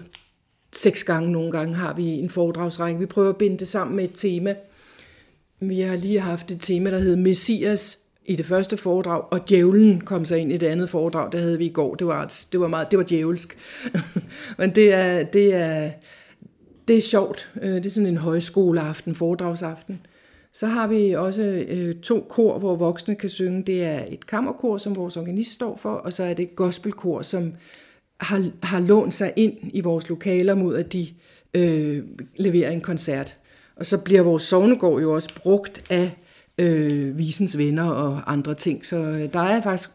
Seks 0.73 1.05
gange 1.05 1.33
nogle 1.33 1.53
gange 1.53 1.75
har 1.75 1.95
vi 1.95 2.09
en 2.09 2.31
foredragsrække. 2.31 3.01
Vi 3.01 3.07
prøver 3.07 3.29
at 3.29 3.37
binde 3.37 3.59
det 3.59 3.69
sammen 3.69 3.97
med 3.97 4.05
et 4.05 4.15
tema. 4.15 4.55
Vi 5.61 5.81
har 5.81 5.97
lige 5.97 6.21
haft 6.21 6.51
et 6.51 6.61
tema, 6.61 6.91
der 6.91 6.99
hed 6.99 7.17
Messias 7.17 7.99
i 8.25 8.37
det 8.37 8.47
første 8.47 8.77
foredrag, 8.77 9.23
og 9.31 9.49
djævlen 9.49 10.01
kom 10.01 10.25
så 10.25 10.35
ind 10.37 10.53
i 10.53 10.57
det 10.57 10.67
andet 10.67 10.91
foredrag, 10.91 11.33
det 11.33 11.41
havde 11.41 11.59
vi 11.59 11.67
i 11.67 11.73
går. 11.73 11.95
Det 11.95 12.07
var, 12.07 12.47
det 12.53 12.61
var, 12.61 12.69
meget, 12.69 12.91
det 12.91 12.99
var 12.99 13.05
djævelsk. 13.05 13.59
Men 14.59 14.75
det 14.75 14.93
er, 14.93 15.23
det, 15.23 15.55
er, 15.55 15.91
det 16.89 16.97
er 16.97 17.01
sjovt. 17.01 17.51
Øh, 17.63 17.75
det 17.75 17.87
er 17.87 17.91
sådan 17.91 18.07
en 18.07 18.17
højskoleaften, 18.17 19.15
foredragsaften. 19.15 20.01
Så 20.53 20.67
har 20.67 20.87
vi 20.87 21.13
også 21.13 21.43
øh, 21.43 21.95
to 21.95 22.27
kor, 22.29 22.59
hvor 22.59 22.77
voksne 22.77 23.15
kan 23.15 23.31
synge. 23.31 23.63
Det 23.63 23.85
er 23.85 24.05
et 24.09 24.27
kammerkor, 24.27 24.79
som 24.79 24.97
vores 24.97 25.17
organist 25.17 25.53
står 25.53 25.77
for, 25.77 25.93
og 25.93 26.13
så 26.13 26.23
er 26.23 26.35
det 26.35 26.43
et 26.43 26.57
gospelkor, 26.57 27.23
som 27.23 27.53
har, 28.21 28.51
har 28.63 28.81
lånt 28.81 29.15
sig 29.15 29.33
ind 29.37 29.53
i 29.73 29.81
vores 29.81 30.09
lokaler 30.09 30.55
mod, 30.55 30.77
at 30.77 30.93
de 30.93 31.09
øh, 31.55 32.03
leverer 32.37 32.71
en 32.71 32.81
koncert. 32.81 33.37
Og 33.77 33.87
så 33.87 33.99
bliver 33.99 34.23
vores 34.23 34.43
sovnegård 34.43 35.03
jo 35.03 35.15
også 35.15 35.35
brugt 35.35 35.83
af 35.91 36.17
øh, 36.59 37.19
visens 37.19 37.59
venner 37.59 37.91
og 37.91 38.33
andre 38.33 38.55
ting. 38.55 38.87
Så 38.87 38.97
øh, 38.97 39.33
der 39.33 39.41
er 39.41 39.61
faktisk 39.61 39.91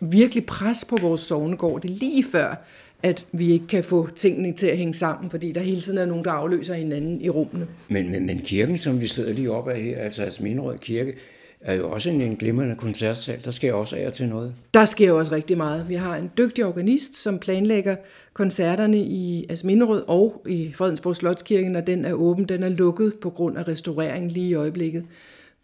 virkelig 0.00 0.46
pres 0.46 0.84
på 0.84 0.96
vores 1.00 1.20
sovnegård. 1.20 1.80
Det 1.80 1.90
er 1.90 1.94
lige 1.94 2.24
før, 2.24 2.54
at 3.02 3.26
vi 3.32 3.52
ikke 3.52 3.66
kan 3.66 3.84
få 3.84 4.08
tingene 4.16 4.52
til 4.52 4.66
at 4.66 4.76
hænge 4.76 4.94
sammen, 4.94 5.30
fordi 5.30 5.52
der 5.52 5.60
hele 5.60 5.80
tiden 5.80 5.98
er 5.98 6.06
nogen, 6.06 6.24
der 6.24 6.30
afløser 6.30 6.74
hinanden 6.74 7.20
i 7.20 7.28
rummene. 7.28 7.66
Men, 7.88 8.10
men, 8.10 8.26
men 8.26 8.38
kirken, 8.38 8.78
som 8.78 9.00
vi 9.00 9.06
sidder 9.06 9.32
lige 9.32 9.50
oppe 9.50 9.72
af 9.72 9.80
her, 9.80 9.98
altså 9.98 10.24
Asminderød 10.24 10.78
Kirke, 10.78 11.14
er 11.60 11.74
jo 11.74 11.90
også 11.90 12.10
en, 12.10 12.20
en 12.20 12.36
glimrende 12.36 12.76
koncertsal. 12.76 13.44
Der 13.44 13.50
sker 13.50 13.72
også 13.72 13.96
af 13.96 14.12
til 14.12 14.28
noget. 14.28 14.54
Der 14.74 14.84
sker 14.84 15.12
også 15.12 15.32
rigtig 15.32 15.56
meget. 15.56 15.88
Vi 15.88 15.94
har 15.94 16.16
en 16.16 16.30
dygtig 16.38 16.64
organist, 16.64 17.16
som 17.16 17.38
planlægger 17.38 17.96
koncerterne 18.32 18.98
i 18.98 19.46
Asminderød 19.48 20.04
og 20.08 20.42
i 20.48 20.72
Fredensborg 20.74 21.16
Slotskirke, 21.16 21.68
når 21.68 21.80
den 21.80 22.04
er 22.04 22.12
åben. 22.12 22.44
Den 22.44 22.62
er 22.62 22.68
lukket 22.68 23.14
på 23.22 23.30
grund 23.30 23.58
af 23.58 23.68
restaurering 23.68 24.32
lige 24.32 24.48
i 24.48 24.54
øjeblikket. 24.54 25.04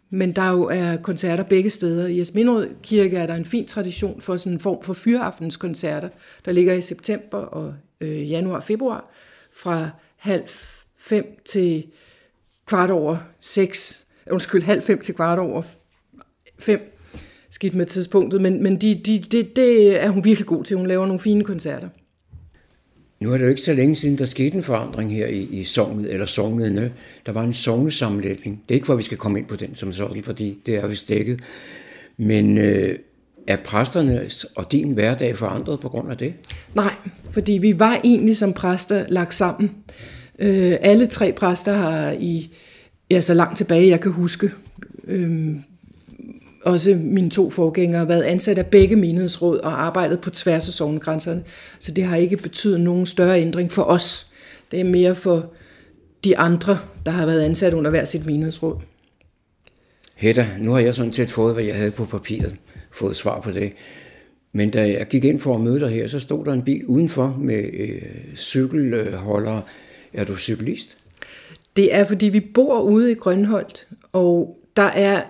Men 0.09 0.31
der 0.31 0.51
jo 0.51 0.63
er 0.63 0.97
koncerter 0.97 1.43
begge 1.43 1.69
steder. 1.69 2.07
I 2.07 2.19
Asminderød 2.19 2.69
Kirke 2.83 3.17
er 3.17 3.27
der 3.27 3.35
en 3.35 3.45
fin 3.45 3.67
tradition 3.67 4.21
for 4.21 4.37
sådan 4.37 4.53
en 4.53 4.59
form 4.59 4.83
for 4.83 4.93
fyraftenskoncerter, 4.93 6.09
der 6.45 6.51
ligger 6.51 6.73
i 6.73 6.81
september 6.81 7.37
og 7.37 7.73
øh, 8.01 8.29
januar 8.29 8.55
og 8.55 8.63
februar 8.63 9.11
fra 9.53 9.89
halv 10.17 10.43
fem 10.97 11.39
til 11.45 11.85
kvart 12.65 12.89
over 12.89 13.17
seks, 13.39 14.05
undskyld, 14.31 14.63
halv 14.63 14.81
fem 14.81 14.99
til 14.99 15.15
kvart 15.15 15.39
over 15.39 15.61
fem 16.59 16.95
skidt 17.49 17.75
med 17.75 17.85
tidspunktet, 17.85 18.41
men, 18.41 18.63
men 18.63 18.81
de, 18.81 19.01
de, 19.05 19.19
de, 19.19 19.43
det 19.43 20.03
er 20.03 20.09
hun 20.09 20.25
virkelig 20.25 20.47
god 20.47 20.63
til. 20.63 20.77
Hun 20.77 20.87
laver 20.87 21.05
nogle 21.05 21.19
fine 21.19 21.43
koncerter. 21.43 21.89
Nu 23.19 23.33
er 23.33 23.37
det 23.37 23.43
jo 23.45 23.49
ikke 23.49 23.61
så 23.61 23.73
længe 23.73 23.95
siden, 23.95 24.17
der 24.17 24.25
skete 24.25 24.57
en 24.57 24.63
forandring 24.63 25.13
her 25.13 25.27
i, 25.27 25.41
i 25.51 25.63
sognet, 25.63 26.13
eller 26.13 26.25
sognene. 26.25 26.91
Der 27.25 27.31
var 27.31 27.43
en 27.43 27.53
sognesammenlægning. 27.53 28.55
Det 28.55 28.71
er 28.71 28.75
ikke, 28.75 28.85
hvor 28.85 28.95
vi 28.95 29.01
skal 29.01 29.17
komme 29.17 29.39
ind 29.39 29.47
på 29.47 29.55
den 29.55 29.75
som 29.75 29.91
sådan, 29.91 30.23
fordi 30.23 30.59
det 30.65 30.75
er 30.75 30.87
vi 30.87 30.99
dækket. 31.07 31.39
Men 32.17 32.57
øh, 32.57 32.99
er 33.47 33.57
præsternes 33.57 34.43
og 34.43 34.71
din 34.71 34.91
hverdag 34.91 35.37
forandret 35.37 35.79
på 35.79 35.89
grund 35.89 36.11
af 36.11 36.17
det? 36.17 36.33
Nej, 36.75 36.93
fordi 37.29 37.53
vi 37.53 37.79
var 37.79 38.01
egentlig 38.03 38.37
som 38.37 38.53
præster 38.53 39.05
lagt 39.09 39.33
sammen. 39.33 39.71
Øh, 40.39 40.75
alle 40.81 41.05
tre 41.05 41.31
præster 41.31 41.73
har 41.73 42.11
i, 42.11 42.55
ja, 43.11 43.21
så 43.21 43.33
langt 43.33 43.57
tilbage 43.57 43.87
jeg 43.87 44.01
kan 44.01 44.11
huske, 44.11 44.51
øh, 45.07 45.55
også 46.61 46.95
mine 47.01 47.29
to 47.29 47.49
forgængere 47.49 48.07
været 48.07 48.23
ansat 48.23 48.57
af 48.57 48.65
begge 48.65 48.95
menighedsråd 48.95 49.57
og 49.57 49.85
arbejdet 49.85 50.21
på 50.21 50.29
tværs 50.29 50.67
af 50.67 50.73
sovnegrænserne. 50.73 51.43
Så 51.79 51.91
det 51.91 52.03
har 52.03 52.17
ikke 52.17 52.37
betydet 52.37 52.81
nogen 52.81 53.05
større 53.05 53.41
ændring 53.41 53.71
for 53.71 53.83
os. 53.83 54.27
Det 54.71 54.79
er 54.79 54.83
mere 54.83 55.15
for 55.15 55.53
de 56.23 56.37
andre, 56.37 56.79
der 57.05 57.11
har 57.11 57.25
været 57.25 57.41
ansat 57.41 57.73
under 57.73 57.91
hver 57.91 58.05
sit 58.05 58.25
menighedsråd. 58.25 58.75
Hedda, 60.15 60.47
nu 60.59 60.71
har 60.71 60.79
jeg 60.79 60.93
sådan 60.93 61.13
set 61.13 61.29
fået, 61.29 61.53
hvad 61.53 61.63
jeg 61.63 61.75
havde 61.75 61.91
på 61.91 62.05
papiret, 62.05 62.55
fået 62.91 63.15
svar 63.15 63.41
på 63.41 63.51
det. 63.51 63.71
Men 64.53 64.69
da 64.69 64.89
jeg 64.89 65.07
gik 65.07 65.23
ind 65.23 65.39
for 65.39 65.55
at 65.55 65.61
møde 65.61 65.79
dig 65.79 65.89
her, 65.89 66.07
så 66.07 66.19
stod 66.19 66.45
der 66.45 66.53
en 66.53 66.61
bil 66.61 66.85
udenfor 66.85 67.37
med 67.39 67.63
øh, 67.73 68.01
cykelholder. 68.35 69.61
Er 70.13 70.23
du 70.23 70.35
cyklist? 70.35 70.97
Det 71.75 71.93
er, 71.93 72.03
fordi 72.03 72.25
vi 72.25 72.39
bor 72.39 72.81
ude 72.81 73.11
i 73.11 73.15
Grønholdt, 73.15 73.87
og 74.11 74.57
der 74.77 74.83
er 74.83 75.21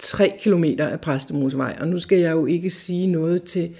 3 0.00 0.32
kilometer 0.40 0.86
af 0.86 1.00
Præstemosevej, 1.00 1.76
og 1.80 1.88
nu 1.88 1.98
skal 1.98 2.18
jeg 2.18 2.32
jo 2.32 2.46
ikke 2.46 2.70
sige 2.70 3.06
noget 3.06 3.42
til, 3.42 3.70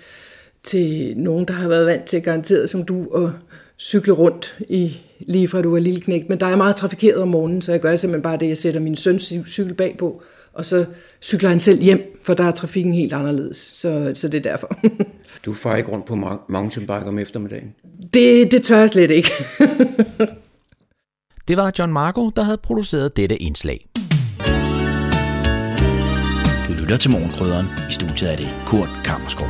til 0.62 1.14
nogen, 1.16 1.44
der 1.44 1.54
har 1.54 1.68
været 1.68 1.86
vant 1.86 2.04
til 2.04 2.22
garanteret 2.22 2.70
som 2.70 2.84
du 2.84 3.08
at 3.14 3.30
cykle 3.78 4.12
rundt 4.12 4.58
i, 4.68 4.96
lige 5.20 5.48
fra 5.48 5.62
du 5.62 5.70
var 5.70 5.78
lille 5.78 6.00
knægt, 6.00 6.28
men 6.28 6.40
der 6.40 6.46
er 6.46 6.56
meget 6.56 6.76
trafikeret 6.76 7.22
om 7.22 7.28
morgenen, 7.28 7.62
så 7.62 7.72
jeg 7.72 7.80
gør 7.80 7.96
simpelthen 7.96 8.22
bare 8.22 8.36
det, 8.36 8.48
jeg 8.48 8.58
sætter 8.58 8.80
min 8.80 8.96
søns 8.96 9.34
cykel 9.46 9.74
bagpå, 9.74 10.22
og 10.52 10.64
så 10.64 10.84
cykler 11.22 11.48
han 11.48 11.60
selv 11.60 11.82
hjem, 11.82 12.18
for 12.22 12.34
der 12.34 12.44
er 12.44 12.50
trafikken 12.50 12.92
helt 12.92 13.12
anderledes, 13.12 13.56
så, 13.56 14.10
så 14.14 14.28
det 14.28 14.46
er 14.46 14.50
derfor. 14.50 14.76
du 15.44 15.52
farer 15.52 15.76
ikke 15.76 15.90
rundt 15.90 16.06
på 16.06 16.14
mountainbike 16.48 17.06
om 17.06 17.18
eftermiddagen? 17.18 17.74
Det, 18.14 18.52
det 18.52 18.62
tør 18.62 18.78
jeg 18.78 18.88
slet 18.88 19.10
ikke. 19.10 19.30
det 21.48 21.56
var 21.56 21.72
John 21.78 21.92
Marco, 21.92 22.30
der 22.30 22.42
havde 22.42 22.58
produceret 22.58 23.16
dette 23.16 23.36
indslag. 23.36 23.86
Lytter 26.90 26.98
til 26.98 27.10
Morgenkrydderen. 27.10 27.66
I 27.90 27.92
studiet 27.92 28.32
er 28.32 28.36
det 28.36 28.48
Kurt 28.66 28.88
Kammerskov. 29.04 29.46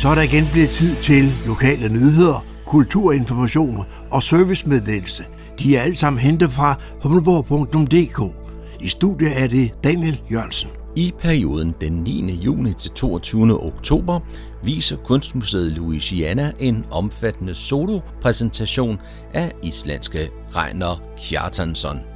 Så 0.00 0.08
er 0.08 0.14
der 0.14 0.22
igen 0.22 0.44
blevet 0.52 0.68
tid 0.68 0.96
til 0.96 1.24
lokale 1.46 1.88
nyheder, 1.88 2.44
kulturinformation 2.66 3.84
og 4.10 4.22
servicemeddelelse. 4.22 5.24
De 5.58 5.76
er 5.76 5.82
alle 5.82 5.96
sammen 5.96 6.20
hentet 6.20 6.52
fra 6.52 6.74
humleborg.dk. 7.02 8.34
I 8.80 8.88
studiet 8.88 9.42
er 9.42 9.46
det 9.46 9.70
Daniel 9.84 10.20
Jørgensen. 10.32 10.70
I 10.96 11.12
perioden 11.18 11.74
den 11.80 11.92
9. 11.92 12.40
juni 12.44 12.74
til 12.74 12.90
22. 12.90 13.66
oktober 13.66 14.20
viser 14.64 14.96
Kunstmuseet 14.96 15.72
Louisiana 15.72 16.52
en 16.58 16.84
omfattende 16.90 17.54
solo-præsentation 17.54 19.00
af 19.34 19.52
islandske 19.62 20.30
Reiner 20.56 21.02
Kjartansson. 21.18 22.11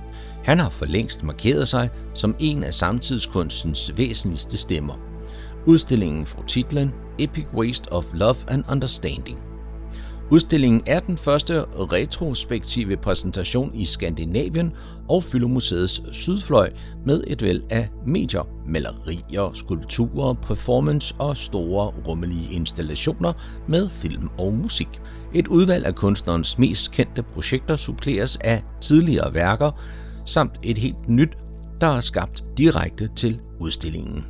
Han 0.47 0.59
har 0.59 0.69
for 0.69 0.87
længst 0.87 1.23
markeret 1.23 1.69
sig 1.69 1.91
som 2.15 2.37
en 2.39 2.65
af 2.65 2.75
samtidskunstens 2.75 3.93
væsentligste 3.97 4.57
stemmer. 4.57 4.95
Udstillingen 5.67 6.27
får 6.27 6.45
titlen 6.47 6.93
Epic 7.19 7.47
Waste 7.55 7.93
of 7.93 8.05
Love 8.15 8.37
and 8.49 8.65
Understanding. 8.71 9.39
Udstillingen 10.31 10.83
er 10.87 11.01
den 11.01 11.17
første 11.17 11.63
retrospektive 11.63 12.97
præsentation 12.97 13.75
i 13.75 13.85
Skandinavien 13.85 14.73
og 15.09 15.23
fylder 15.25 15.49
museets 15.49 16.03
sydfløj 16.13 16.73
med 17.07 17.25
et 17.27 17.43
væld 17.43 17.63
af 17.71 17.89
medier, 18.07 18.49
malerier, 18.69 19.51
skulpturer, 19.55 20.35
performance 20.35 21.15
og 21.19 21.37
store 21.37 21.87
rummelige 22.09 22.53
installationer 22.53 23.33
med 23.69 23.89
film 23.89 24.29
og 24.39 24.55
musik. 24.55 25.01
Et 25.35 25.49
udvalg 25.49 25.87
af 25.87 25.95
kunstnerens 25.95 26.59
mest 26.59 26.91
kendte 26.91 27.23
projekter 27.23 27.77
suppleres 27.77 28.39
af 28.41 28.63
tidligere 28.81 29.35
værker, 29.35 29.71
samt 30.27 30.61
et 30.63 30.79
helt 30.79 31.09
nyt, 31.09 31.37
der 31.81 31.87
er 31.87 32.01
skabt 32.01 32.45
direkte 32.59 33.11
til 33.17 33.41
udstillingen. 33.61 34.27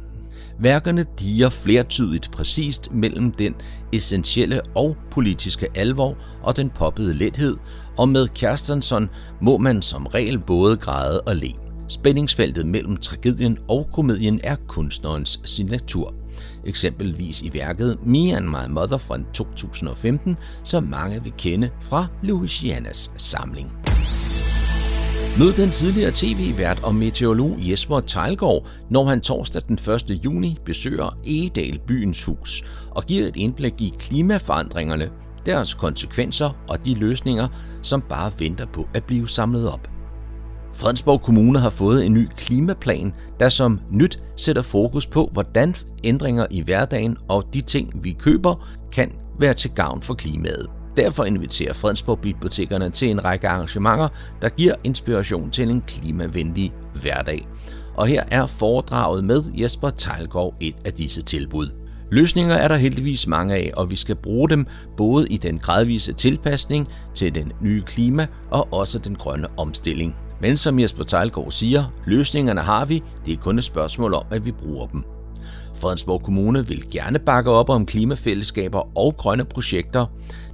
Værkerne 0.60 1.06
diger 1.18 1.48
flertydigt 1.48 2.30
præcist 2.30 2.92
mellem 2.92 3.32
den 3.32 3.54
essentielle 3.92 4.60
og 4.74 4.96
politiske 5.10 5.68
alvor 5.74 6.16
og 6.42 6.56
den 6.56 6.70
poppede 6.70 7.14
lethed, 7.14 7.56
og 7.98 8.08
med 8.08 8.28
Kjerstensson 8.28 9.08
må 9.40 9.58
man 9.58 9.82
som 9.82 10.06
regel 10.06 10.38
både 10.38 10.76
græde 10.76 11.20
og 11.20 11.36
le. 11.36 11.52
Spændingsfeltet 11.88 12.66
mellem 12.66 12.96
tragedien 12.96 13.58
og 13.68 13.88
komedien 13.92 14.40
er 14.44 14.56
kunstnerens 14.68 15.40
signatur. 15.44 16.14
Eksempelvis 16.66 17.42
i 17.42 17.50
værket 17.54 17.98
Me 18.06 18.36
and 18.36 18.46
My 18.46 18.68
Mother 18.68 18.98
fra 18.98 19.18
2015, 19.32 20.36
som 20.64 20.84
mange 20.84 21.22
vil 21.22 21.32
kende 21.38 21.70
fra 21.80 22.06
Louisianas 22.22 23.12
samling. 23.16 23.95
Mød 25.38 25.52
den 25.52 25.70
tidligere 25.70 26.12
tv-vært 26.14 26.84
og 26.84 26.94
meteorolog 26.94 27.56
Jesper 27.58 28.00
Tejlgaard, 28.00 28.66
når 28.90 29.04
han 29.04 29.20
torsdag 29.20 29.62
den 29.68 29.78
1. 30.10 30.24
juni 30.24 30.58
besøger 30.64 31.18
Egedal 31.26 31.80
byens 31.86 32.24
hus 32.24 32.64
og 32.90 33.04
giver 33.04 33.26
et 33.26 33.36
indblik 33.36 33.80
i 33.80 33.92
klimaforandringerne, 33.98 35.10
deres 35.46 35.74
konsekvenser 35.74 36.64
og 36.68 36.84
de 36.84 36.94
løsninger, 36.94 37.48
som 37.82 38.02
bare 38.08 38.32
venter 38.38 38.66
på 38.66 38.88
at 38.94 39.04
blive 39.04 39.28
samlet 39.28 39.72
op. 39.72 39.88
Fredensborg 40.74 41.22
Kommune 41.22 41.58
har 41.58 41.70
fået 41.70 42.06
en 42.06 42.14
ny 42.14 42.28
klimaplan, 42.36 43.14
der 43.40 43.48
som 43.48 43.80
nyt 43.90 44.22
sætter 44.36 44.62
fokus 44.62 45.06
på, 45.06 45.30
hvordan 45.32 45.74
ændringer 46.04 46.46
i 46.50 46.62
hverdagen 46.62 47.16
og 47.28 47.44
de 47.54 47.60
ting, 47.60 48.04
vi 48.04 48.12
køber, 48.12 48.68
kan 48.92 49.12
være 49.38 49.54
til 49.54 49.70
gavn 49.70 50.02
for 50.02 50.14
klimaet. 50.14 50.75
Derfor 50.96 51.24
inviterer 51.24 51.72
Fredensborg 51.72 52.20
Bibliotekerne 52.20 52.90
til 52.90 53.10
en 53.10 53.24
række 53.24 53.48
arrangementer, 53.48 54.08
der 54.42 54.48
giver 54.48 54.74
inspiration 54.84 55.50
til 55.50 55.70
en 55.70 55.82
klimavenlig 55.86 56.72
hverdag. 56.94 57.48
Og 57.94 58.06
her 58.06 58.24
er 58.30 58.46
foredraget 58.46 59.24
med 59.24 59.42
Jesper 59.54 59.90
Tejlgaard 59.90 60.54
et 60.60 60.76
af 60.84 60.92
disse 60.92 61.22
tilbud. 61.22 61.70
Løsninger 62.10 62.54
er 62.54 62.68
der 62.68 62.76
heldigvis 62.76 63.26
mange 63.26 63.54
af, 63.54 63.72
og 63.76 63.90
vi 63.90 63.96
skal 63.96 64.14
bruge 64.14 64.48
dem 64.48 64.66
både 64.96 65.28
i 65.28 65.36
den 65.36 65.58
gradvise 65.58 66.12
tilpasning 66.12 66.88
til 67.14 67.34
den 67.34 67.52
nye 67.60 67.82
klima 67.82 68.26
og 68.50 68.72
også 68.72 68.98
den 68.98 69.14
grønne 69.14 69.48
omstilling. 69.56 70.16
Men 70.40 70.56
som 70.56 70.78
Jesper 70.78 71.04
Tejlgaard 71.04 71.50
siger, 71.50 71.84
løsningerne 72.06 72.60
har 72.60 72.84
vi, 72.84 73.02
det 73.26 73.32
er 73.32 73.38
kun 73.38 73.58
et 73.58 73.64
spørgsmål 73.64 74.14
om, 74.14 74.24
at 74.30 74.46
vi 74.46 74.52
bruger 74.52 74.86
dem. 74.86 75.15
Fredensborg 75.76 76.22
Kommune 76.22 76.66
vil 76.66 76.90
gerne 76.90 77.18
bakke 77.18 77.50
op 77.50 77.68
om 77.68 77.86
klimafællesskaber 77.86 78.98
og 78.98 79.16
grønne 79.16 79.44
projekter. 79.44 80.06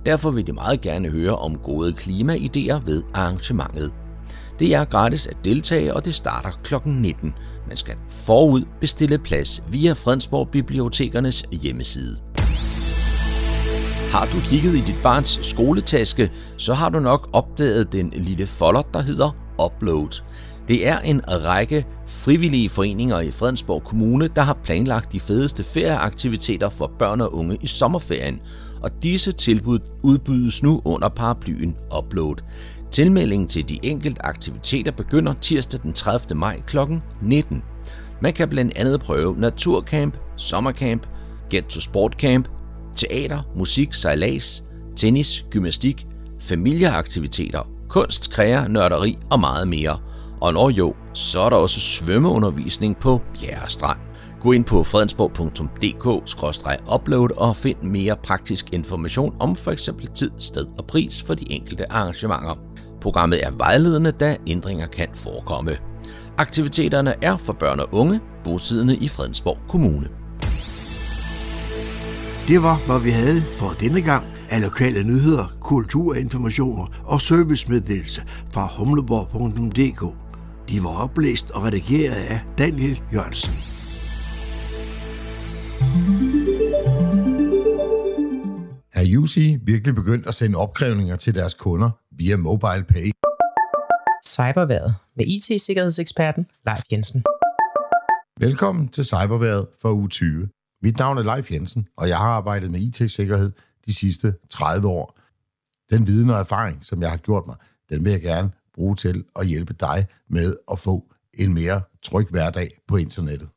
Derfor 0.07 0.31
vil 0.31 0.47
de 0.47 0.53
meget 0.53 0.81
gerne 0.81 1.09
høre 1.09 1.37
om 1.37 1.59
gode 1.59 1.93
klimaidéer 1.93 2.85
ved 2.85 3.03
arrangementet. 3.15 3.93
Det 4.59 4.75
er 4.75 4.85
gratis 4.85 5.27
at 5.27 5.37
deltage, 5.45 5.95
og 5.95 6.05
det 6.05 6.15
starter 6.15 6.51
kl. 6.65 6.75
19. 6.87 7.35
Man 7.69 7.77
skal 7.77 7.95
forud 8.09 8.63
bestille 8.81 9.19
plads 9.19 9.63
via 9.69 9.93
Fredensborg 9.93 10.49
Bibliotekernes 10.49 11.45
hjemmeside. 11.53 12.19
Har 14.13 14.25
du 14.25 14.41
kigget 14.41 14.75
i 14.75 14.81
dit 14.81 15.03
barns 15.03 15.39
skoletaske, 15.43 16.31
så 16.57 16.75
har 16.75 16.89
du 16.89 16.99
nok 16.99 17.29
opdaget 17.33 17.93
den 17.93 18.13
lille 18.17 18.47
folder, 18.47 18.83
der 18.83 19.03
hedder 19.03 19.37
Upload. 19.65 20.23
Det 20.69 20.89
er 20.89 20.99
en 20.99 21.21
række 21.29 21.87
frivillige 22.13 22.69
foreninger 22.69 23.21
i 23.21 23.31
Fredensborg 23.31 23.85
Kommune, 23.85 24.29
der 24.29 24.43
har 24.43 24.59
planlagt 24.65 25.13
de 25.13 25.21
fedeste 25.21 25.65
ferieaktiviteter 25.65 26.71
for 26.71 26.93
børn 26.99 27.21
og 27.21 27.35
unge 27.35 27.59
i 27.61 27.67
sommerferien, 27.67 28.41
og 28.83 29.03
disse 29.03 29.33
tilbud 29.33 29.79
udbydes 30.03 30.63
nu 30.63 30.83
under 30.85 31.09
paraplyen 31.09 31.77
Upload. 31.99 32.37
Tilmeldingen 32.91 33.49
til 33.49 33.69
de 33.69 33.79
enkelte 33.83 34.27
aktiviteter 34.27 34.93
begynder 34.93 35.35
tirsdag 35.41 35.81
den 35.83 35.93
30. 35.93 36.39
maj 36.39 36.61
kl. 36.67 36.79
19. 37.23 37.63
Man 38.21 38.33
kan 38.33 38.49
blandt 38.49 38.77
andet 38.77 39.01
prøve 39.01 39.41
naturcamp, 39.41 40.17
sommercamp, 40.37 41.07
get 41.51 41.65
to 41.65 41.81
sportcamp, 41.81 42.49
teater, 42.95 43.43
musik, 43.57 43.95
sejlads, 43.95 44.65
tennis, 44.97 45.45
gymnastik, 45.51 46.07
familieaktiviteter, 46.41 47.69
kunst, 47.89 48.31
kræer, 48.31 48.69
nørderi 48.69 49.19
og 49.31 49.41
meget 49.41 49.69
mere– 49.69 49.99
og 50.43 50.53
når 50.53 50.71
jo, 50.71 50.95
så 51.13 51.41
er 51.41 51.51
der 51.51 51.57
også 51.57 51.81
svømmeundervisning 51.81 52.97
på 52.97 53.21
Bjerrestrand. 53.35 53.99
Gå 54.41 54.53
ind 54.53 54.65
på 54.65 54.83
fredensborg.dk-upload 54.83 57.37
og 57.37 57.57
find 57.57 57.83
mere 57.83 58.17
praktisk 58.17 58.73
information 58.73 59.35
om 59.41 59.57
f.eks. 59.57 59.91
tid, 60.15 60.31
sted 60.39 60.67
og 60.79 60.87
pris 60.87 61.23
for 61.23 61.35
de 61.35 61.53
enkelte 61.53 61.93
arrangementer. 61.93 62.59
Programmet 63.01 63.45
er 63.45 63.51
vejledende, 63.51 64.11
da 64.11 64.37
ændringer 64.47 64.87
kan 64.87 65.09
forekomme. 65.15 65.77
Aktiviteterne 66.39 67.15
er 67.23 67.37
for 67.37 67.53
børn 67.53 67.81
og 67.81 67.89
unge, 67.93 68.21
bosiddende 68.45 68.97
i 68.97 69.09
Fredensborg 69.09 69.59
Kommune. 69.69 70.09
Det 72.49 72.63
var, 72.63 72.87
hvad 72.87 73.01
vi 73.01 73.11
havde 73.11 73.43
for 73.57 73.75
denne 73.81 74.01
gang 74.01 74.27
af 74.51 74.63
lokale 74.63 75.05
nyheder, 75.05 75.53
kulturinformationer 75.61 76.87
og 77.05 77.21
servicemeddelelse 77.21 78.23
fra 78.53 78.69
humleborg.dk. 78.79 80.22
De 80.69 80.83
var 80.83 81.03
oplæst 81.03 81.51
og 81.51 81.63
redigeret 81.63 82.15
af 82.15 82.41
Daniel 82.59 83.03
Jørgensen. 83.13 83.53
Er 88.93 89.19
UC 89.19 89.37
virkelig 89.63 89.95
begyndt 89.95 90.27
at 90.27 90.35
sende 90.35 90.59
opkrævninger 90.59 91.17
til 91.17 91.35
deres 91.35 91.55
kunder 91.55 91.91
via 92.11 92.37
Mobile 92.37 92.85
Pay? 92.89 93.11
Cyberværet 94.27 94.95
med 95.17 95.27
IT-sikkerhedseksperten 95.27 96.47
Leif 96.67 96.85
Jensen. 96.93 97.25
Velkommen 98.41 98.89
til 98.89 99.05
Cyberværet 99.05 99.67
for 99.83 99.93
uge 99.93 100.09
20. 100.09 100.49
Mit 100.83 100.99
navn 100.99 101.19
er 101.19 101.23
Leif 101.23 101.51
Jensen, 101.53 101.89
og 101.97 102.09
jeg 102.09 102.19
har 102.19 102.29
arbejdet 102.29 102.71
med 102.71 102.81
IT-sikkerhed 102.81 103.53
de 103.87 103.95
sidste 103.95 104.35
30 104.51 104.89
år. 104.89 105.19
Den 105.91 106.07
viden 106.07 106.31
og 106.31 106.39
erfaring, 106.41 106.85
som 106.85 107.03
jeg 107.03 107.11
har 107.11 107.17
gjort 107.17 107.47
mig, 107.47 107.57
den 107.91 108.05
vil 108.05 108.13
jeg 108.13 108.21
gerne 108.21 108.51
bruge 108.75 108.97
til 108.97 109.25
at 109.37 109.47
hjælpe 109.47 109.75
dig 109.81 110.07
med 110.29 110.57
at 110.73 110.79
få 110.79 111.13
en 111.35 111.55
mere 111.55 111.83
tryg 112.03 112.27
hverdag 112.31 112.71
på 112.89 112.97
internettet. 112.97 113.49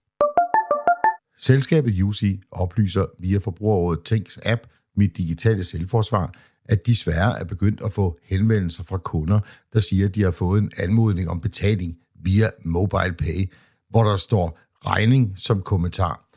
Selskabet 1.38 2.02
UC 2.02 2.40
oplyser 2.52 3.06
via 3.20 3.38
forbrugerrådet 3.38 4.06
Tænks 4.06 4.40
app 4.46 4.62
Mit 4.98 5.18
Digitale 5.18 5.64
Selvforsvar, 5.64 6.34
at 6.66 6.86
de 6.86 6.96
svære 6.96 7.40
er 7.40 7.44
begyndt 7.44 7.82
at 7.82 7.94
få 7.94 8.18
henvendelser 8.24 8.84
fra 8.84 8.98
kunder, 8.98 9.40
der 9.74 9.80
siger, 9.80 10.08
at 10.08 10.16
de 10.16 10.24
har 10.24 10.32
fået 10.32 10.62
en 10.62 10.72
anmodning 10.78 11.30
om 11.30 11.42
betaling 11.42 11.96
via 12.24 12.50
Mobile 12.66 13.14
Pay, 13.18 13.52
hvor 13.90 14.04
der 14.04 14.18
står 14.18 14.60
regning 14.86 15.34
som 15.38 15.62
kommentar. 15.62 16.30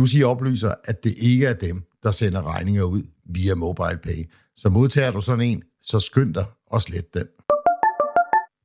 UC 0.00 0.22
oplyser, 0.24 0.74
at 0.84 1.04
det 1.04 1.14
ikke 1.18 1.46
er 1.46 1.54
dem, 1.54 1.82
der 2.02 2.10
sender 2.10 2.54
regninger 2.54 2.82
ud 2.82 3.02
via 3.24 3.54
Mobile 3.54 3.98
Pay. 4.02 4.30
Så 4.56 4.68
modtager 4.68 5.10
du 5.10 5.20
sådan 5.20 5.44
en, 5.44 5.62
så 5.82 6.00
skynd 6.00 6.34
dig 6.34 6.44
og 6.66 6.82
slet 6.82 7.14
den. 7.14 7.26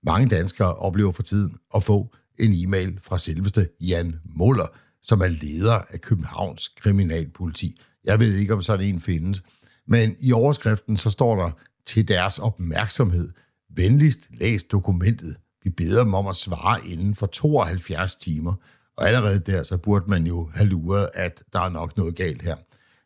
Mange 0.06 0.28
danskere 0.28 0.76
oplever 0.76 1.12
for 1.12 1.24
tiden 1.24 1.58
at 1.76 1.84
få 1.84 2.14
en 2.39 2.54
e-mail 2.54 2.99
fra 3.02 3.18
selveste 3.18 3.70
Jan 3.82 4.16
Muller, 4.26 4.68
som 5.04 5.22
er 5.22 5.28
leder 5.28 5.80
af 5.89 6.02
Københavns 6.02 6.68
Kriminalpoliti. 6.68 7.78
Jeg 8.04 8.20
ved 8.20 8.36
ikke, 8.36 8.54
om 8.54 8.62
sådan 8.62 8.86
en 8.86 8.99
findes, 8.99 9.43
men 9.88 10.16
i 10.22 10.32
overskriften 10.32 10.97
så 10.97 11.10
står 11.10 11.36
der 11.36 11.52
til 11.86 12.08
deres 12.08 12.39
opmærksomhed. 12.39 13.30
Venligst 13.76 14.28
læs 14.32 14.64
dokumentet. 14.64 15.36
Vi 15.64 15.70
beder 15.70 16.04
dem 16.04 16.14
om 16.14 16.28
at 16.28 16.36
svare 16.36 16.88
inden 16.88 17.16
for 17.16 17.26
72 17.26 18.16
timer. 18.16 18.54
Og 18.97 19.08
allerede 19.08 19.39
der, 19.39 19.64
så 19.64 19.78
burde 19.78 20.06
man 20.08 20.28
jo 20.28 20.49
have 20.54 20.68
luret, 20.70 21.10
at 21.14 21.43
der 21.54 21.60
er 21.60 21.70
nok 21.70 21.97
noget 21.97 22.16
galt 22.16 22.41
her. 22.41 22.56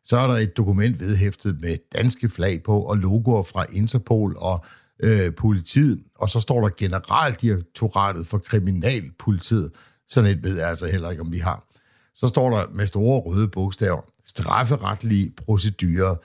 Så 0.04 0.18
er 0.18 0.28
der 0.28 0.34
et 0.34 0.58
dokument 0.58 1.00
vedhæftet 1.00 1.62
med 1.62 1.78
danske 1.94 2.30
flag 2.30 2.64
på 2.64 2.82
og 2.82 2.98
logoer 2.98 3.44
fra 3.44 3.66
Interpol 3.74 4.36
og 4.38 4.66
øh, 5.04 5.36
politiet. 5.36 6.04
Og 6.16 6.30
så 6.30 6.40
står 6.40 6.62
der 6.62 6.70
Generaldirektoratet 6.78 8.28
for 8.28 8.38
Kriminalpolitiet. 8.38 9.72
Sådan 10.08 10.30
et 10.30 10.44
ved 10.44 10.58
jeg 10.58 10.70
altså 10.70 10.88
heller 10.88 11.10
ikke, 11.10 11.22
om 11.22 11.32
vi 11.32 11.38
har. 11.38 11.68
Så 12.16 12.28
står 12.28 12.50
der 12.50 12.66
med 12.72 12.88
store 12.88 13.22
røde 13.22 13.48
bogstaver, 13.48 14.02
strafferetlige 14.26 15.34
procedurer 15.38 16.16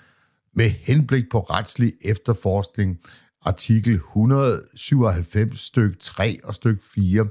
med 0.55 0.71
henblik 0.71 1.25
på 1.31 1.41
retslig 1.41 1.93
efterforskning, 2.05 2.99
artikel 3.45 3.95
197 3.95 5.61
styk 5.61 6.01
3 6.01 6.39
og 6.45 6.55
styk 6.55 6.83
4 6.95 7.29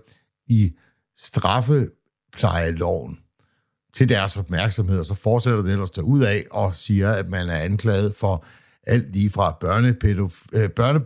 i 0.48 0.74
straffeplejeloven 1.18 3.20
til 3.94 4.10
deres 4.10 4.38
opmærksomhed, 4.38 5.00
og 5.00 5.06
så 5.06 5.14
fortsætter 5.14 5.62
det 5.62 5.72
ellers 5.72 5.98
ud 5.98 6.22
af 6.22 6.44
og 6.52 6.76
siger, 6.76 7.12
at 7.12 7.30
man 7.30 7.50
er 7.50 7.58
anklaget 7.58 8.16
for 8.16 8.46
alt 8.88 9.12
lige 9.12 9.30
fra 9.30 9.58
børnepedof- 9.64 10.48
øh, 10.54 10.70
børne, 10.70 11.02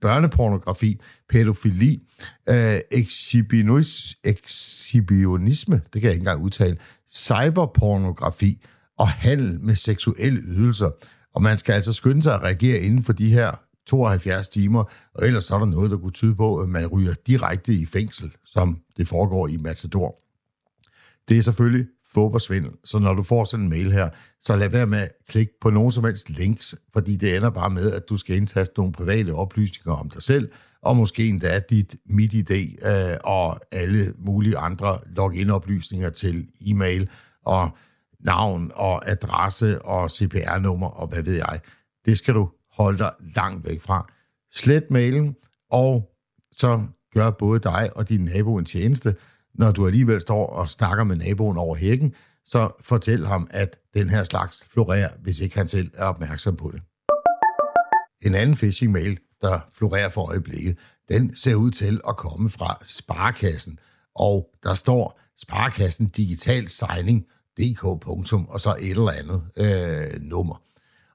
børnepornografi, 0.00 1.00
pædofili, 1.28 2.02
øh, 2.48 2.78
exhibitionisme, 2.90 5.80
det 5.92 5.92
kan 5.92 6.02
jeg 6.02 6.12
ikke 6.12 6.20
engang 6.20 6.42
udtale, 6.42 6.76
cyberpornografi 7.10 8.64
og 8.98 9.08
handel 9.08 9.60
med 9.60 9.74
seksuelle 9.74 10.40
ydelser. 10.40 10.90
Og 11.34 11.42
man 11.42 11.58
skal 11.58 11.72
altså 11.72 11.92
skynde 11.92 12.22
sig 12.22 12.34
at 12.34 12.42
reagere 12.42 12.78
inden 12.78 13.02
for 13.02 13.12
de 13.12 13.30
her 13.30 13.52
72 13.86 14.48
timer, 14.48 14.84
og 15.14 15.26
ellers 15.26 15.44
så 15.44 15.54
er 15.54 15.58
der 15.58 15.66
noget, 15.66 15.90
der 15.90 15.96
kunne 15.96 16.12
tyde 16.12 16.34
på, 16.34 16.58
at 16.58 16.68
man 16.68 16.86
ryger 16.86 17.14
direkte 17.26 17.74
i 17.74 17.86
fængsel, 17.86 18.32
som 18.44 18.78
det 18.96 19.08
foregår 19.08 19.48
i 19.48 19.56
Matador. 19.56 20.18
Det 21.28 21.38
er 21.38 21.42
selvfølgelig 21.42 21.86
fodboldsvindel, 22.14 22.70
så 22.84 22.98
når 22.98 23.14
du 23.14 23.22
får 23.22 23.44
sådan 23.44 23.64
en 23.64 23.70
mail 23.70 23.92
her, 23.92 24.08
så 24.40 24.56
lad 24.56 24.68
være 24.68 24.86
med 24.86 24.98
at 24.98 25.12
klikke 25.28 25.52
på 25.60 25.70
nogen 25.70 25.92
som 25.92 26.04
helst 26.04 26.30
links, 26.30 26.74
fordi 26.92 27.16
det 27.16 27.36
ender 27.36 27.50
bare 27.50 27.70
med, 27.70 27.92
at 27.92 28.08
du 28.08 28.16
skal 28.16 28.36
indtaste 28.36 28.74
nogle 28.76 28.92
private 28.92 29.34
oplysninger 29.34 30.00
om 30.00 30.10
dig 30.10 30.22
selv, 30.22 30.50
og 30.82 30.96
måske 30.96 31.28
endda 31.28 31.60
dit 31.70 31.96
MidiD 32.06 32.50
øh, 32.86 33.16
og 33.24 33.60
alle 33.72 34.14
mulige 34.18 34.58
andre 34.58 34.98
login-oplysninger 35.06 36.10
til 36.10 36.48
e-mail 36.66 37.08
og 37.44 37.70
navn 38.20 38.70
og 38.74 39.08
adresse 39.10 39.82
og 39.82 40.10
CPR-nummer 40.10 40.88
og 40.88 41.08
hvad 41.08 41.22
ved 41.22 41.34
jeg. 41.34 41.60
Det 42.06 42.18
skal 42.18 42.34
du 42.34 42.48
holde 42.72 42.98
dig 42.98 43.10
langt 43.36 43.68
væk 43.68 43.80
fra. 43.80 44.12
Slet 44.54 44.90
mailen, 44.90 45.36
og 45.70 46.10
så 46.52 46.82
gør 47.14 47.30
både 47.30 47.60
dig 47.60 47.90
og 47.96 48.08
din 48.08 48.24
nabo 48.24 48.56
en 48.56 48.64
tjeneste, 48.64 49.14
når 49.54 49.72
du 49.72 49.86
alligevel 49.86 50.20
står 50.20 50.46
og 50.46 50.70
snakker 50.70 51.04
med 51.04 51.16
naboen 51.16 51.56
over 51.56 51.76
hækken, 51.76 52.14
så 52.44 52.70
fortæl 52.80 53.26
ham, 53.26 53.46
at 53.50 53.78
den 53.94 54.08
her 54.08 54.24
slags 54.24 54.64
florerer, 54.72 55.10
hvis 55.22 55.40
ikke 55.40 55.56
han 55.56 55.68
selv 55.68 55.90
er 55.94 56.04
opmærksom 56.04 56.56
på 56.56 56.70
det. 56.74 56.82
En 58.26 58.34
anden 58.34 58.56
phishing-mail, 58.56 59.18
der 59.40 59.60
florerer 59.72 60.08
for 60.08 60.30
øjeblikket, 60.30 60.78
den 61.10 61.36
ser 61.36 61.54
ud 61.54 61.70
til 61.70 62.00
at 62.08 62.16
komme 62.16 62.50
fra 62.50 62.78
Sparkassen, 62.84 63.78
og 64.14 64.48
der 64.62 64.74
står 64.74 65.20
Sparkassen 65.36 66.08
Digital 66.08 66.68
Signing, 66.68 67.24
dk. 67.60 67.84
og 67.84 68.60
så 68.60 68.76
et 68.80 68.90
eller 68.90 69.10
andet 69.10 69.42
øh, 69.56 70.22
nummer. 70.22 70.62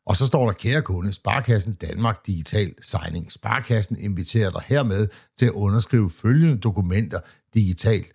Og 0.05 0.17
så 0.17 0.27
står 0.27 0.45
der, 0.45 0.53
kære 0.53 0.81
kunde, 0.81 1.13
Sparkassen 1.13 1.73
Danmark 1.73 2.25
Digital 2.27 2.73
Signing. 2.81 3.31
Sparkassen 3.31 3.97
inviterer 3.99 4.49
dig 4.49 4.61
hermed 4.65 5.07
til 5.39 5.45
at 5.45 5.51
underskrive 5.51 6.09
følgende 6.09 6.57
dokumenter 6.57 7.19
digitalt. 7.53 8.11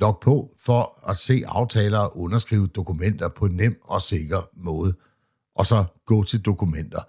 Log 0.00 0.18
på 0.22 0.54
for 0.58 1.10
at 1.10 1.16
se 1.16 1.42
aftaler 1.46 1.98
og 1.98 2.18
underskrive 2.18 2.66
dokumenter 2.66 3.28
på 3.28 3.48
nem 3.48 3.80
og 3.84 4.02
sikker 4.02 4.48
måde. 4.56 4.94
Og 5.54 5.66
så 5.66 5.84
gå 6.06 6.24
til 6.24 6.40
dokumenter. 6.40 7.00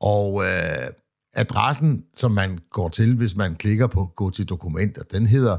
Og 0.00 0.42
øh, 0.42 0.88
adressen, 1.34 2.04
som 2.16 2.32
man 2.32 2.58
går 2.70 2.88
til, 2.88 3.16
hvis 3.16 3.36
man 3.36 3.54
klikker 3.54 3.86
på 3.86 4.12
gå 4.16 4.30
til 4.30 4.44
dokumenter, 4.44 5.02
den 5.02 5.26
hedder 5.26 5.58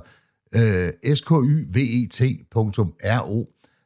øh, 0.55 1.15
skyvet.ro. 1.15 2.59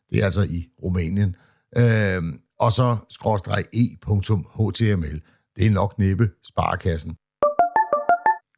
Det 0.09 0.21
er 0.21 0.25
altså 0.25 0.43
i 0.43 0.67
Rumænien. 0.83 1.35
Øh, 1.77 2.23
og 2.59 2.71
så 2.71 2.97
skråstreg 3.09 3.63
e.html. 3.73 5.21
Det 5.55 5.65
er 5.65 5.71
nok 5.71 5.99
næppe 5.99 6.29
sparekassen. 6.43 7.17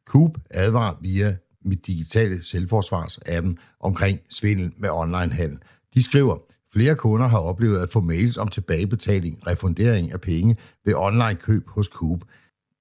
Coop 0.06 0.38
advarer 0.50 0.94
via 1.00 1.36
mit 1.64 1.86
digitale 1.86 2.42
selvforsvars-appen 2.42 3.58
omkring 3.80 4.20
svindel 4.30 4.72
med 4.76 4.90
onlinehandel. 4.90 5.58
De 5.94 6.02
skriver, 6.02 6.36
flere 6.72 6.94
kunder 6.94 7.26
har 7.26 7.38
oplevet 7.38 7.78
at 7.78 7.90
få 7.90 8.00
mails 8.00 8.36
om 8.36 8.48
tilbagebetaling, 8.48 9.46
refundering 9.46 10.12
af 10.12 10.20
penge 10.20 10.56
ved 10.84 10.94
online 10.96 11.34
køb 11.34 11.68
hos 11.68 11.86
Coop. 11.86 12.20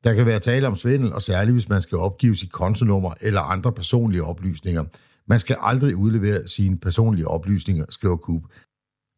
Der 0.03 0.13
kan 0.13 0.25
være 0.25 0.39
tale 0.39 0.67
om 0.67 0.75
svindel, 0.75 1.13
og 1.13 1.21
særligt 1.21 1.55
hvis 1.55 1.69
man 1.69 1.81
skal 1.81 1.97
opgive 1.97 2.35
sit 2.35 2.51
kontonummer 2.51 3.13
eller 3.21 3.41
andre 3.41 3.71
personlige 3.71 4.23
oplysninger. 4.23 4.83
Man 5.27 5.39
skal 5.39 5.57
aldrig 5.59 5.95
udlevere 5.95 6.47
sine 6.47 6.77
personlige 6.77 7.27
oplysninger, 7.27 7.85
skriver 7.89 8.17
Coop. 8.17 8.41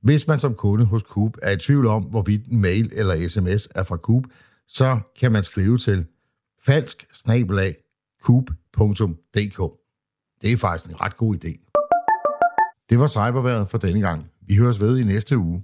Hvis 0.03 0.28
man 0.28 0.39
som 0.39 0.55
kunde 0.55 0.86
hos 0.86 1.01
Coop 1.01 1.38
er 1.41 1.51
i 1.51 1.57
tvivl 1.57 1.88
om, 1.88 2.03
hvorvidt 2.03 2.47
en 2.47 2.62
mail 2.62 2.91
eller 2.93 3.28
sms 3.28 3.68
er 3.76 3.84
fra 3.84 3.97
Coop, 3.97 4.24
så 4.68 4.99
kan 5.20 5.32
man 5.32 5.43
skrive 5.43 5.78
til 5.78 6.05
falsk 6.66 7.05
snabelag 7.14 7.76
coop.dk. 8.24 9.59
Det 10.41 10.51
er 10.51 10.57
faktisk 10.57 10.89
en 10.89 11.01
ret 11.01 11.17
god 11.17 11.36
idé. 11.36 11.51
Det 12.89 12.99
var 12.99 13.07
cyberværet 13.07 13.67
for 13.67 13.78
denne 13.78 14.01
gang. 14.01 14.30
Vi 14.47 14.55
høres 14.55 14.80
ved 14.80 14.97
i 14.97 15.03
næste 15.03 15.38
uge. 15.38 15.63